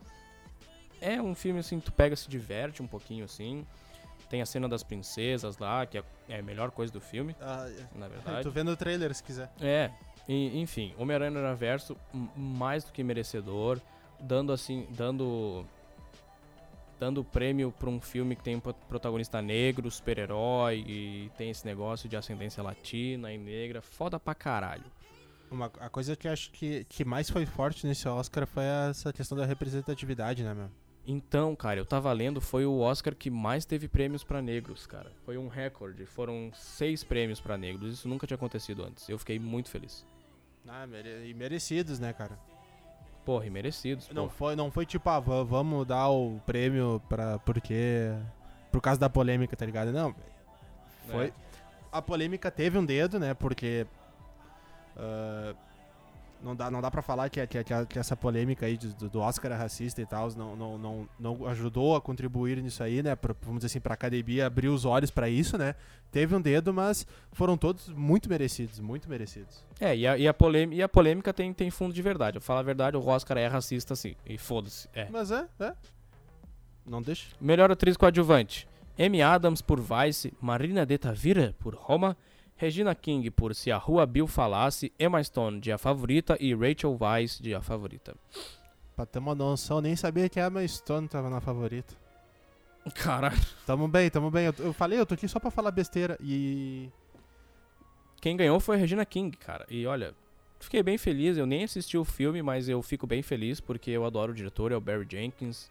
É 0.99 1.21
um 1.21 1.33
filme 1.35 1.59
assim, 1.59 1.79
tu 1.79 1.91
pega, 1.91 2.15
se 2.15 2.29
diverte 2.29 2.81
um 2.81 2.87
pouquinho 2.87 3.23
assim. 3.25 3.65
Tem 4.29 4.41
a 4.41 4.45
cena 4.45 4.67
das 4.67 4.83
princesas 4.83 5.57
lá, 5.57 5.85
que 5.85 5.97
é 5.97 6.03
é 6.29 6.39
a 6.39 6.43
melhor 6.43 6.71
coisa 6.71 6.91
do 6.91 6.99
filme, 6.99 7.33
Ah, 7.39 7.69
na 7.95 8.05
é. 8.07 8.09
verdade. 8.09 8.43
Tô 8.43 8.51
vendo 8.51 8.69
o 8.71 8.75
trailer 8.75 9.13
se 9.15 9.23
quiser. 9.23 9.49
É, 9.61 9.89
e- 10.27 10.59
enfim, 10.59 10.93
Homem-Aranha 10.97 11.31
no 11.31 11.55
Verso, 11.55 11.95
mais 12.35 12.83
do 12.83 12.91
que 12.91 13.01
merecedor, 13.01 13.79
dando 14.19 14.51
assim, 14.51 14.87
dando 14.91 15.65
dando 16.99 17.23
prêmio 17.23 17.71
pra 17.71 17.89
um 17.89 18.01
filme 18.01 18.35
que 18.35 18.43
tem 18.43 18.55
um 18.55 18.59
pro- 18.59 18.73
protagonista 18.73 19.39
negro, 19.41 19.89
super-herói 19.91 20.83
e 20.87 21.31
tem 21.37 21.51
esse 21.51 21.63
negócio 21.65 22.09
de 22.09 22.15
ascendência 22.17 22.63
latina 22.63 23.31
e 23.31 23.37
negra, 23.37 23.81
foda 23.83 24.19
pra 24.19 24.33
caralho. 24.33 24.85
Uma, 25.51 25.67
a 25.79 25.89
coisa 25.89 26.15
que 26.15 26.27
eu 26.27 26.31
acho 26.31 26.49
que, 26.51 26.85
que 26.85 27.05
mais 27.05 27.29
foi 27.29 27.45
forte 27.45 27.85
nesse 27.85 28.07
Oscar 28.07 28.47
foi 28.47 28.63
essa 28.89 29.13
questão 29.13 29.37
da 29.37 29.45
representatividade, 29.45 30.43
né, 30.43 30.53
meu? 30.55 30.69
Então, 31.05 31.55
cara, 31.55 31.79
eu 31.79 31.85
tava 31.85 32.11
lendo, 32.11 32.41
foi 32.41 32.65
o 32.65 32.79
Oscar 32.79 33.15
que 33.15 33.29
mais 33.29 33.63
teve 33.63 33.87
prêmios 33.87 34.23
pra 34.25 34.41
negros, 34.41 34.85
cara. 34.87 35.11
Foi 35.23 35.37
um 35.37 35.47
recorde, 35.47 36.05
foram 36.05 36.51
seis 36.53 37.01
prêmios 37.03 37.39
pra 37.39 37.57
negros, 37.57 37.93
isso 37.93 38.09
nunca 38.09 38.25
tinha 38.27 38.35
acontecido 38.35 38.83
antes. 38.83 39.07
Eu 39.07 39.17
fiquei 39.19 39.37
muito 39.39 39.69
feliz. 39.69 40.03
Ah, 40.67 40.85
mere- 40.87 41.29
e 41.29 41.33
merecidos, 41.33 41.97
né, 41.99 42.11
cara? 42.11 42.37
Porra, 43.27 43.45
e 43.45 43.49
merecidos, 43.49 44.09
Não 44.11 44.23
pô. 44.23 44.29
foi, 44.29 44.55
não 44.55 44.71
foi 44.71 44.85
tipo, 44.85 45.09
ah, 45.09 45.19
va- 45.19 45.43
vamos 45.43 45.85
dar 45.85 46.07
o 46.07 46.39
prêmio 46.45 47.01
pra, 47.09 47.37
porque... 47.39 48.13
Por 48.71 48.79
causa 48.79 48.97
da 48.97 49.09
polêmica, 49.09 49.53
tá 49.53 49.65
ligado? 49.65 49.91
Não, 49.91 50.15
foi... 51.09 51.25
É. 51.27 51.31
A 51.91 52.01
polêmica 52.01 52.49
teve 52.49 52.77
um 52.77 52.85
dedo, 52.85 53.19
né, 53.19 53.33
porque... 53.33 53.85
ah, 54.95 55.53
não 56.41 56.55
dá, 56.55 56.69
não 56.69 56.81
dá 56.81 56.89
pra 56.91 57.01
falar 57.01 57.29
que, 57.29 57.45
que, 57.47 57.63
que, 57.63 57.99
essa 57.99 58.15
polêmica 58.15 58.65
aí 58.65 58.77
do, 58.77 59.09
do 59.09 59.19
Oscar 59.19 59.51
é 59.51 59.55
racista 59.55 60.01
e 60.01 60.05
tal 60.05 60.29
não, 60.35 60.55
não, 60.55 60.77
não, 60.77 61.09
não 61.19 61.47
ajudou 61.47 61.95
a 61.95 62.01
contribuir 62.01 62.61
nisso 62.61 62.83
aí, 62.83 63.01
né? 63.03 63.15
Pra, 63.15 63.35
vamos 63.41 63.59
dizer 63.59 63.67
assim, 63.67 63.79
pra 63.79 63.93
academia 63.93 64.45
abrir 64.45 64.67
os 64.67 64.85
olhos 64.85 65.11
pra 65.11 65.29
isso, 65.29 65.57
né? 65.57 65.75
Teve 66.11 66.35
um 66.35 66.41
dedo, 66.41 66.73
mas 66.73 67.05
foram 67.31 67.57
todos 67.57 67.89
muito 67.89 68.29
merecidos, 68.29 68.79
muito 68.79 69.09
merecidos. 69.09 69.63
É, 69.79 69.95
e 69.95 70.07
a, 70.07 70.17
e 70.17 70.27
a, 70.27 70.33
polêmica, 70.33 70.75
e 70.75 70.81
a 70.81 70.89
polêmica 70.89 71.33
tem, 71.33 71.53
tem 71.53 71.69
fundo 71.69 71.93
de 71.93 72.01
verdade. 72.01 72.37
Eu 72.37 72.41
falo 72.41 72.59
a 72.59 72.63
verdade, 72.63 72.95
o 72.95 73.05
Oscar 73.05 73.37
é 73.37 73.47
racista 73.47 73.95
sim. 73.95 74.15
E 74.25 74.37
foda-se. 74.37 74.87
É. 74.93 75.07
Mas 75.11 75.31
é, 75.31 75.47
é. 75.59 75.73
Não 76.85 77.01
deixa. 77.01 77.27
Melhor 77.39 77.71
atriz 77.71 77.97
coadjuvante: 77.97 78.67
Amy 78.97 79.21
Adams 79.21 79.61
por 79.61 79.79
Vice, 79.79 80.33
Marina 80.41 80.85
de 80.85 80.97
Tavira 80.97 81.53
por 81.59 81.75
Roma, 81.75 82.15
Regina 82.57 82.95
King 82.95 83.29
por 83.29 83.53
Se 83.53 83.71
a 83.71 83.77
Rua 83.77 84.05
Bill 84.05 84.27
Falasse, 84.27 84.91
Emma 84.99 85.23
Stone 85.23 85.59
de 85.59 85.71
A 85.71 85.77
Favorita 85.77 86.35
e 86.39 86.55
Rachel 86.55 86.97
Weisz 86.99 87.39
de 87.39 87.53
A 87.53 87.61
Favorita. 87.61 88.15
Pra 88.95 89.05
ter 89.05 89.19
uma 89.19 89.35
noção, 89.35 89.79
nem 89.79 89.95
sabia 89.95 90.27
que 90.27 90.39
a 90.39 90.47
Emma 90.47 90.67
Stone 90.67 91.07
tava 91.07 91.29
na 91.29 91.39
favorita. 91.39 91.93
Caralho. 92.95 93.37
Tamo 93.63 93.87
bem, 93.87 94.09
tamo 94.09 94.31
bem. 94.31 94.47
Eu, 94.47 94.55
eu 94.57 94.73
falei, 94.73 94.99
eu 94.99 95.05
tô 95.05 95.13
aqui 95.13 95.27
só 95.27 95.39
pra 95.39 95.51
falar 95.51 95.69
besteira. 95.69 96.17
E. 96.19 96.89
Quem 98.19 98.35
ganhou 98.35 98.59
foi 98.59 98.75
a 98.75 98.79
Regina 98.79 99.05
King, 99.05 99.37
cara. 99.37 99.67
E 99.69 99.85
olha, 99.85 100.15
fiquei 100.59 100.81
bem 100.81 100.97
feliz. 100.97 101.37
Eu 101.37 101.45
nem 101.45 101.63
assisti 101.63 101.95
o 101.95 102.03
filme, 102.03 102.41
mas 102.41 102.67
eu 102.67 102.81
fico 102.81 103.05
bem 103.05 103.21
feliz 103.21 103.59
porque 103.59 103.91
eu 103.91 104.03
adoro 104.03 104.31
o 104.31 104.35
diretor, 104.35 104.71
é 104.71 104.75
o 104.75 104.81
Barry 104.81 105.05
Jenkins. 105.07 105.69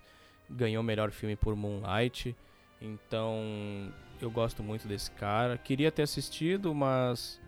Ganhou 0.48 0.82
o 0.82 0.86
melhor 0.86 1.10
filme 1.10 1.34
por 1.34 1.56
Moonlight. 1.56 2.36
Então, 2.80 3.92
eu 4.20 4.30
gosto 4.30 4.62
muito 4.62 4.86
desse 4.88 5.10
cara. 5.12 5.58
Queria 5.58 5.90
ter 5.90 6.02
assistido, 6.02 6.74
mas. 6.74 7.40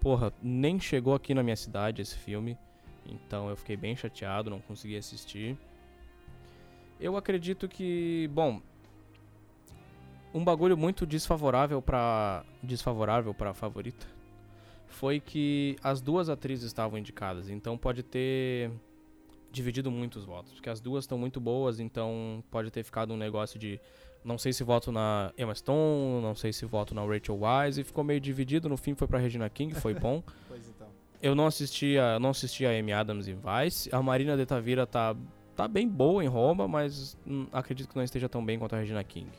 Porra, 0.00 0.32
nem 0.42 0.78
chegou 0.78 1.14
aqui 1.14 1.34
na 1.34 1.42
minha 1.42 1.56
cidade 1.56 2.02
esse 2.02 2.16
filme. 2.16 2.56
Então 3.04 3.48
eu 3.48 3.56
fiquei 3.56 3.76
bem 3.76 3.96
chateado, 3.96 4.50
não 4.50 4.60
consegui 4.60 4.96
assistir. 4.96 5.56
Eu 6.98 7.16
acredito 7.16 7.68
que, 7.68 8.28
bom, 8.32 8.60
um 10.32 10.44
bagulho 10.44 10.76
muito 10.76 11.06
desfavorável 11.06 11.80
pra 11.80 12.44
desfavorável 12.62 13.34
para 13.34 13.54
favorita 13.54 14.06
foi 14.86 15.20
que 15.20 15.76
as 15.82 16.00
duas 16.00 16.28
atrizes 16.28 16.64
estavam 16.64 16.98
indicadas, 16.98 17.50
então 17.50 17.76
pode 17.76 18.02
ter 18.02 18.70
dividido 19.50 19.90
muitos 19.90 20.24
votos, 20.24 20.52
porque 20.52 20.70
as 20.70 20.80
duas 20.80 21.04
estão 21.04 21.18
muito 21.18 21.40
boas, 21.40 21.80
então 21.80 22.42
pode 22.50 22.70
ter 22.70 22.82
ficado 22.82 23.12
um 23.12 23.16
negócio 23.16 23.58
de 23.58 23.80
não 24.26 24.36
sei 24.36 24.52
se 24.52 24.64
voto 24.64 24.90
na 24.90 25.32
Emma 25.38 25.54
Stone, 25.54 26.20
não 26.20 26.34
sei 26.34 26.52
se 26.52 26.66
voto 26.66 26.94
na 26.94 27.02
Rachel 27.02 27.38
Weisz 27.38 27.78
e 27.78 27.84
ficou 27.84 28.02
meio 28.02 28.20
dividido, 28.20 28.68
no 28.68 28.76
fim 28.76 28.94
foi 28.94 29.06
pra 29.06 29.18
Regina 29.18 29.48
King, 29.48 29.72
foi 29.74 29.94
bom. 29.98 30.22
Pois 30.48 30.68
então. 30.68 30.88
Eu 31.22 31.34
não 31.34 31.46
assisti 31.46 31.96
a, 31.96 32.18
não 32.18 32.30
assisti 32.30 32.66
a 32.66 32.70
Amy 32.70 32.92
Adams 32.92 33.28
em 33.28 33.36
Vice. 33.36 33.88
A 33.94 34.02
Marina 34.02 34.36
de 34.36 34.44
Tavira 34.44 34.84
tá, 34.86 35.14
tá 35.54 35.68
bem 35.68 35.88
boa 35.88 36.24
em 36.24 36.26
Roma, 36.26 36.66
mas 36.66 37.16
hum, 37.24 37.46
acredito 37.52 37.88
que 37.88 37.96
não 37.96 38.02
esteja 38.02 38.28
tão 38.28 38.44
bem 38.44 38.58
quanto 38.58 38.74
a 38.74 38.78
Regina 38.78 39.02
King. 39.04 39.30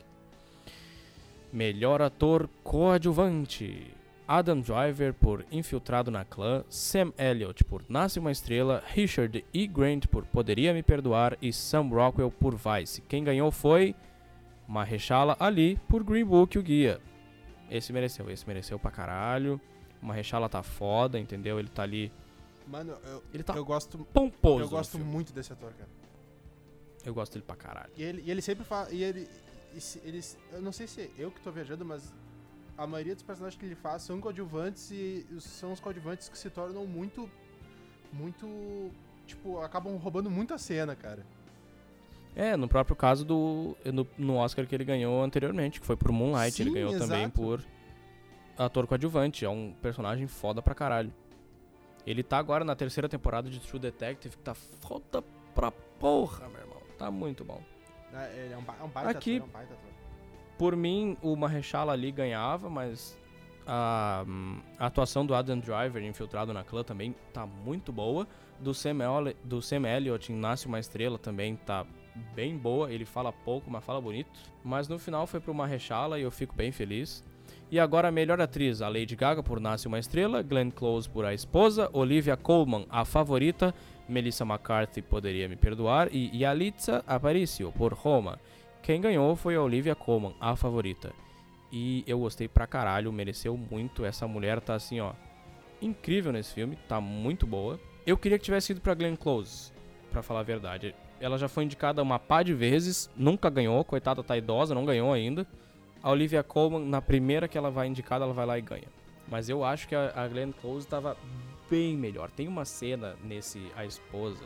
Melhor 1.52 2.00
ator 2.00 2.48
coadjuvante. 2.64 3.94
Adam 4.26 4.60
Driver 4.60 5.14
por 5.14 5.46
Infiltrado 5.50 6.10
na 6.10 6.22
Clã, 6.22 6.62
Sam 6.68 7.14
Elliott 7.16 7.64
por 7.64 7.82
Nasce 7.88 8.18
uma 8.18 8.30
Estrela, 8.30 8.82
Richard 8.86 9.42
E. 9.54 9.66
Grant 9.66 10.06
por 10.06 10.26
Poderia 10.26 10.74
Me 10.74 10.82
Perdoar 10.82 11.38
e 11.40 11.50
Sam 11.50 11.88
Rockwell 11.88 12.30
por 12.30 12.54
Vice. 12.54 13.00
Quem 13.08 13.24
ganhou 13.24 13.50
foi 13.50 13.94
Mahershala 14.68 15.36
Ali 15.40 15.80
por 15.88 16.04
Green 16.04 16.24
Book, 16.24 16.58
o 16.58 16.62
guia. 16.62 17.00
Esse 17.70 17.92
mereceu, 17.92 18.30
esse 18.30 18.46
mereceu 18.46 18.78
pra 18.78 18.90
caralho. 18.90 19.60
O 20.02 20.06
Mahershala 20.06 20.48
tá 20.48 20.62
foda, 20.62 21.18
entendeu? 21.18 21.58
Ele 21.58 21.68
tá 21.68 21.82
ali. 21.82 22.12
Mano, 22.66 22.96
eu, 23.04 23.22
Ele 23.32 23.42
tá 23.42 23.54
eu 23.54 23.64
gosto. 23.64 23.98
pomposo. 24.12 24.64
Eu 24.64 24.68
gosto 24.68 24.98
muito 24.98 25.32
desse 25.32 25.52
ator, 25.52 25.72
cara. 25.72 25.88
Eu 27.04 27.14
gosto 27.14 27.32
dele 27.32 27.44
pra 27.46 27.56
caralho. 27.56 27.90
E 27.96 28.02
ele, 28.02 28.22
e 28.24 28.30
ele 28.30 28.42
sempre 28.42 28.64
fala. 28.64 28.90
E 28.92 29.02
ele, 29.02 29.26
e 29.74 29.80
se- 29.80 30.00
eles, 30.04 30.38
eu 30.52 30.60
não 30.60 30.70
sei 30.72 30.86
se 30.86 31.00
é 31.00 31.10
eu 31.18 31.30
que 31.30 31.40
tô 31.40 31.50
viajando, 31.50 31.84
mas 31.84 32.12
a 32.76 32.86
maioria 32.86 33.14
dos 33.14 33.24
personagens 33.24 33.58
que 33.58 33.64
ele 33.66 33.74
faz 33.74 34.02
são 34.02 34.20
coadjuvantes 34.20 34.90
e 34.90 35.26
são 35.40 35.72
os 35.72 35.80
coadjuvantes 35.80 36.28
que 36.28 36.36
se 36.38 36.50
tornam 36.50 36.86
muito. 36.86 37.28
Muito. 38.12 38.90
Tipo, 39.26 39.60
acabam 39.60 39.96
roubando 39.96 40.30
muito 40.30 40.52
a 40.54 40.58
cena, 40.58 40.94
cara. 40.94 41.24
É, 42.40 42.56
no 42.56 42.68
próprio 42.68 42.94
caso 42.94 43.24
do. 43.24 43.76
No, 43.92 44.06
no 44.16 44.36
Oscar 44.36 44.64
que 44.66 44.74
ele 44.74 44.84
ganhou 44.84 45.22
anteriormente, 45.22 45.80
que 45.80 45.86
foi 45.86 45.96
por 45.96 46.12
Moonlight. 46.12 46.62
ele 46.62 46.70
Sim, 46.70 46.74
ganhou 46.74 46.92
também 46.92 47.22
exato. 47.22 47.32
por 47.34 47.60
ator 48.56 48.86
coadjuvante. 48.86 49.44
É 49.44 49.50
um 49.50 49.74
personagem 49.82 50.26
foda 50.28 50.62
pra 50.62 50.74
caralho. 50.74 51.12
Ele 52.06 52.22
tá 52.22 52.38
agora 52.38 52.64
na 52.64 52.76
terceira 52.76 53.08
temporada 53.08 53.50
de 53.50 53.58
True 53.60 53.80
Detective, 53.80 54.36
que 54.36 54.42
tá 54.42 54.54
foda 54.54 55.22
pra 55.54 55.70
porra, 55.70 56.48
meu 56.48 56.60
irmão. 56.60 56.78
Tá 56.96 57.10
muito 57.10 57.44
bom. 57.44 57.60
É, 58.14 58.44
ele 58.44 58.54
é 58.54 58.56
um, 58.56 58.62
é 58.80 58.84
um 58.84 58.88
baita 58.88 59.10
Aqui- 59.10 59.36
ator, 59.38 59.46
é 59.46 59.50
um 59.50 59.52
baita 59.52 59.74
ator. 59.74 59.90
Por 60.56 60.76
mim, 60.76 61.16
o 61.20 61.34
Mahershala 61.36 61.92
ali 61.92 62.10
ganhava, 62.12 62.70
mas 62.70 63.18
a, 63.66 64.24
a 64.78 64.86
atuação 64.86 65.26
do 65.26 65.34
Adam 65.34 65.58
Driver 65.58 66.02
infiltrado 66.02 66.52
na 66.54 66.62
clã 66.64 66.82
também 66.84 67.14
tá 67.32 67.44
muito 67.46 67.92
boa. 67.92 68.26
do 68.60 68.72
Sam, 68.72 68.98
Elli- 69.04 69.36
do 69.44 69.60
Sam 69.60 69.86
Elliott 69.88 70.32
Nasce 70.32 70.66
Uma 70.66 70.80
Estrela 70.80 71.18
também 71.18 71.54
tá 71.56 71.84
bem 72.34 72.56
boa. 72.56 72.92
Ele 72.92 73.04
fala 73.04 73.32
pouco, 73.32 73.70
mas 73.70 73.84
fala 73.84 74.00
bonito. 74.00 74.30
Mas 74.64 74.88
no 74.88 74.98
final 74.98 75.26
foi 75.26 75.40
pro 75.40 75.54
Marrechala 75.54 76.18
e 76.18 76.22
eu 76.22 76.30
fico 76.30 76.54
bem 76.54 76.72
feliz. 76.72 77.24
E 77.70 77.78
agora 77.78 78.08
a 78.08 78.12
melhor 78.12 78.40
atriz, 78.40 78.80
a 78.80 78.88
Lady 78.88 79.14
Gaga 79.14 79.42
por 79.42 79.60
Nasce 79.60 79.86
Uma 79.86 79.98
Estrela, 79.98 80.42
Glenn 80.42 80.70
Close 80.70 81.08
por 81.08 81.24
A 81.24 81.34
Esposa, 81.34 81.90
Olivia 81.92 82.36
Colman, 82.36 82.86
a 82.88 83.04
favorita, 83.04 83.74
Melissa 84.08 84.44
McCarthy 84.44 85.02
poderia 85.02 85.48
me 85.48 85.56
perdoar 85.56 86.08
e 86.10 86.30
Yalitza 86.34 87.04
Aparicio 87.06 87.70
por 87.72 87.92
Roma. 87.92 88.38
Quem 88.82 89.00
ganhou 89.00 89.36
foi 89.36 89.54
a 89.54 89.62
Olivia 89.62 89.94
Colman, 89.94 90.34
a 90.40 90.56
favorita. 90.56 91.12
E 91.70 92.02
eu 92.06 92.18
gostei 92.18 92.48
pra 92.48 92.66
caralho, 92.66 93.12
mereceu 93.12 93.54
muito. 93.54 94.02
Essa 94.02 94.26
mulher 94.26 94.60
tá 94.60 94.74
assim, 94.74 95.00
ó, 95.00 95.12
incrível 95.82 96.32
nesse 96.32 96.54
filme, 96.54 96.76
tá 96.88 97.00
muito 97.00 97.46
boa. 97.46 97.78
Eu 98.06 98.16
queria 98.16 98.38
que 98.38 98.44
tivesse 98.44 98.72
ido 98.72 98.80
pra 98.80 98.94
Glenn 98.94 99.16
Close, 99.16 99.72
pra 100.10 100.22
falar 100.22 100.40
a 100.40 100.44
verdade. 100.44 100.94
Ela 101.20 101.36
já 101.36 101.48
foi 101.48 101.64
indicada 101.64 102.02
uma 102.02 102.18
pá 102.18 102.42
de 102.42 102.54
vezes, 102.54 103.10
nunca 103.16 103.50
ganhou, 103.50 103.84
coitada 103.84 104.22
tá 104.22 104.36
idosa, 104.36 104.74
não 104.74 104.84
ganhou 104.84 105.12
ainda. 105.12 105.46
A 106.02 106.10
Olivia 106.10 106.42
Colman, 106.42 106.84
na 106.84 107.02
primeira 107.02 107.48
que 107.48 107.58
ela 107.58 107.70
vai 107.70 107.88
indicada, 107.88 108.24
ela 108.24 108.32
vai 108.32 108.46
lá 108.46 108.58
e 108.58 108.62
ganha. 108.62 108.86
Mas 109.26 109.48
eu 109.48 109.64
acho 109.64 109.88
que 109.88 109.94
a, 109.94 110.12
a 110.14 110.28
Glenn 110.28 110.52
Close 110.52 110.86
tava 110.86 111.16
bem 111.68 111.96
melhor. 111.96 112.30
Tem 112.30 112.46
uma 112.46 112.64
cena 112.64 113.16
nesse 113.22 113.70
A 113.76 113.84
Esposa 113.84 114.44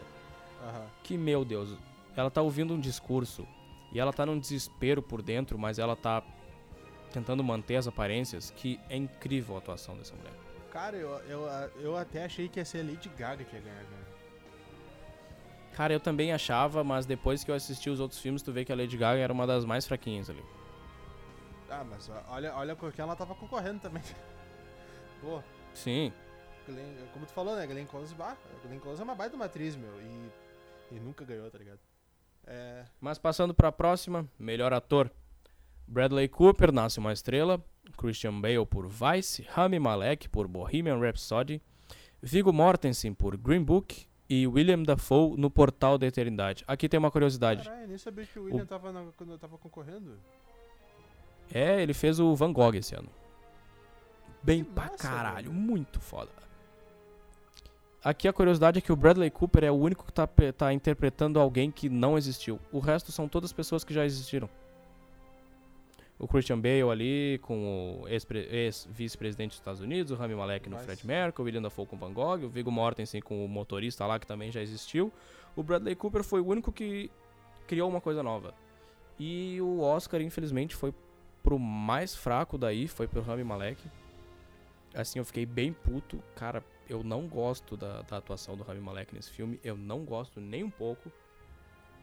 Aham. 0.62 0.86
que, 1.04 1.16
meu 1.16 1.44
Deus, 1.44 1.76
ela 2.16 2.30
tá 2.30 2.40
ouvindo 2.42 2.74
um 2.74 2.80
discurso 2.80 3.46
e 3.92 4.00
ela 4.00 4.12
tá 4.12 4.24
num 4.24 4.38
desespero 4.38 5.02
por 5.02 5.22
dentro, 5.22 5.58
mas 5.58 5.78
ela 5.78 5.94
tá 5.94 6.22
tentando 7.12 7.44
manter 7.44 7.76
as 7.76 7.86
aparências, 7.86 8.50
que 8.56 8.80
é 8.88 8.96
incrível 8.96 9.54
a 9.54 9.58
atuação 9.58 9.96
dessa 9.96 10.14
mulher. 10.14 10.32
Cara, 10.70 10.96
eu, 10.96 11.10
eu, 11.28 11.46
eu 11.80 11.96
até 11.96 12.24
achei 12.24 12.48
que 12.48 12.58
ia 12.58 12.64
ser 12.64 12.78
a 12.78 12.84
Lady 12.84 13.10
Gaga 13.10 13.44
que 13.44 13.54
ia 13.54 13.60
ganhar, 13.60 13.84
cara. 13.84 14.11
Cara, 15.74 15.92
eu 15.92 16.00
também 16.00 16.32
achava, 16.32 16.84
mas 16.84 17.06
depois 17.06 17.42
que 17.42 17.50
eu 17.50 17.54
assisti 17.54 17.88
os 17.88 17.98
outros 17.98 18.20
filmes, 18.20 18.42
tu 18.42 18.52
vê 18.52 18.64
que 18.64 18.72
a 18.72 18.76
Lady 18.76 18.96
Gaga 18.96 19.18
era 19.18 19.32
uma 19.32 19.46
das 19.46 19.64
mais 19.64 19.86
fraquinhas 19.86 20.28
ali. 20.28 20.44
Ah, 21.70 21.84
mas 21.84 22.10
olha, 22.28 22.54
olha 22.54 22.76
com 22.76 22.90
ela 22.96 23.16
tava 23.16 23.34
concorrendo 23.34 23.80
também. 23.80 24.02
Pô, 25.22 25.42
Sim, 25.72 26.12
Glenn, 26.66 27.06
como 27.12 27.26
tu 27.26 27.32
falou, 27.32 27.56
né? 27.56 27.66
Glenn 27.66 27.86
Close, 27.86 28.14
bah, 28.14 28.36
Glenn 28.64 28.78
Close 28.78 29.00
é 29.00 29.04
uma 29.04 29.14
baita 29.14 29.36
matriz, 29.36 29.76
meu. 29.76 29.90
E, 30.00 30.30
e 30.96 31.00
nunca 31.00 31.24
ganhou, 31.24 31.50
tá 31.50 31.58
ligado? 31.58 31.80
É. 32.44 32.84
mas 33.00 33.18
passando 33.18 33.54
pra 33.54 33.70
próxima, 33.70 34.28
melhor 34.36 34.72
ator. 34.72 35.10
Bradley 35.86 36.28
Cooper, 36.28 36.72
Nasce 36.72 36.98
Uma 36.98 37.12
Estrela, 37.12 37.64
Christian 37.96 38.40
Bale 38.40 38.66
por 38.66 38.88
Vice, 38.88 39.42
Rami 39.48 39.78
Malek 39.78 40.28
por 40.28 40.48
Bohemian 40.48 40.98
Rhapsody, 40.98 41.62
Viggo 42.20 42.52
Mortensen 42.52 43.14
por 43.14 43.36
Green 43.36 43.62
Book 43.62 44.08
e 44.28 44.46
William 44.46 44.82
Dafoe 44.82 45.36
no 45.36 45.50
Portal 45.50 45.98
da 45.98 46.06
Eternidade. 46.06 46.64
Aqui 46.66 46.88
tem 46.88 46.98
uma 46.98 47.10
curiosidade. 47.10 47.64
Caralho, 47.64 47.88
nem 47.88 47.98
sabia 47.98 48.24
que 48.24 48.38
o 48.38 48.44
William 48.44 48.64
tava 48.66 48.92
na, 48.92 49.04
quando 49.16 49.36
tava 49.38 49.58
concorrendo. 49.58 50.18
É, 51.52 51.82
ele 51.82 51.92
fez 51.92 52.18
o 52.18 52.34
Van 52.34 52.52
Gogh 52.52 52.74
esse 52.74 52.94
ano. 52.94 53.08
Bem 54.42 54.64
Que 54.64 54.70
pra 54.72 54.84
massa, 54.84 54.96
caralho, 54.96 55.50
velho. 55.50 55.52
muito 55.52 56.00
foda. 56.00 56.30
Aqui 58.02 58.26
a 58.26 58.32
curiosidade 58.32 58.78
é 58.78 58.80
que 58.80 58.92
o 58.92 58.96
Bradley 58.96 59.30
Cooper 59.30 59.62
é 59.64 59.70
o 59.70 59.74
único 59.74 60.04
que 60.04 60.12
tá, 60.12 60.28
tá 60.56 60.72
interpretando 60.72 61.38
alguém 61.38 61.70
que 61.70 61.88
não 61.88 62.18
existiu. 62.18 62.58
O 62.72 62.80
resto 62.80 63.12
são 63.12 63.28
todas 63.28 63.52
pessoas 63.52 63.84
que 63.84 63.94
já 63.94 64.04
existiram. 64.04 64.48
O 66.22 66.28
Christian 66.28 66.60
Bale 66.60 66.88
ali 66.88 67.40
com 67.42 68.00
o 68.00 68.08
ex-vice-presidente 68.08 69.48
dos 69.50 69.58
Estados 69.58 69.80
Unidos, 69.80 70.12
o 70.12 70.14
Rami 70.14 70.36
Malek 70.36 70.70
no. 70.70 70.78
Fred 70.78 71.04
Mercury, 71.04 71.42
o 71.42 71.44
William 71.46 71.62
Dafoe 71.62 71.84
com 71.84 71.96
Van 71.96 72.12
Gogh, 72.12 72.44
o 72.44 72.48
Viggo 72.48 72.70
Mortensen 72.70 73.20
com 73.20 73.44
o 73.44 73.48
motorista 73.48 74.06
lá 74.06 74.20
que 74.20 74.26
também 74.26 74.52
já 74.52 74.62
existiu. 74.62 75.12
O 75.56 75.64
Bradley 75.64 75.96
Cooper 75.96 76.22
foi 76.22 76.40
o 76.40 76.46
único 76.46 76.70
que 76.70 77.10
criou 77.66 77.90
uma 77.90 78.00
coisa 78.00 78.22
nova. 78.22 78.54
E 79.18 79.60
o 79.60 79.80
Oscar, 79.80 80.20
infelizmente, 80.20 80.76
foi 80.76 80.94
pro 81.42 81.58
mais 81.58 82.14
fraco 82.14 82.56
daí, 82.56 82.86
foi 82.86 83.08
pro 83.08 83.20
Rami 83.20 83.42
Malek. 83.42 83.82
Assim, 84.94 85.18
eu 85.18 85.24
fiquei 85.24 85.44
bem 85.44 85.72
puto. 85.72 86.22
Cara, 86.36 86.64
eu 86.88 87.02
não 87.02 87.26
gosto 87.26 87.76
da, 87.76 88.02
da 88.02 88.18
atuação 88.18 88.56
do 88.56 88.62
Rami 88.62 88.80
Malek 88.80 89.12
nesse 89.12 89.32
filme. 89.32 89.58
Eu 89.64 89.76
não 89.76 90.04
gosto 90.04 90.40
nem 90.40 90.62
um 90.62 90.70
pouco. 90.70 91.10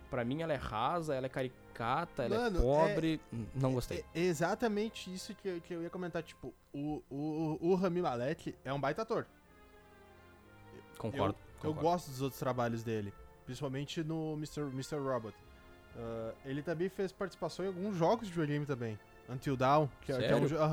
Pra 0.10 0.26
mim, 0.26 0.42
ela 0.42 0.54
é 0.54 0.56
rasa, 0.58 1.14
ela 1.16 1.28
é 1.28 1.30
caricata, 1.30 2.24
ela 2.24 2.36
Mano, 2.38 2.58
é 2.58 2.62
pobre. 2.62 3.22
N- 3.32 3.48
Não 3.56 3.74
gostei. 3.74 4.04
É 4.14 4.20
exatamente 4.22 5.14
isso 5.14 5.36
que 5.36 5.48
eu, 5.48 5.62
que 5.62 5.74
eu 5.74 5.84
ia 5.84 5.90
comentar. 5.90 6.24
Tipo, 6.24 6.54
o, 6.74 7.04
o, 7.10 7.58
o 7.62 7.76
Rami 7.76 8.02
Malek 8.02 8.56
é 8.66 8.74
um 8.74 8.80
baita 8.80 9.04
ator. 9.04 9.28
Concordo. 10.98 11.36
Eu 11.64 11.70
concordo. 11.70 11.82
gosto 11.82 12.10
dos 12.10 12.22
outros 12.22 12.40
trabalhos 12.40 12.84
dele, 12.84 13.14
principalmente 13.46 14.04
no 14.04 14.34
Mr. 14.34 14.62
Mr. 14.74 14.96
Robot. 14.98 15.36
Ah, 15.96 16.34
ele 16.46 16.62
também 16.62 16.90
fez 16.90 17.12
participação 17.12 17.66
em 17.66 17.68
alguns 17.68 17.96
jogos 17.96 18.28
de 18.28 18.34
videogame 18.34 18.66
também. 18.66 18.98
Until 19.30 19.56
Dawn, 19.56 19.88
que, 20.02 20.12
é- 20.12 20.18
que 20.18 20.26
é 20.26 20.36
um 20.36 20.48
jogo. 20.48 20.64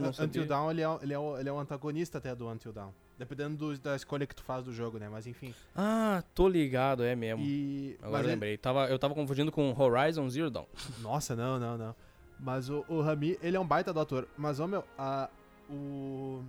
não 0.00 0.10
Until. 0.24 0.46
Dawn 0.46 0.70
ele 0.70 0.82
é, 0.82 0.98
ele, 1.02 1.12
é 1.14 1.18
o, 1.18 1.36
ele 1.38 1.48
é 1.48 1.52
o 1.52 1.58
antagonista 1.58 2.18
até 2.18 2.34
do 2.34 2.48
Until 2.48 2.72
Dawn. 2.72 2.92
Dependendo 3.18 3.56
do- 3.56 3.78
da 3.78 3.96
escolha 3.96 4.26
que 4.26 4.34
tu 4.34 4.44
faz 4.44 4.64
do 4.64 4.72
jogo, 4.72 4.96
né? 4.98 5.08
Mas 5.08 5.26
enfim. 5.26 5.52
Ah, 5.74 6.22
tô 6.34 6.48
ligado, 6.48 7.02
é 7.02 7.16
mesmo. 7.16 7.42
E. 7.44 7.96
Agora 8.00 8.18
eu 8.22 8.24
ele- 8.26 8.32
lembrei. 8.34 8.56
Tava, 8.56 8.86
eu 8.88 8.98
tava 8.98 9.14
confundindo 9.14 9.50
com 9.50 9.74
Horizon 9.76 10.28
Zero 10.30 10.50
Dawn. 10.50 10.66
Nossa, 11.02 11.34
não, 11.34 11.58
não, 11.58 11.76
não. 11.76 11.94
Mas 12.38 12.70
o, 12.70 12.84
o 12.88 13.00
Rami, 13.02 13.36
ele 13.42 13.56
é 13.56 13.60
um 13.60 13.66
baita 13.66 13.92
do 13.92 13.98
ator. 13.98 14.28
Mas, 14.36 14.60
ô 14.60 14.66
meu, 14.68 14.84
a, 14.96 15.28
o. 15.68 16.42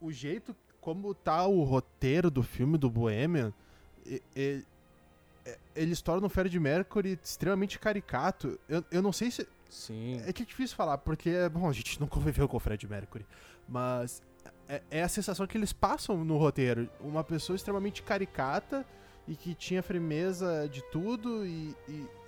O 0.00 0.10
jeito 0.10 0.56
como 0.80 1.12
tá 1.14 1.44
o 1.46 1.62
roteiro 1.62 2.30
do 2.30 2.42
filme 2.42 2.78
do 2.78 2.88
Bohemian, 2.88 3.52
e- 4.06 4.22
e- 4.34 4.64
é- 5.44 5.58
eles 5.76 6.00
tornam 6.00 6.26
o 6.26 6.30
Fred 6.30 6.58
Mercury 6.58 7.18
extremamente 7.22 7.78
caricato. 7.78 8.58
Eu, 8.66 8.82
eu 8.90 9.02
não 9.02 9.12
sei 9.12 9.30
se. 9.30 9.46
Sim. 9.68 10.22
É 10.26 10.32
que 10.32 10.42
é 10.42 10.46
difícil 10.46 10.74
falar, 10.74 10.96
porque, 10.96 11.46
bom, 11.50 11.68
a 11.68 11.72
gente 11.74 12.00
não 12.00 12.06
conviveu 12.08 12.48
com 12.48 12.56
o 12.56 12.60
Fred 12.60 12.88
Mercury. 12.88 13.26
Mas 13.68 14.22
é, 14.70 14.82
é 14.90 15.02
a 15.02 15.08
sensação 15.08 15.46
que 15.46 15.58
eles 15.58 15.72
passam 15.72 16.24
no 16.24 16.38
roteiro. 16.38 16.88
Uma 17.00 17.24
pessoa 17.24 17.56
extremamente 17.56 18.02
caricata 18.02 18.86
e 19.26 19.34
que 19.34 19.54
tinha 19.54 19.82
firmeza 19.82 20.68
de 20.70 20.82
tudo 20.90 21.44
e. 21.44 21.74
e- 21.88 22.20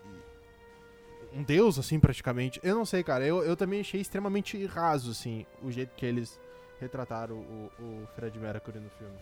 um 1.34 1.42
deus, 1.42 1.78
assim, 1.78 1.98
praticamente. 1.98 2.60
Eu 2.62 2.74
não 2.74 2.84
sei, 2.84 3.02
cara. 3.02 3.24
Eu, 3.24 3.42
eu 3.42 3.56
também 3.56 3.80
achei 3.80 4.02
extremamente 4.02 4.66
raso, 4.66 5.12
assim, 5.12 5.46
o 5.62 5.72
jeito 5.72 5.94
que 5.94 6.04
eles 6.04 6.38
retrataram 6.78 7.36
o, 7.36 7.70
o 7.80 8.06
Fred 8.14 8.38
Mercury 8.38 8.80
no 8.80 8.90
filme. 8.90 9.16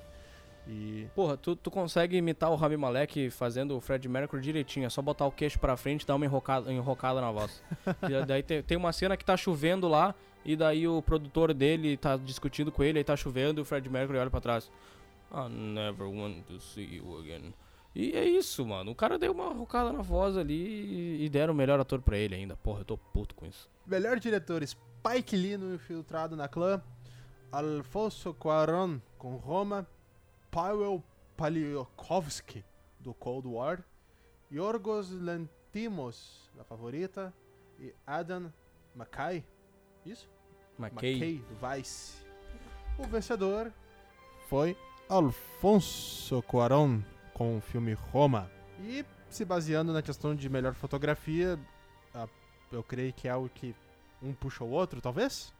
E. 0.66 1.07
Porra, 1.14 1.37
tu, 1.37 1.55
tu 1.55 1.71
consegue 1.71 2.16
imitar 2.16 2.51
o 2.51 2.57
Rami 2.57 2.77
Malek 2.77 3.31
fazendo 3.31 3.77
o 3.77 3.81
Fred 3.81 4.09
Mercury 4.09 4.43
direitinho. 4.43 4.87
É 4.87 4.91
só 4.91 5.01
botar 5.01 5.27
o 5.27 5.31
queixo 5.31 5.59
pra 5.59 5.77
frente 5.77 6.03
e 6.03 6.07
dar 6.07 6.16
uma 6.16 6.25
enrocada, 6.25 6.73
enrocada 6.73 7.21
na 7.21 7.31
voz. 7.31 7.62
e 8.09 8.27
daí 8.27 8.43
tem, 8.43 8.62
tem 8.62 8.77
uma 8.77 8.93
cena 8.93 9.16
que 9.16 9.25
tá 9.25 9.37
chovendo 9.37 9.87
lá, 9.87 10.14
e 10.45 10.57
daí 10.57 10.86
o 10.88 11.03
produtor 11.03 11.53
dele 11.55 11.97
tá 11.97 12.16
discutindo 12.16 12.70
com 12.72 12.82
ele, 12.82 12.99
aí 12.99 13.05
tá 13.05 13.16
chovendo, 13.16 13.61
e 13.61 13.62
o 13.62 13.64
Fred 13.64 13.88
Mercury 13.88 14.18
olha 14.18 14.30
pra 14.30 14.41
trás. 14.41 14.70
I 15.32 15.49
never 15.49 16.07
want 16.09 16.45
to 16.47 16.59
see 16.61 16.97
you 16.97 17.18
again. 17.18 17.55
E 17.95 18.12
é 18.16 18.24
isso, 18.24 18.64
mano. 18.64 18.93
O 18.93 18.95
cara 18.95 19.18
deu 19.18 19.32
uma 19.32 19.53
rocada 19.53 19.93
na 19.93 20.01
voz 20.03 20.36
ali 20.36 21.24
e- 21.24 21.28
deram 21.28 21.53
o 21.53 21.57
melhor 21.57 21.78
ator 21.80 22.01
pra 22.01 22.16
ele 22.16 22.34
ainda. 22.36 22.57
Porra, 22.57 22.80
eu 22.80 22.84
tô 22.84 22.97
puto 22.97 23.34
com 23.34 23.45
isso. 23.47 23.68
Melhor 23.86 24.18
diretor, 24.20 24.62
Spike 24.66 25.36
Lee 25.36 25.57
no 25.57 25.74
Infiltrado 25.74 26.36
na 26.36 26.47
Clã, 26.49 26.80
Alfonso 27.51 28.32
Cuarón 28.34 28.99
com 29.18 29.34
Roma, 29.36 29.86
Paweł 30.51 31.03
Paliokowski 31.36 32.64
do 33.01 33.12
Cold 33.14 33.49
War, 33.49 33.82
Yorgos 34.53 35.11
Lantimos 35.11 36.49
da 36.57 36.64
Favorita 36.64 37.32
e 37.78 37.93
Adam 38.07 38.53
McKay, 38.95 39.45
isso? 40.05 40.28
McKay. 40.78 41.12
McKay 41.12 41.38
do 41.38 41.68
Vice. 41.68 42.14
O 42.98 43.05
vencedor 43.05 43.72
foi 44.48 44.76
Alfonso 45.09 46.42
Cuarón 46.42 47.01
com 47.34 47.57
o 47.57 47.61
filme 47.61 47.92
Roma. 47.92 48.51
E 48.82 49.05
se 49.28 49.44
baseando 49.44 49.92
na 49.92 50.03
questão 50.03 50.34
de 50.34 50.48
melhor 50.48 50.74
fotografia, 50.74 51.59
eu 52.72 52.82
creio 52.82 53.12
que 53.12 53.28
é 53.28 53.30
algo 53.30 53.48
que 53.48 53.74
um 54.22 54.32
puxa 54.32 54.64
o 54.64 54.70
outro, 54.70 55.01
talvez? 55.01 55.53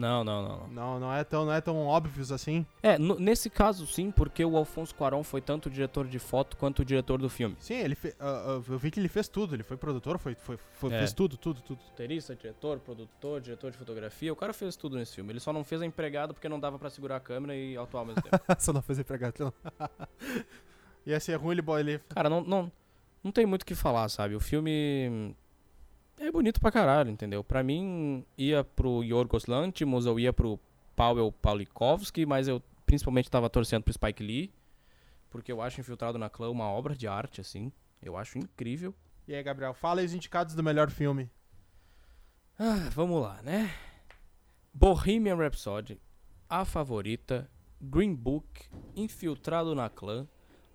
Não, 0.00 0.24
não, 0.24 0.42
não, 0.48 0.68
não. 0.68 1.00
Não, 1.00 1.12
é 1.14 1.22
tão, 1.22 1.44
não 1.44 1.52
é 1.52 1.60
tão 1.60 1.76
óbvios 1.86 2.32
assim. 2.32 2.64
É, 2.82 2.98
nesse 2.98 3.50
caso 3.50 3.86
sim, 3.86 4.10
porque 4.10 4.44
o 4.44 4.56
Alfonso 4.56 4.94
Cuarón 4.94 5.22
foi 5.22 5.40
tanto 5.40 5.66
o 5.66 5.70
diretor 5.70 6.06
de 6.08 6.18
foto 6.18 6.56
quanto 6.56 6.80
o 6.80 6.84
diretor 6.84 7.20
do 7.20 7.28
filme. 7.28 7.54
Sim, 7.60 7.74
ele 7.74 7.94
fe- 7.94 8.14
ah, 8.18 8.44
ah, 8.46 8.62
eu 8.72 8.78
vi 8.78 8.90
que 8.90 8.98
ele 8.98 9.08
fez 9.08 9.28
tudo, 9.28 9.54
ele 9.54 9.62
foi 9.62 9.76
produtor, 9.76 10.18
foi, 10.18 10.34
foi, 10.34 10.58
foi- 10.72 10.92
É. 10.94 10.98
fez 10.98 11.12
tudo, 11.12 11.36
tudo, 11.36 11.60
tudo. 11.60 11.78
Roteirista, 11.90 12.34
diretor, 12.34 12.78
produtor, 12.80 13.40
diretor 13.40 13.70
de 13.70 13.76
fotografia, 13.76 14.32
o 14.32 14.36
cara 14.36 14.52
fez 14.52 14.74
tudo 14.76 14.96
nesse 14.96 15.14
filme. 15.14 15.32
Ele 15.32 15.40
só 15.40 15.52
não 15.52 15.62
fez 15.62 15.82
a 15.82 15.86
empregada 15.86 16.32
porque 16.32 16.48
não 16.48 16.58
dava 16.58 16.78
pra 16.78 16.88
segurar 16.90 17.16
a 17.16 17.20
câmera 17.20 17.54
e 17.54 17.76
atuar 17.76 18.00
ao 18.00 18.06
mesmo 18.06 18.22
tempo. 18.22 18.30
Só 18.58 18.72
não 18.72 18.82
fez 18.82 18.98
empregado, 18.98 19.34
não. 19.38 19.52
Ia 21.06 21.18
ser 21.20 21.36
ruim 21.36 21.52
ele, 21.58 21.62
ele 21.80 21.98
Cara, 22.08 22.28
não, 22.30 22.40
não, 22.42 22.72
não 23.22 23.30
tem 23.32 23.44
muito 23.46 23.62
o 23.62 23.66
que 23.66 23.74
falar, 23.74 24.08
sabe? 24.08 24.34
O 24.34 24.40
filme 24.40 25.34
é 26.26 26.30
bonito 26.30 26.60
pra 26.60 26.70
caralho, 26.70 27.10
entendeu? 27.10 27.42
Pra 27.42 27.62
mim, 27.62 28.24
ia 28.36 28.62
pro 28.62 29.02
Yorgos 29.02 29.46
Lanthimos 29.46 30.06
ou 30.06 30.18
ia 30.20 30.32
pro 30.32 30.58
Paweł 30.94 31.32
Pawlikowski, 31.32 32.26
mas 32.26 32.46
eu 32.48 32.62
principalmente 32.86 33.30
tava 33.30 33.48
torcendo 33.48 33.82
pro 33.84 33.92
Spike 33.92 34.22
Lee. 34.22 34.52
porque 35.30 35.52
eu 35.52 35.62
acho 35.62 35.80
Infiltrado 35.80 36.18
na 36.18 36.28
Clã 36.28 36.50
uma 36.50 36.68
obra 36.68 36.94
de 36.94 37.06
arte, 37.06 37.40
assim. 37.40 37.72
Eu 38.02 38.16
acho 38.16 38.36
incrível. 38.38 38.94
E 39.28 39.34
aí, 39.34 39.42
Gabriel, 39.42 39.72
fala 39.72 40.00
aí 40.00 40.06
os 40.06 40.12
indicados 40.12 40.54
do 40.54 40.62
melhor 40.62 40.90
filme. 40.90 41.30
Ah, 42.58 42.88
vamos 42.92 43.22
lá, 43.22 43.40
né? 43.42 43.72
Bohemian 44.74 45.36
Rhapsody, 45.36 46.00
A 46.48 46.64
Favorita, 46.64 47.48
Green 47.80 48.14
Book, 48.14 48.68
Infiltrado 48.94 49.74
na 49.74 49.88
Clã, 49.88 50.26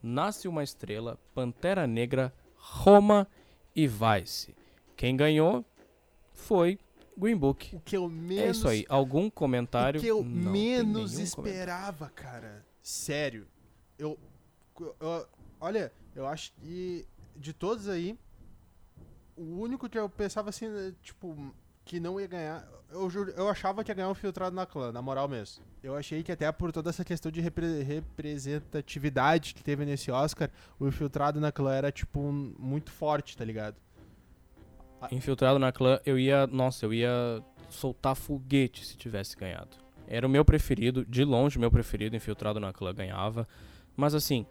Nasce 0.01 0.47
uma 0.47 0.63
Estrela, 0.63 1.19
Pantera 1.33 1.85
Negra, 1.85 2.33
Roma 2.55 3.27
e 3.75 3.87
Vice. 3.87 4.55
Quem 4.95 5.15
ganhou 5.15 5.65
foi 6.33 6.79
Green 7.17 7.35
Book. 7.37 7.75
O 7.75 7.79
que 7.79 7.95
eu 7.97 8.09
menos. 8.09 8.43
É 8.43 8.51
isso 8.51 8.67
aí. 8.67 8.85
Algum 8.89 9.29
comentário? 9.29 9.99
O 9.99 10.03
que 10.03 10.09
eu 10.09 10.23
Não 10.23 10.51
menos 10.51 11.17
esperava, 11.19 12.09
cara. 12.09 12.65
Sério. 12.81 13.47
Eu, 13.97 14.17
eu- 14.79 15.27
Olha, 15.59 15.91
eu 16.13 16.27
acho 16.27 16.51
que 16.53 17.05
de 17.35 17.53
todos 17.53 17.87
aí, 17.87 18.17
o 19.35 19.59
único 19.61 19.89
que 19.89 19.97
eu 19.97 20.07
pensava 20.09 20.49
assim, 20.49 20.67
né, 20.67 20.93
tipo, 21.01 21.53
que 21.83 21.99
não 21.99 22.19
ia 22.19 22.27
ganhar. 22.27 22.67
Eu, 22.91 23.09
juro- 23.09 23.31
eu 23.31 23.49
achava 23.49 23.83
que 23.83 23.91
ia 23.91 23.95
ganhar 23.95 24.09
o 24.09 24.15
filtrado 24.15 24.55
na 24.55 24.65
clã, 24.65 24.91
na 24.91 25.01
moral 25.01 25.27
mesmo. 25.27 25.63
Eu 25.81 25.95
achei 25.95 26.21
que 26.23 26.31
até 26.31 26.49
por 26.51 26.71
toda 26.71 26.89
essa 26.89 27.03
questão 27.03 27.31
de 27.31 27.41
repre- 27.41 27.81
representatividade 27.83 29.53
que 29.53 29.63
teve 29.63 29.85
nesse 29.85 30.11
Oscar, 30.11 30.49
o 30.79 30.87
infiltrado 30.87 31.39
na 31.39 31.51
clã 31.51 31.73
era, 31.73 31.91
tipo, 31.91 32.19
um- 32.19 32.53
muito 32.59 32.91
forte, 32.91 33.35
tá 33.37 33.43
ligado? 33.45 33.75
Infiltrado 35.11 35.59
na 35.59 35.71
clã, 35.71 35.99
eu 36.05 36.17
ia. 36.17 36.47
Nossa, 36.47 36.85
eu 36.85 36.93
ia 36.93 37.43
soltar 37.69 38.15
foguete 38.15 38.85
se 38.85 38.97
tivesse 38.97 39.35
ganhado. 39.35 39.77
Era 40.07 40.25
o 40.25 40.29
meu 40.29 40.45
preferido, 40.45 41.05
de 41.05 41.23
longe 41.23 41.57
o 41.57 41.59
meu 41.59 41.71
preferido, 41.71 42.15
Infiltrado 42.15 42.59
na 42.59 42.71
clã 42.71 42.93
ganhava. 42.93 43.47
Mas 43.95 44.13
assim, 44.13 44.45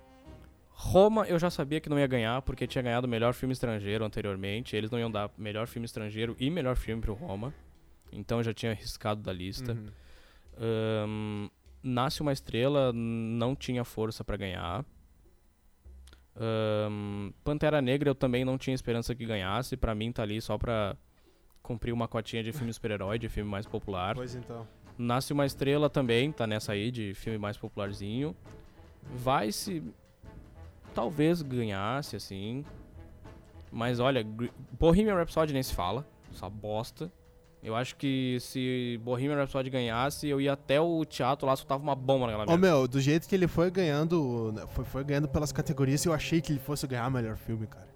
Roma 0.71 1.27
eu 1.27 1.39
já 1.39 1.51
sabia 1.51 1.81
que 1.81 1.89
não 1.89 1.99
ia 1.99 2.07
ganhar, 2.07 2.43
porque 2.43 2.67
tinha 2.67 2.83
ganhado 2.83 3.07
o 3.07 3.11
melhor 3.11 3.35
filme 3.35 3.53
estrangeiro 3.53 4.05
anteriormente. 4.05 4.77
Eles 4.77 4.91
não 4.91 4.99
iam 4.99 5.11
dar 5.11 5.31
melhor 5.39 5.67
filme 5.67 5.87
estrangeiro 5.87 6.37
e 6.39 6.51
melhor 6.51 6.77
filme 6.77 7.01
pro 7.01 7.15
Roma. 7.15 7.55
Então 8.13 8.39
eu 8.39 8.45
já 8.45 8.53
tinha 8.53 8.73
arriscado 8.73 9.21
da 9.21 9.33
lista. 9.33 9.73
Uhum. 9.73 9.89
Ahn, 10.59 11.49
Nasce 11.83 12.23
uma 12.23 12.33
Estrela 12.33 12.93
não 12.95 13.55
tinha 13.55 13.85
força 13.85 14.25
pra 14.25 14.37
ganhar. 14.37 14.85
Ahn, 16.37 17.31
Pantera 17.45 17.81
Negra 17.81 18.11
eu 18.11 18.15
também 18.15 18.45
não 18.45 18.59
tinha 18.59 18.75
esperança 18.75 19.15
que 19.15 19.25
ganhasse. 19.25 19.77
Pra 19.77 19.95
mim 19.95 20.13
tá 20.13 20.23
ali 20.23 20.41
só 20.41 20.59
pra 20.59 20.97
cumprir 21.63 21.93
uma 21.93 22.09
cotinha 22.09 22.43
de 22.43 22.53
filme 22.53 22.73
super-herói, 22.73 23.19
de 23.19 23.29
filme 23.29 23.51
mais 23.51 23.67
popular. 23.67 24.15
Pois 24.15 24.35
então. 24.35 24.67
Nasce 24.97 25.33
uma 25.33 25.47
Estrela 25.47 25.91
também 25.91 26.31
tá 26.31 26.47
nessa 26.47 26.73
aí 26.73 26.91
de 26.91 27.15
filme 27.15 27.39
mais 27.39 27.57
popularzinho. 27.57 28.37
Vai 29.03 29.51
se 29.51 29.83
talvez 30.95 31.43
ganhasse 31.43 32.17
assim. 32.17 32.65
Mas 33.73 33.99
olha, 33.99 34.25
Bohemian 34.79 35.17
Rhapsody 35.17 35.53
nem 35.53 35.63
se 35.63 35.75
fala, 35.75 36.07
essa 36.33 36.49
bosta. 36.49 37.13
Eu 37.65 37.75
acho 37.75 37.97
que 37.97 38.37
se 38.41 39.01
Bohemian 39.03 39.37
Rhapsody 39.37 39.71
ganhasse, 39.71 40.29
eu 40.29 40.39
ia 40.39 40.53
até 40.53 40.79
o 40.79 41.03
teatro 41.07 41.47
lá, 41.47 41.57
soltava 41.57 41.83
uma 41.83 41.95
bomba 41.95 42.27
naquela 42.27 42.45
Ô 42.45 42.47
merda. 42.47 42.61
meu, 42.67 42.87
do 42.87 43.01
jeito 43.01 43.27
que 43.27 43.35
ele 43.35 43.49
foi 43.49 43.71
ganhando, 43.71 44.53
né, 44.53 44.67
foi, 44.67 44.85
foi 44.85 45.03
ganhando 45.03 45.27
pelas 45.29 45.51
categorias, 45.51 46.05
eu 46.05 46.13
achei 46.13 46.43
que 46.43 46.53
ele 46.53 46.61
fosse 46.61 46.87
ganhar 46.87 47.11
melhor 47.11 47.39
filme, 47.39 47.67
cara. 47.67 47.89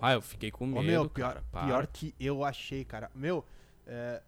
Ah, 0.00 0.14
eu 0.14 0.22
fiquei 0.22 0.50
com 0.50 0.64
Ô 0.64 0.68
medo, 0.68 0.82
meu, 0.86 1.10
pior, 1.10 1.28
cara. 1.28 1.44
para. 1.52 1.66
pior 1.66 1.86
que 1.88 2.14
eu 2.18 2.42
achei, 2.42 2.86
cara. 2.86 3.10
Meu, 3.14 3.44
é, 3.86 4.22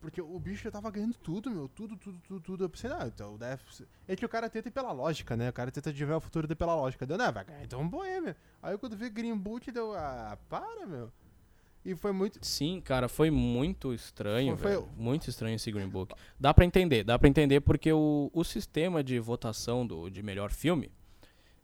porque 0.00 0.22
o 0.22 0.38
bicho 0.38 0.64
já 0.64 0.70
tava 0.70 0.90
ganhando 0.90 1.14
tudo, 1.18 1.50
meu, 1.50 1.68
tudo, 1.68 1.96
tudo, 1.98 2.18
tudo, 2.26 2.40
tudo. 2.40 2.64
Eu 2.64 2.70
pensei, 2.70 2.88
não, 2.88 3.06
então 3.06 3.36
deve 3.36 3.62
ser- 3.74 3.86
É 4.08 4.16
que 4.16 4.24
o 4.24 4.28
cara 4.28 4.48
tenta 4.48 4.68
ir 4.68 4.70
pela 4.70 4.92
lógica, 4.92 5.36
né? 5.36 5.50
O 5.50 5.52
cara 5.52 5.70
tenta 5.70 5.90
adivinhar 5.90 6.16
o 6.16 6.20
futuro 6.20 6.46
dele 6.46 6.56
pela 6.56 6.74
lógica. 6.74 7.04
Deu, 7.04 7.18
não, 7.18 7.30
vai 7.30 7.44
ganhar, 7.44 7.62
então 7.62 7.80
um 7.82 7.88
boêmio. 7.88 8.34
Aí 8.62 8.78
quando 8.78 8.96
vi 8.96 9.10
Green 9.10 9.38
deu, 9.74 9.92
ah, 9.94 10.38
para, 10.48 10.86
meu. 10.86 11.12
E 11.86 11.94
foi 11.94 12.10
muito. 12.10 12.44
Sim, 12.44 12.80
cara, 12.80 13.08
foi 13.08 13.30
muito 13.30 13.94
estranho, 13.94 14.56
Foi- 14.56 14.74
foi-. 14.74 14.84
Muito 14.96 15.30
estranho 15.30 15.54
esse 15.54 15.70
Green 15.70 15.88
Book. 15.88 16.12
Dá 16.38 16.52
pra 16.52 16.64
entender, 16.64 17.04
dá 17.04 17.16
pra 17.16 17.28
entender 17.28 17.60
porque 17.60 17.92
o, 17.92 18.28
o 18.34 18.42
sistema 18.42 19.04
de 19.04 19.20
votação 19.20 19.86
do, 19.86 20.10
de 20.10 20.20
melhor 20.20 20.50
filme 20.50 20.90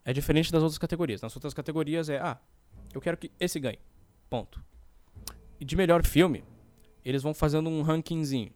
é 0.04 0.12
diferente 0.12 0.52
das 0.52 0.62
outras 0.62 0.78
categorias. 0.78 1.20
Nas 1.20 1.34
outras 1.34 1.52
categorias 1.52 2.08
é, 2.08 2.18
ah, 2.20 2.38
eu 2.94 3.00
quero 3.00 3.16
que 3.16 3.32
esse 3.40 3.58
ganhe. 3.58 3.80
Ponto. 4.30 4.62
E 5.58 5.64
de 5.64 5.74
melhor 5.74 6.06
filme, 6.06 6.44
eles 7.04 7.20
vão 7.22 7.34
fazendo 7.34 7.68
um 7.68 7.82
rankingzinho. 7.82 8.52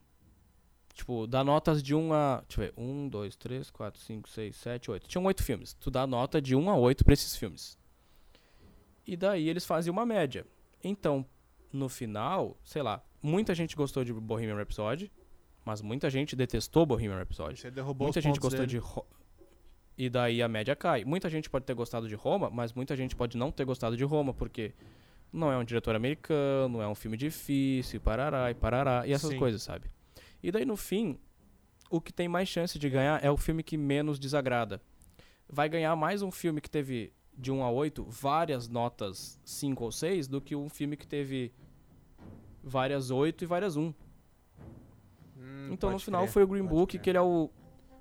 Tipo, 0.95 1.27
dá 1.27 1.43
notas 1.43 1.83
de 1.83 1.95
1 1.97 2.13
a. 2.13 2.45
Deixa 2.49 2.63
eu 2.63 2.65
ver. 2.67 2.75
1, 2.77 3.09
2, 3.09 3.37
3, 3.37 3.71
4, 3.71 4.01
5, 4.01 4.29
6, 4.29 4.57
7, 4.57 4.91
8. 4.93 5.09
Tinham 5.09 5.25
8 5.25 5.43
filmes. 5.43 5.75
Tu 5.75 5.91
dá 5.91 6.07
nota 6.07 6.41
de 6.41 6.55
1 6.55 6.71
a 6.71 6.77
8 6.77 7.05
pra 7.05 7.13
esses 7.13 7.37
filmes. 7.37 7.77
E 9.05 9.17
daí 9.17 9.49
eles 9.49 9.67
fazem 9.67 9.93
uma 9.93 10.07
média. 10.07 10.47
Então, 10.83 11.27
no 11.77 11.89
final, 11.89 12.57
sei 12.65 12.83
lá, 12.83 13.03
muita 13.23 13.55
gente 13.55 13.77
gostou 13.77 14.03
de 14.05 14.13
Bohemian 14.13 14.57
Rhapsody, 14.57 15.13
mas 15.65 15.81
muita 15.83 16.09
gente 16.11 16.35
detestou 16.35 16.87
Bohemian 16.87 17.19
Rhapsody. 17.19 17.61
Você 17.61 17.71
derrubou 17.71 18.07
Muita 18.07 18.21
gente 18.21 18.41
gostou 18.41 18.61
dele. 18.61 18.71
de 18.71 18.79
Ro- 18.79 19.07
e 19.99 20.11
daí 20.11 20.43
a 20.43 20.49
média 20.49 20.75
cai. 20.77 21.05
Muita 21.05 21.29
gente 21.31 21.49
pode 21.49 21.65
ter 21.65 21.75
gostado 21.75 22.09
de 22.09 22.15
Roma, 22.15 22.51
mas 22.51 22.73
muita 22.73 22.95
gente 22.97 23.15
pode 23.17 23.37
não 23.37 23.51
ter 23.51 23.65
gostado 23.65 23.97
de 23.97 24.05
Roma, 24.05 24.33
porque 24.35 24.73
não 25.33 25.51
é 25.51 25.57
um 25.57 25.65
diretor 25.65 25.95
americano, 25.95 26.81
é 26.81 26.89
um 26.89 26.95
filme 26.95 27.17
difícil, 27.17 28.01
parará 28.01 28.51
e 28.51 28.55
parará, 28.55 29.07
e 29.07 29.13
essas 29.13 29.31
Sim. 29.31 29.39
coisas, 29.39 29.63
sabe? 29.63 29.91
E 30.43 30.53
daí 30.53 30.65
no 30.65 30.77
fim, 30.77 31.19
o 31.91 32.01
que 32.01 32.13
tem 32.13 32.29
mais 32.29 32.49
chance 32.49 32.79
de 32.79 32.89
ganhar 32.91 33.25
é 33.25 33.31
o 33.31 33.37
filme 33.37 33.63
que 33.63 33.77
menos 33.77 34.19
desagrada. 34.19 34.81
Vai 35.49 35.69
ganhar 35.69 35.95
mais 35.97 36.23
um 36.23 36.31
filme 36.31 36.61
que 36.61 36.69
teve 36.71 37.13
de 37.37 37.51
1 37.53 37.63
a 37.65 37.71
8 37.71 38.05
várias 38.05 38.69
notas 38.69 39.41
5 39.45 39.85
ou 39.85 39.93
6 39.93 40.27
do 40.29 40.41
que 40.41 40.55
um 40.57 40.69
filme 40.69 40.97
que 40.97 41.07
teve 41.07 41.53
várias 42.67 43.11
8 43.11 43.45
e 43.45 43.47
várias 43.47 43.77
1. 43.77 43.95
Hum, 45.39 45.71
Então 45.73 45.91
no 45.91 45.99
final 45.99 46.23
crer, 46.23 46.33
foi 46.33 46.43
o 46.43 46.47
Green 46.47 46.67
Book, 46.67 46.91
crer. 46.91 47.03
que 47.03 47.11
ele 47.11 47.19
é 47.19 47.23
o 47.23 47.49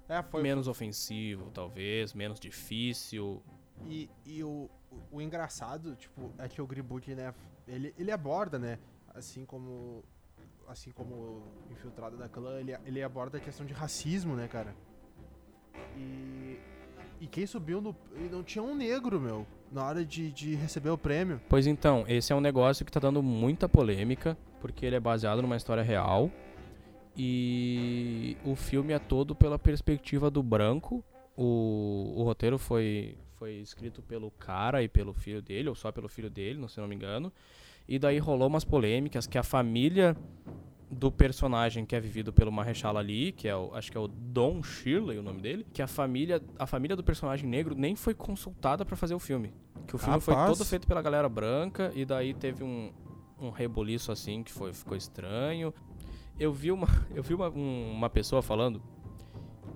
É, 0.09 0.21
foi, 0.23 0.41
menos 0.41 0.67
ofensivo, 0.67 1.51
talvez, 1.53 2.13
menos 2.13 2.39
difícil. 2.39 3.41
E, 3.85 4.09
e 4.25 4.43
o, 4.43 4.69
o, 5.11 5.21
engraçado, 5.21 5.95
tipo, 5.95 6.31
é 6.37 6.47
que 6.47 6.61
o 6.61 6.67
Green 6.67 6.83
Book, 6.83 7.13
né, 7.13 7.33
ele, 7.67 7.93
ele 7.97 8.11
aborda, 8.11 8.57
né, 8.57 8.79
assim 9.13 9.45
como 9.45 10.03
assim 10.67 10.89
como 10.89 11.43
Infiltrado 11.69 12.17
da 12.17 12.27
Clã, 12.27 12.59
ele, 12.59 12.75
ele 12.85 13.03
aborda 13.03 13.37
a 13.37 13.41
questão 13.41 13.63
de 13.67 13.73
racismo, 13.73 14.35
né, 14.35 14.47
cara? 14.47 14.75
E, 15.95 16.59
e 17.21 17.27
quem 17.27 17.45
subiu 17.45 17.79
no... 17.79 17.95
e 18.15 18.29
não 18.29 18.43
tinha 18.43 18.63
um 18.63 18.73
negro, 18.73 19.19
meu, 19.21 19.45
na 19.71 19.85
hora 19.85 20.03
de, 20.03 20.31
de 20.31 20.55
receber 20.55 20.89
o 20.89 20.97
prêmio. 20.97 21.39
Pois 21.47 21.67
então, 21.67 22.03
esse 22.07 22.33
é 22.33 22.35
um 22.35 22.41
negócio 22.41 22.83
que 22.83 22.91
tá 22.91 22.99
dando 22.99 23.21
muita 23.21 23.69
polêmica, 23.69 24.35
porque 24.65 24.83
ele 24.83 24.95
é 24.95 24.99
baseado 24.99 25.43
numa 25.43 25.55
história 25.55 25.83
real. 25.83 26.31
E 27.15 28.35
o 28.43 28.55
filme 28.55 28.93
é 28.93 28.97
todo 28.97 29.35
pela 29.35 29.59
perspectiva 29.59 30.31
do 30.31 30.41
branco. 30.41 31.05
O, 31.37 32.15
o 32.17 32.23
roteiro 32.23 32.57
foi, 32.57 33.15
foi 33.35 33.57
escrito 33.57 34.01
pelo 34.01 34.31
cara 34.31 34.81
e 34.81 34.87
pelo 34.87 35.13
filho 35.13 35.39
dele, 35.39 35.69
ou 35.69 35.75
só 35.75 35.91
pelo 35.91 36.09
filho 36.09 36.31
dele, 36.31 36.59
não 36.59 36.67
se 36.67 36.81
não 36.81 36.87
me 36.87 36.95
engano. 36.95 37.31
E 37.87 37.99
daí 37.99 38.17
rolou 38.17 38.47
umas 38.47 38.63
polêmicas 38.63 39.27
que 39.27 39.37
a 39.37 39.43
família 39.43 40.17
do 40.89 41.11
personagem 41.11 41.85
que 41.85 41.95
é 41.95 41.99
vivido 41.99 42.33
pelo 42.33 42.51
Marechal 42.51 42.97
Ali, 42.97 43.33
que 43.33 43.47
é 43.47 43.55
o, 43.55 43.71
acho 43.75 43.91
que 43.91 43.97
é 43.97 44.01
o 44.01 44.07
Don 44.07 44.63
Shirley, 44.63 45.19
o 45.19 45.23
nome 45.23 45.41
dele, 45.41 45.63
que 45.71 45.81
a 45.83 45.87
família, 45.87 46.41
a 46.57 46.65
família 46.65 46.95
do 46.95 47.03
personagem 47.03 47.47
negro 47.47 47.75
nem 47.75 47.95
foi 47.95 48.15
consultada 48.15 48.83
pra 48.83 48.95
fazer 48.95 49.13
o 49.13 49.19
filme. 49.19 49.53
Que 49.85 49.95
o 49.95 49.99
filme 49.99 50.19
foi 50.19 50.33
Rapaz. 50.33 50.57
todo 50.57 50.67
feito 50.67 50.87
pela 50.87 51.03
galera 51.03 51.29
branca 51.29 51.91
e 51.93 52.03
daí 52.03 52.33
teve 52.33 52.63
um, 52.63 52.91
um 53.39 53.49
reboliço 53.49 54.11
assim 54.11 54.43
que 54.43 54.51
foi, 54.51 54.73
ficou 54.73 54.95
estranho. 54.97 55.73
Eu 56.39 56.53
vi 56.53 56.71
uma, 56.71 56.87
eu 57.15 57.23
vi 57.23 57.33
uma, 57.33 57.49
um- 57.49 57.91
uma 57.91 58.09
pessoa 58.09 58.41
falando 58.41 58.81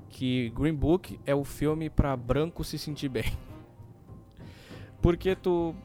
que 0.10 0.50
Green 0.56 0.74
Book 0.74 1.20
é 1.26 1.36
o 1.36 1.44
filme 1.44 1.90
pra 1.90 2.16
branco 2.18 2.64
se 2.64 2.78
sentir 2.78 3.10
bem. 3.10 3.26
Porque 5.02 5.36
tu 5.36 5.76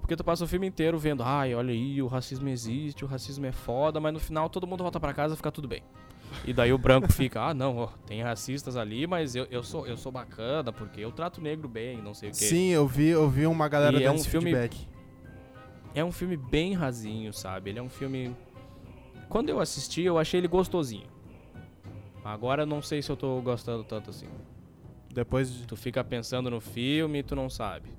porque 0.00 0.16
tu 0.16 0.24
passa 0.24 0.42
o 0.44 0.48
filme 0.48 0.66
inteiro 0.66 0.98
vendo, 0.98 1.22
ai, 1.22 1.54
olha 1.54 1.72
aí, 1.72 2.02
o 2.02 2.08
racismo 2.08 2.48
existe, 2.48 3.04
o 3.04 3.08
racismo 3.08 3.46
é 3.46 3.52
foda, 3.52 4.00
mas 4.00 4.12
no 4.12 4.18
final 4.18 4.50
todo 4.50 4.66
mundo 4.66 4.82
volta 4.82 4.98
pra 4.98 5.14
casa 5.14 5.34
e 5.34 5.36
fica 5.36 5.52
tudo 5.52 5.68
bem. 5.68 5.82
E 6.44 6.52
daí 6.52 6.72
o 6.72 6.78
branco 6.78 7.10
fica, 7.12 7.40
ah, 7.42 7.54
não, 7.54 7.76
ó, 7.78 7.86
tem 8.04 8.20
racistas 8.20 8.76
ali, 8.76 9.06
mas 9.06 9.36
eu, 9.36 9.44
eu, 9.52 9.62
sou, 9.62 9.86
eu 9.86 9.96
sou 9.96 10.10
bacana 10.10 10.72
porque 10.72 11.00
eu 11.00 11.12
trato 11.12 11.40
negro 11.40 11.68
bem, 11.68 12.02
não 12.02 12.12
sei 12.12 12.30
o 12.30 12.32
quê. 12.32 12.38
Sim, 12.44 12.70
eu 12.70 12.88
vi, 12.88 13.06
eu 13.10 13.30
vi 13.30 13.46
uma 13.46 13.68
galera 13.68 13.96
E 13.96 14.02
é 14.02 14.06
dando 14.06 14.14
um 14.14 14.16
esse 14.16 14.28
filme- 14.28 14.50
feedback. 14.50 14.88
É 15.94 16.04
um 16.04 16.12
filme 16.12 16.36
bem 16.36 16.74
rasinho, 16.74 17.32
sabe? 17.32 17.70
Ele 17.70 17.78
é 17.78 17.82
um 17.82 17.88
filme. 17.88 18.34
Quando 19.28 19.48
eu 19.48 19.60
assisti, 19.60 20.02
eu 20.02 20.18
achei 20.18 20.40
ele 20.40 20.48
gostosinho. 20.48 21.08
Agora 22.24 22.66
não 22.66 22.82
sei 22.82 23.02
se 23.02 23.10
eu 23.10 23.16
tô 23.16 23.40
gostando 23.40 23.84
tanto 23.84 24.10
assim. 24.10 24.28
Depois 25.12 25.52
de... 25.52 25.66
Tu 25.66 25.76
fica 25.76 26.02
pensando 26.02 26.50
no 26.50 26.60
filme 26.60 27.18
e 27.18 27.22
tu 27.22 27.36
não 27.36 27.48
sabe. 27.48 27.90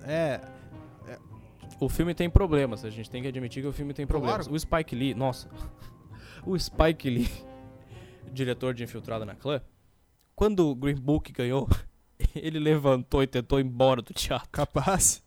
É, 0.00 0.40
O 1.80 1.88
filme 1.88 2.14
tem 2.14 2.30
problemas, 2.30 2.84
a 2.84 2.90
gente 2.90 3.10
tem 3.10 3.22
que 3.22 3.28
admitir 3.28 3.62
que 3.62 3.68
o 3.68 3.72
filme 3.72 3.92
tem 3.92 4.06
problemas. 4.06 4.46
Claro. 4.46 4.54
O 4.54 4.58
Spike 4.58 4.94
Lee, 4.94 5.14
nossa. 5.14 5.48
o 6.46 6.58
Spike 6.58 7.10
Lee, 7.10 7.28
diretor 8.32 8.72
de 8.74 8.84
Infiltrado 8.84 9.24
na 9.24 9.34
Clã, 9.34 9.60
Quando 10.34 10.68
o 10.68 10.74
Green 10.74 10.94
Book 10.96 11.32
ganhou, 11.32 11.68
ele 12.34 12.58
levantou 12.58 13.22
e 13.22 13.26
tentou 13.26 13.58
ir 13.60 13.64
embora 13.64 14.00
do 14.00 14.14
teatro. 14.14 14.48
Capaz. 14.50 15.22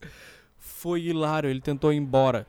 Foi 0.85 1.01
hilário, 1.01 1.49
ele 1.49 1.61
tentou 1.61 1.91
ir 1.91 1.97
embora. 1.97 2.45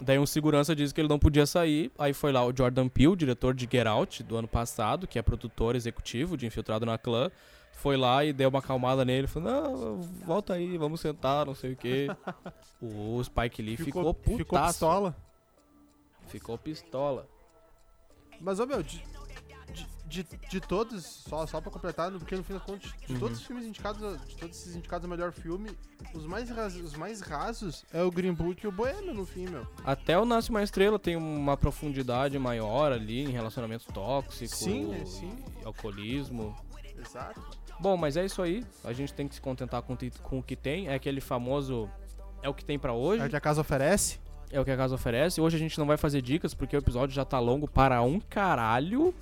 Daí 0.00 0.18
um 0.18 0.24
segurança 0.24 0.74
disse 0.74 0.94
que 0.94 1.00
ele 1.02 1.10
não 1.10 1.18
podia 1.18 1.44
sair. 1.44 1.92
Aí 1.98 2.14
foi 2.14 2.32
lá 2.32 2.42
o 2.42 2.50
Jordan 2.50 2.88
Peele, 2.88 3.14
diretor 3.14 3.52
de 3.52 3.68
Get 3.70 3.86
Out 3.86 4.22
do 4.22 4.34
ano 4.34 4.48
passado, 4.48 5.06
que 5.06 5.18
é 5.18 5.22
produtor 5.22 5.76
executivo 5.76 6.38
de 6.38 6.46
Infiltrado 6.46 6.86
na 6.86 6.96
Clã. 6.96 7.30
Foi 7.72 7.98
lá 7.98 8.24
e 8.24 8.32
deu 8.32 8.48
uma 8.48 8.60
acalmada 8.60 9.04
nele. 9.04 9.26
Falou: 9.26 9.52
Não, 9.52 10.00
volta 10.24 10.54
aí, 10.54 10.78
vamos 10.78 11.02
sentar, 11.02 11.44
não 11.44 11.54
sei 11.54 11.74
o 11.74 11.76
quê. 11.76 12.06
o 12.80 13.22
Spike 13.22 13.60
Lee 13.60 13.76
ficou, 13.76 14.14
putaço. 14.14 14.38
ficou 14.38 14.58
pistola. 14.66 15.16
Ficou 16.28 16.56
pistola. 16.56 17.28
Mas, 18.40 18.58
ô 18.58 18.64
meu, 18.64 18.82
de, 20.06 20.22
de, 20.48 20.60
todos, 20.60 21.04
só, 21.04 21.46
só 21.46 21.60
pra 21.60 21.70
completar, 21.70 22.10
porque 22.12 22.36
no 22.36 22.44
fim 22.44 22.52
das 22.54 22.62
contas, 22.62 22.90
de 23.06 23.12
Uhum. 23.14 23.18
todos 23.18 23.38
os 23.38 23.46
filmes 23.46 23.66
indicados, 23.66 24.00
de 24.26 24.36
todos 24.36 24.56
esses 24.56 24.76
indicados 24.76 25.04
ao 25.04 25.10
melhor 25.10 25.32
filme, 25.32 25.70
os 26.14 26.24
mais, 26.26 26.48
rasos, 26.48 26.80
os 26.80 26.94
mais 26.94 27.20
rasos 27.20 27.84
é 27.92 28.02
o 28.02 28.10
Green 28.10 28.32
Book 28.32 28.64
e 28.64 28.68
o 28.68 28.72
Boêmio 28.72 29.12
no 29.12 29.26
fim, 29.26 29.46
meu. 29.48 29.66
Até 29.84 30.18
o 30.18 30.24
Nasce 30.24 30.50
Uma 30.50 30.62
Estrela 30.62 30.98
tem 30.98 31.16
uma 31.16 31.56
profundidade 31.56 32.38
maior 32.38 32.92
ali 32.92 33.24
em 33.24 33.30
relacionamento 33.30 33.92
tóxico, 33.92 34.54
Sim, 34.54 35.04
sim. 35.04 35.36
e 35.60 35.64
alcoolismo. 35.64 36.56
Exato. 36.98 37.40
Bom, 37.78 37.96
mas 37.96 38.16
é 38.16 38.24
isso 38.24 38.40
aí. 38.40 38.64
A 38.84 38.92
gente 38.92 39.12
tem 39.12 39.28
que 39.28 39.34
se 39.34 39.40
contentar 39.40 39.82
com, 39.82 39.96
com 40.22 40.38
o 40.38 40.42
que 40.42 40.56
tem. 40.56 40.88
É 40.88 40.94
aquele 40.94 41.20
famoso. 41.20 41.90
É 42.42 42.48
o 42.48 42.54
que 42.54 42.64
tem 42.64 42.78
pra 42.78 42.92
hoje. 42.94 43.22
É 43.22 43.26
o 43.26 43.28
que 43.28 43.36
a 43.36 43.40
casa 43.40 43.60
oferece. 43.60 44.18
É 44.50 44.58
o 44.60 44.64
que 44.64 44.70
a 44.70 44.76
casa 44.76 44.94
oferece. 44.94 45.40
Hoje 45.40 45.56
a 45.56 45.58
gente 45.58 45.76
não 45.78 45.86
vai 45.86 45.96
fazer 45.98 46.22
dicas 46.22 46.54
porque 46.54 46.74
o 46.74 46.78
episódio 46.78 47.14
já 47.14 47.24
tá 47.24 47.38
longo 47.38 47.68
para 47.68 48.00
um 48.02 48.18
caralho. 48.18 49.14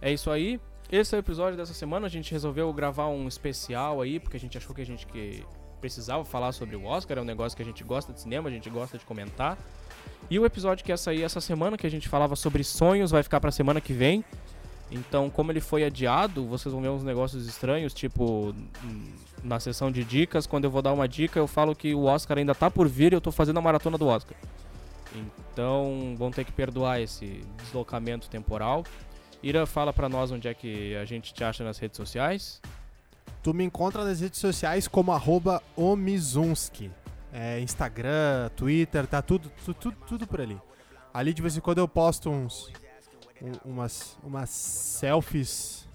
É 0.00 0.12
isso 0.12 0.30
aí. 0.30 0.60
Esse 0.90 1.14
é 1.14 1.18
o 1.18 1.20
episódio 1.20 1.56
dessa 1.56 1.74
semana. 1.74 2.06
A 2.06 2.10
gente 2.10 2.32
resolveu 2.32 2.72
gravar 2.72 3.08
um 3.08 3.28
especial 3.28 4.00
aí 4.00 4.18
porque 4.18 4.36
a 4.36 4.40
gente 4.40 4.56
achou 4.56 4.74
que 4.74 4.80
a 4.80 4.86
gente 4.86 5.06
que 5.06 5.44
precisava 5.80 6.24
falar 6.24 6.52
sobre 6.52 6.76
o 6.76 6.84
Oscar. 6.84 7.18
É 7.18 7.20
um 7.20 7.24
negócio 7.24 7.56
que 7.56 7.62
a 7.62 7.66
gente 7.66 7.84
gosta 7.84 8.12
de 8.12 8.20
cinema, 8.20 8.48
a 8.48 8.52
gente 8.52 8.70
gosta 8.70 8.96
de 8.96 9.04
comentar. 9.04 9.58
E 10.30 10.38
o 10.38 10.44
episódio 10.44 10.84
que 10.84 10.92
ia 10.92 10.96
sair 10.96 11.22
essa 11.22 11.40
semana, 11.40 11.76
que 11.76 11.86
a 11.86 11.90
gente 11.90 12.08
falava 12.08 12.36
sobre 12.36 12.64
sonhos, 12.64 13.10
vai 13.10 13.22
ficar 13.22 13.40
pra 13.40 13.50
semana 13.50 13.80
que 13.80 13.92
vem. 13.92 14.24
Então, 14.90 15.28
como 15.28 15.52
ele 15.52 15.60
foi 15.60 15.84
adiado, 15.84 16.46
vocês 16.46 16.72
vão 16.72 16.80
ver 16.80 16.88
uns 16.88 17.04
negócios 17.04 17.46
estranhos, 17.46 17.92
tipo 17.92 18.54
na 19.44 19.60
sessão 19.60 19.90
de 19.92 20.02
dicas, 20.02 20.46
quando 20.46 20.64
eu 20.64 20.70
vou 20.70 20.82
dar 20.82 20.92
uma 20.92 21.06
dica, 21.06 21.38
eu 21.38 21.46
falo 21.46 21.74
que 21.76 21.94
o 21.94 22.04
Oscar 22.04 22.38
ainda 22.38 22.54
tá 22.54 22.70
por 22.70 22.88
vir 22.88 23.12
e 23.12 23.16
eu 23.16 23.20
tô 23.20 23.30
fazendo 23.30 23.58
a 23.58 23.62
maratona 23.62 23.96
do 23.96 24.06
Oscar. 24.06 24.36
Então, 25.14 26.14
vão 26.18 26.30
ter 26.30 26.44
que 26.44 26.52
perdoar 26.52 27.00
esse 27.00 27.44
deslocamento 27.62 28.28
temporal. 28.28 28.84
Ira, 29.42 29.66
fala 29.66 29.92
pra 29.92 30.08
nós 30.08 30.30
onde 30.32 30.48
é 30.48 30.54
que 30.54 30.96
a 30.96 31.04
gente 31.04 31.32
te 31.32 31.44
acha 31.44 31.62
nas 31.62 31.78
redes 31.78 31.96
sociais. 31.96 32.60
Tu 33.42 33.54
me 33.54 33.64
encontra 33.64 34.04
nas 34.04 34.20
redes 34.20 34.40
sociais 34.40 34.88
como 34.88 35.12
arroba 35.12 35.62
omizunski. 35.76 36.90
É, 37.32 37.60
Instagram, 37.60 38.48
Twitter, 38.56 39.06
tá 39.06 39.22
tudo, 39.22 39.50
tu- 39.64 39.74
tudo, 39.74 39.96
tudo 40.06 40.26
por 40.26 40.40
ali. 40.40 40.58
Ali 41.12 41.32
de 41.32 41.42
vez 41.42 41.56
em 41.56 41.60
quando 41.60 41.78
eu 41.78 41.86
posto 41.86 42.30
uns 42.30 42.72
um- 43.40 43.70
umas, 43.72 44.16
umas 44.24 44.50
selfies 44.50 45.86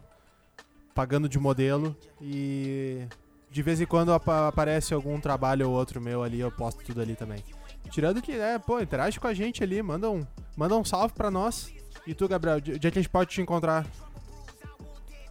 pagando 0.95 1.27
de 1.27 1.39
modelo 1.39 1.95
e 2.21 3.05
de 3.51 3.61
vez 3.61 3.81
em 3.81 3.85
quando 3.85 4.13
apa- 4.13 4.47
aparece 4.47 4.93
algum 4.93 5.19
trabalho 5.19 5.69
ou 5.69 5.75
outro 5.75 5.99
meu 5.99 6.23
ali, 6.23 6.39
eu 6.39 6.51
posto 6.51 6.83
tudo 6.83 7.01
ali 7.01 7.15
também. 7.15 7.43
Tirando 7.89 8.21
que, 8.21 8.31
é, 8.31 8.57
pô, 8.57 8.79
interage 8.79 9.19
com 9.19 9.27
a 9.27 9.33
gente 9.33 9.61
ali, 9.63 9.81
manda 9.81 10.09
um, 10.09 10.25
manda 10.55 10.75
um 10.77 10.85
salve 10.85 11.13
pra 11.13 11.29
nós. 11.29 11.73
E 12.05 12.13
tu, 12.13 12.27
Gabriel, 12.27 12.57
onde 12.57 12.87
a 12.87 12.91
gente 12.91 13.09
pode 13.09 13.29
te 13.29 13.41
encontrar? 13.41 13.87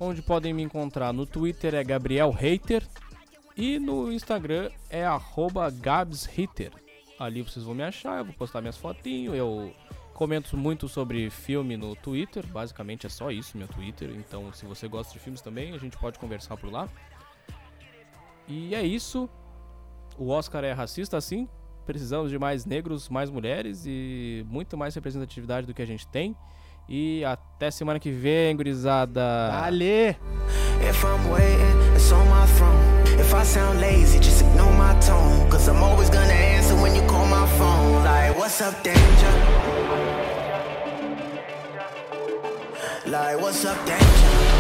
Onde 0.01 0.23
podem 0.23 0.55
me 0.55 0.63
encontrar? 0.63 1.13
No 1.13 1.27
Twitter 1.27 1.75
é 1.75 1.85
Gabriel 1.85 2.31
Hater 2.31 2.83
e 3.57 3.79
no 3.79 4.11
Instagram 4.11 4.71
é 4.89 5.05
GabsHater. 5.81 6.73
Ali 7.19 7.43
vocês 7.43 7.65
vão 7.65 7.75
me 7.75 7.85
achar, 7.85 8.19
eu 8.19 8.25
vou 8.25 8.35
postar 8.35 8.61
minhas 8.61 8.77
fotinhos, 8.77 9.37
eu 9.37 9.73
comento 10.15 10.57
muito 10.57 10.89
sobre 10.89 11.29
filme 11.31 11.77
no 11.77 11.95
Twitter, 11.95 12.47
basicamente 12.47 13.07
é 13.07 13.11
só 13.11 13.31
isso 13.31 13.57
meu 13.57 13.69
Twitter, 13.69 14.11
então 14.11 14.53
se 14.53 14.65
você 14.65 14.89
gosta 14.89 15.13
de 15.13 15.19
filmes 15.19 15.41
também, 15.41 15.75
a 15.75 15.79
gente 15.79 15.97
pode 15.99 16.19
conversar 16.19 16.57
por 16.57 16.73
lá. 16.73 16.89
E 18.49 18.75
é 18.75 18.83
isso. 18.83 19.29
O 20.19 20.29
Oscar 20.29 20.65
é 20.65 20.73
racista 20.73 21.21
sim, 21.21 21.49
precisamos 21.85 22.31
de 22.31 22.39
mais 22.39 22.65
negros, 22.65 23.09
mais 23.09 23.31
mulheres 23.31 23.85
e 23.87 24.45
muito 24.49 24.77
mais 24.77 24.95
representatividade 24.95 25.67
do 25.67 25.75
que 25.75 25.83
a 25.83 25.87
gente 25.87 26.07
tem. 26.09 26.37
E 26.89 27.25
até 27.25 27.71
semana 27.71 27.99
que 27.99 28.11
vem, 28.11 28.57
gurizada. 28.57 29.51
Ale! 29.65 30.17
If 30.81 31.05
I'm 31.05 31.31
waiting, 31.31 31.95
it's 31.95 32.11
on 32.13 32.27
my 32.29 32.47
throne. 32.57 33.21
If 33.21 33.33
I 33.33 33.45
sound 33.45 33.81
lazy, 33.81 34.19
just 34.19 34.43
ignore 34.43 34.73
my 34.73 34.95
tone. 35.01 35.49
Cause 35.49 35.69
I'm 35.69 35.83
always 35.83 36.11
gonna 36.11 36.33
answer 36.33 36.75
when 36.75 36.95
you 36.95 37.03
call 37.07 37.25
my 37.27 37.47
phone. 37.59 38.05
Like, 38.05 38.37
what's 38.37 38.61
up, 38.61 38.83
danger? 38.83 39.33
Like, 43.07 43.41
what's 43.41 43.65
up, 43.65 43.79
danger? 43.87 44.52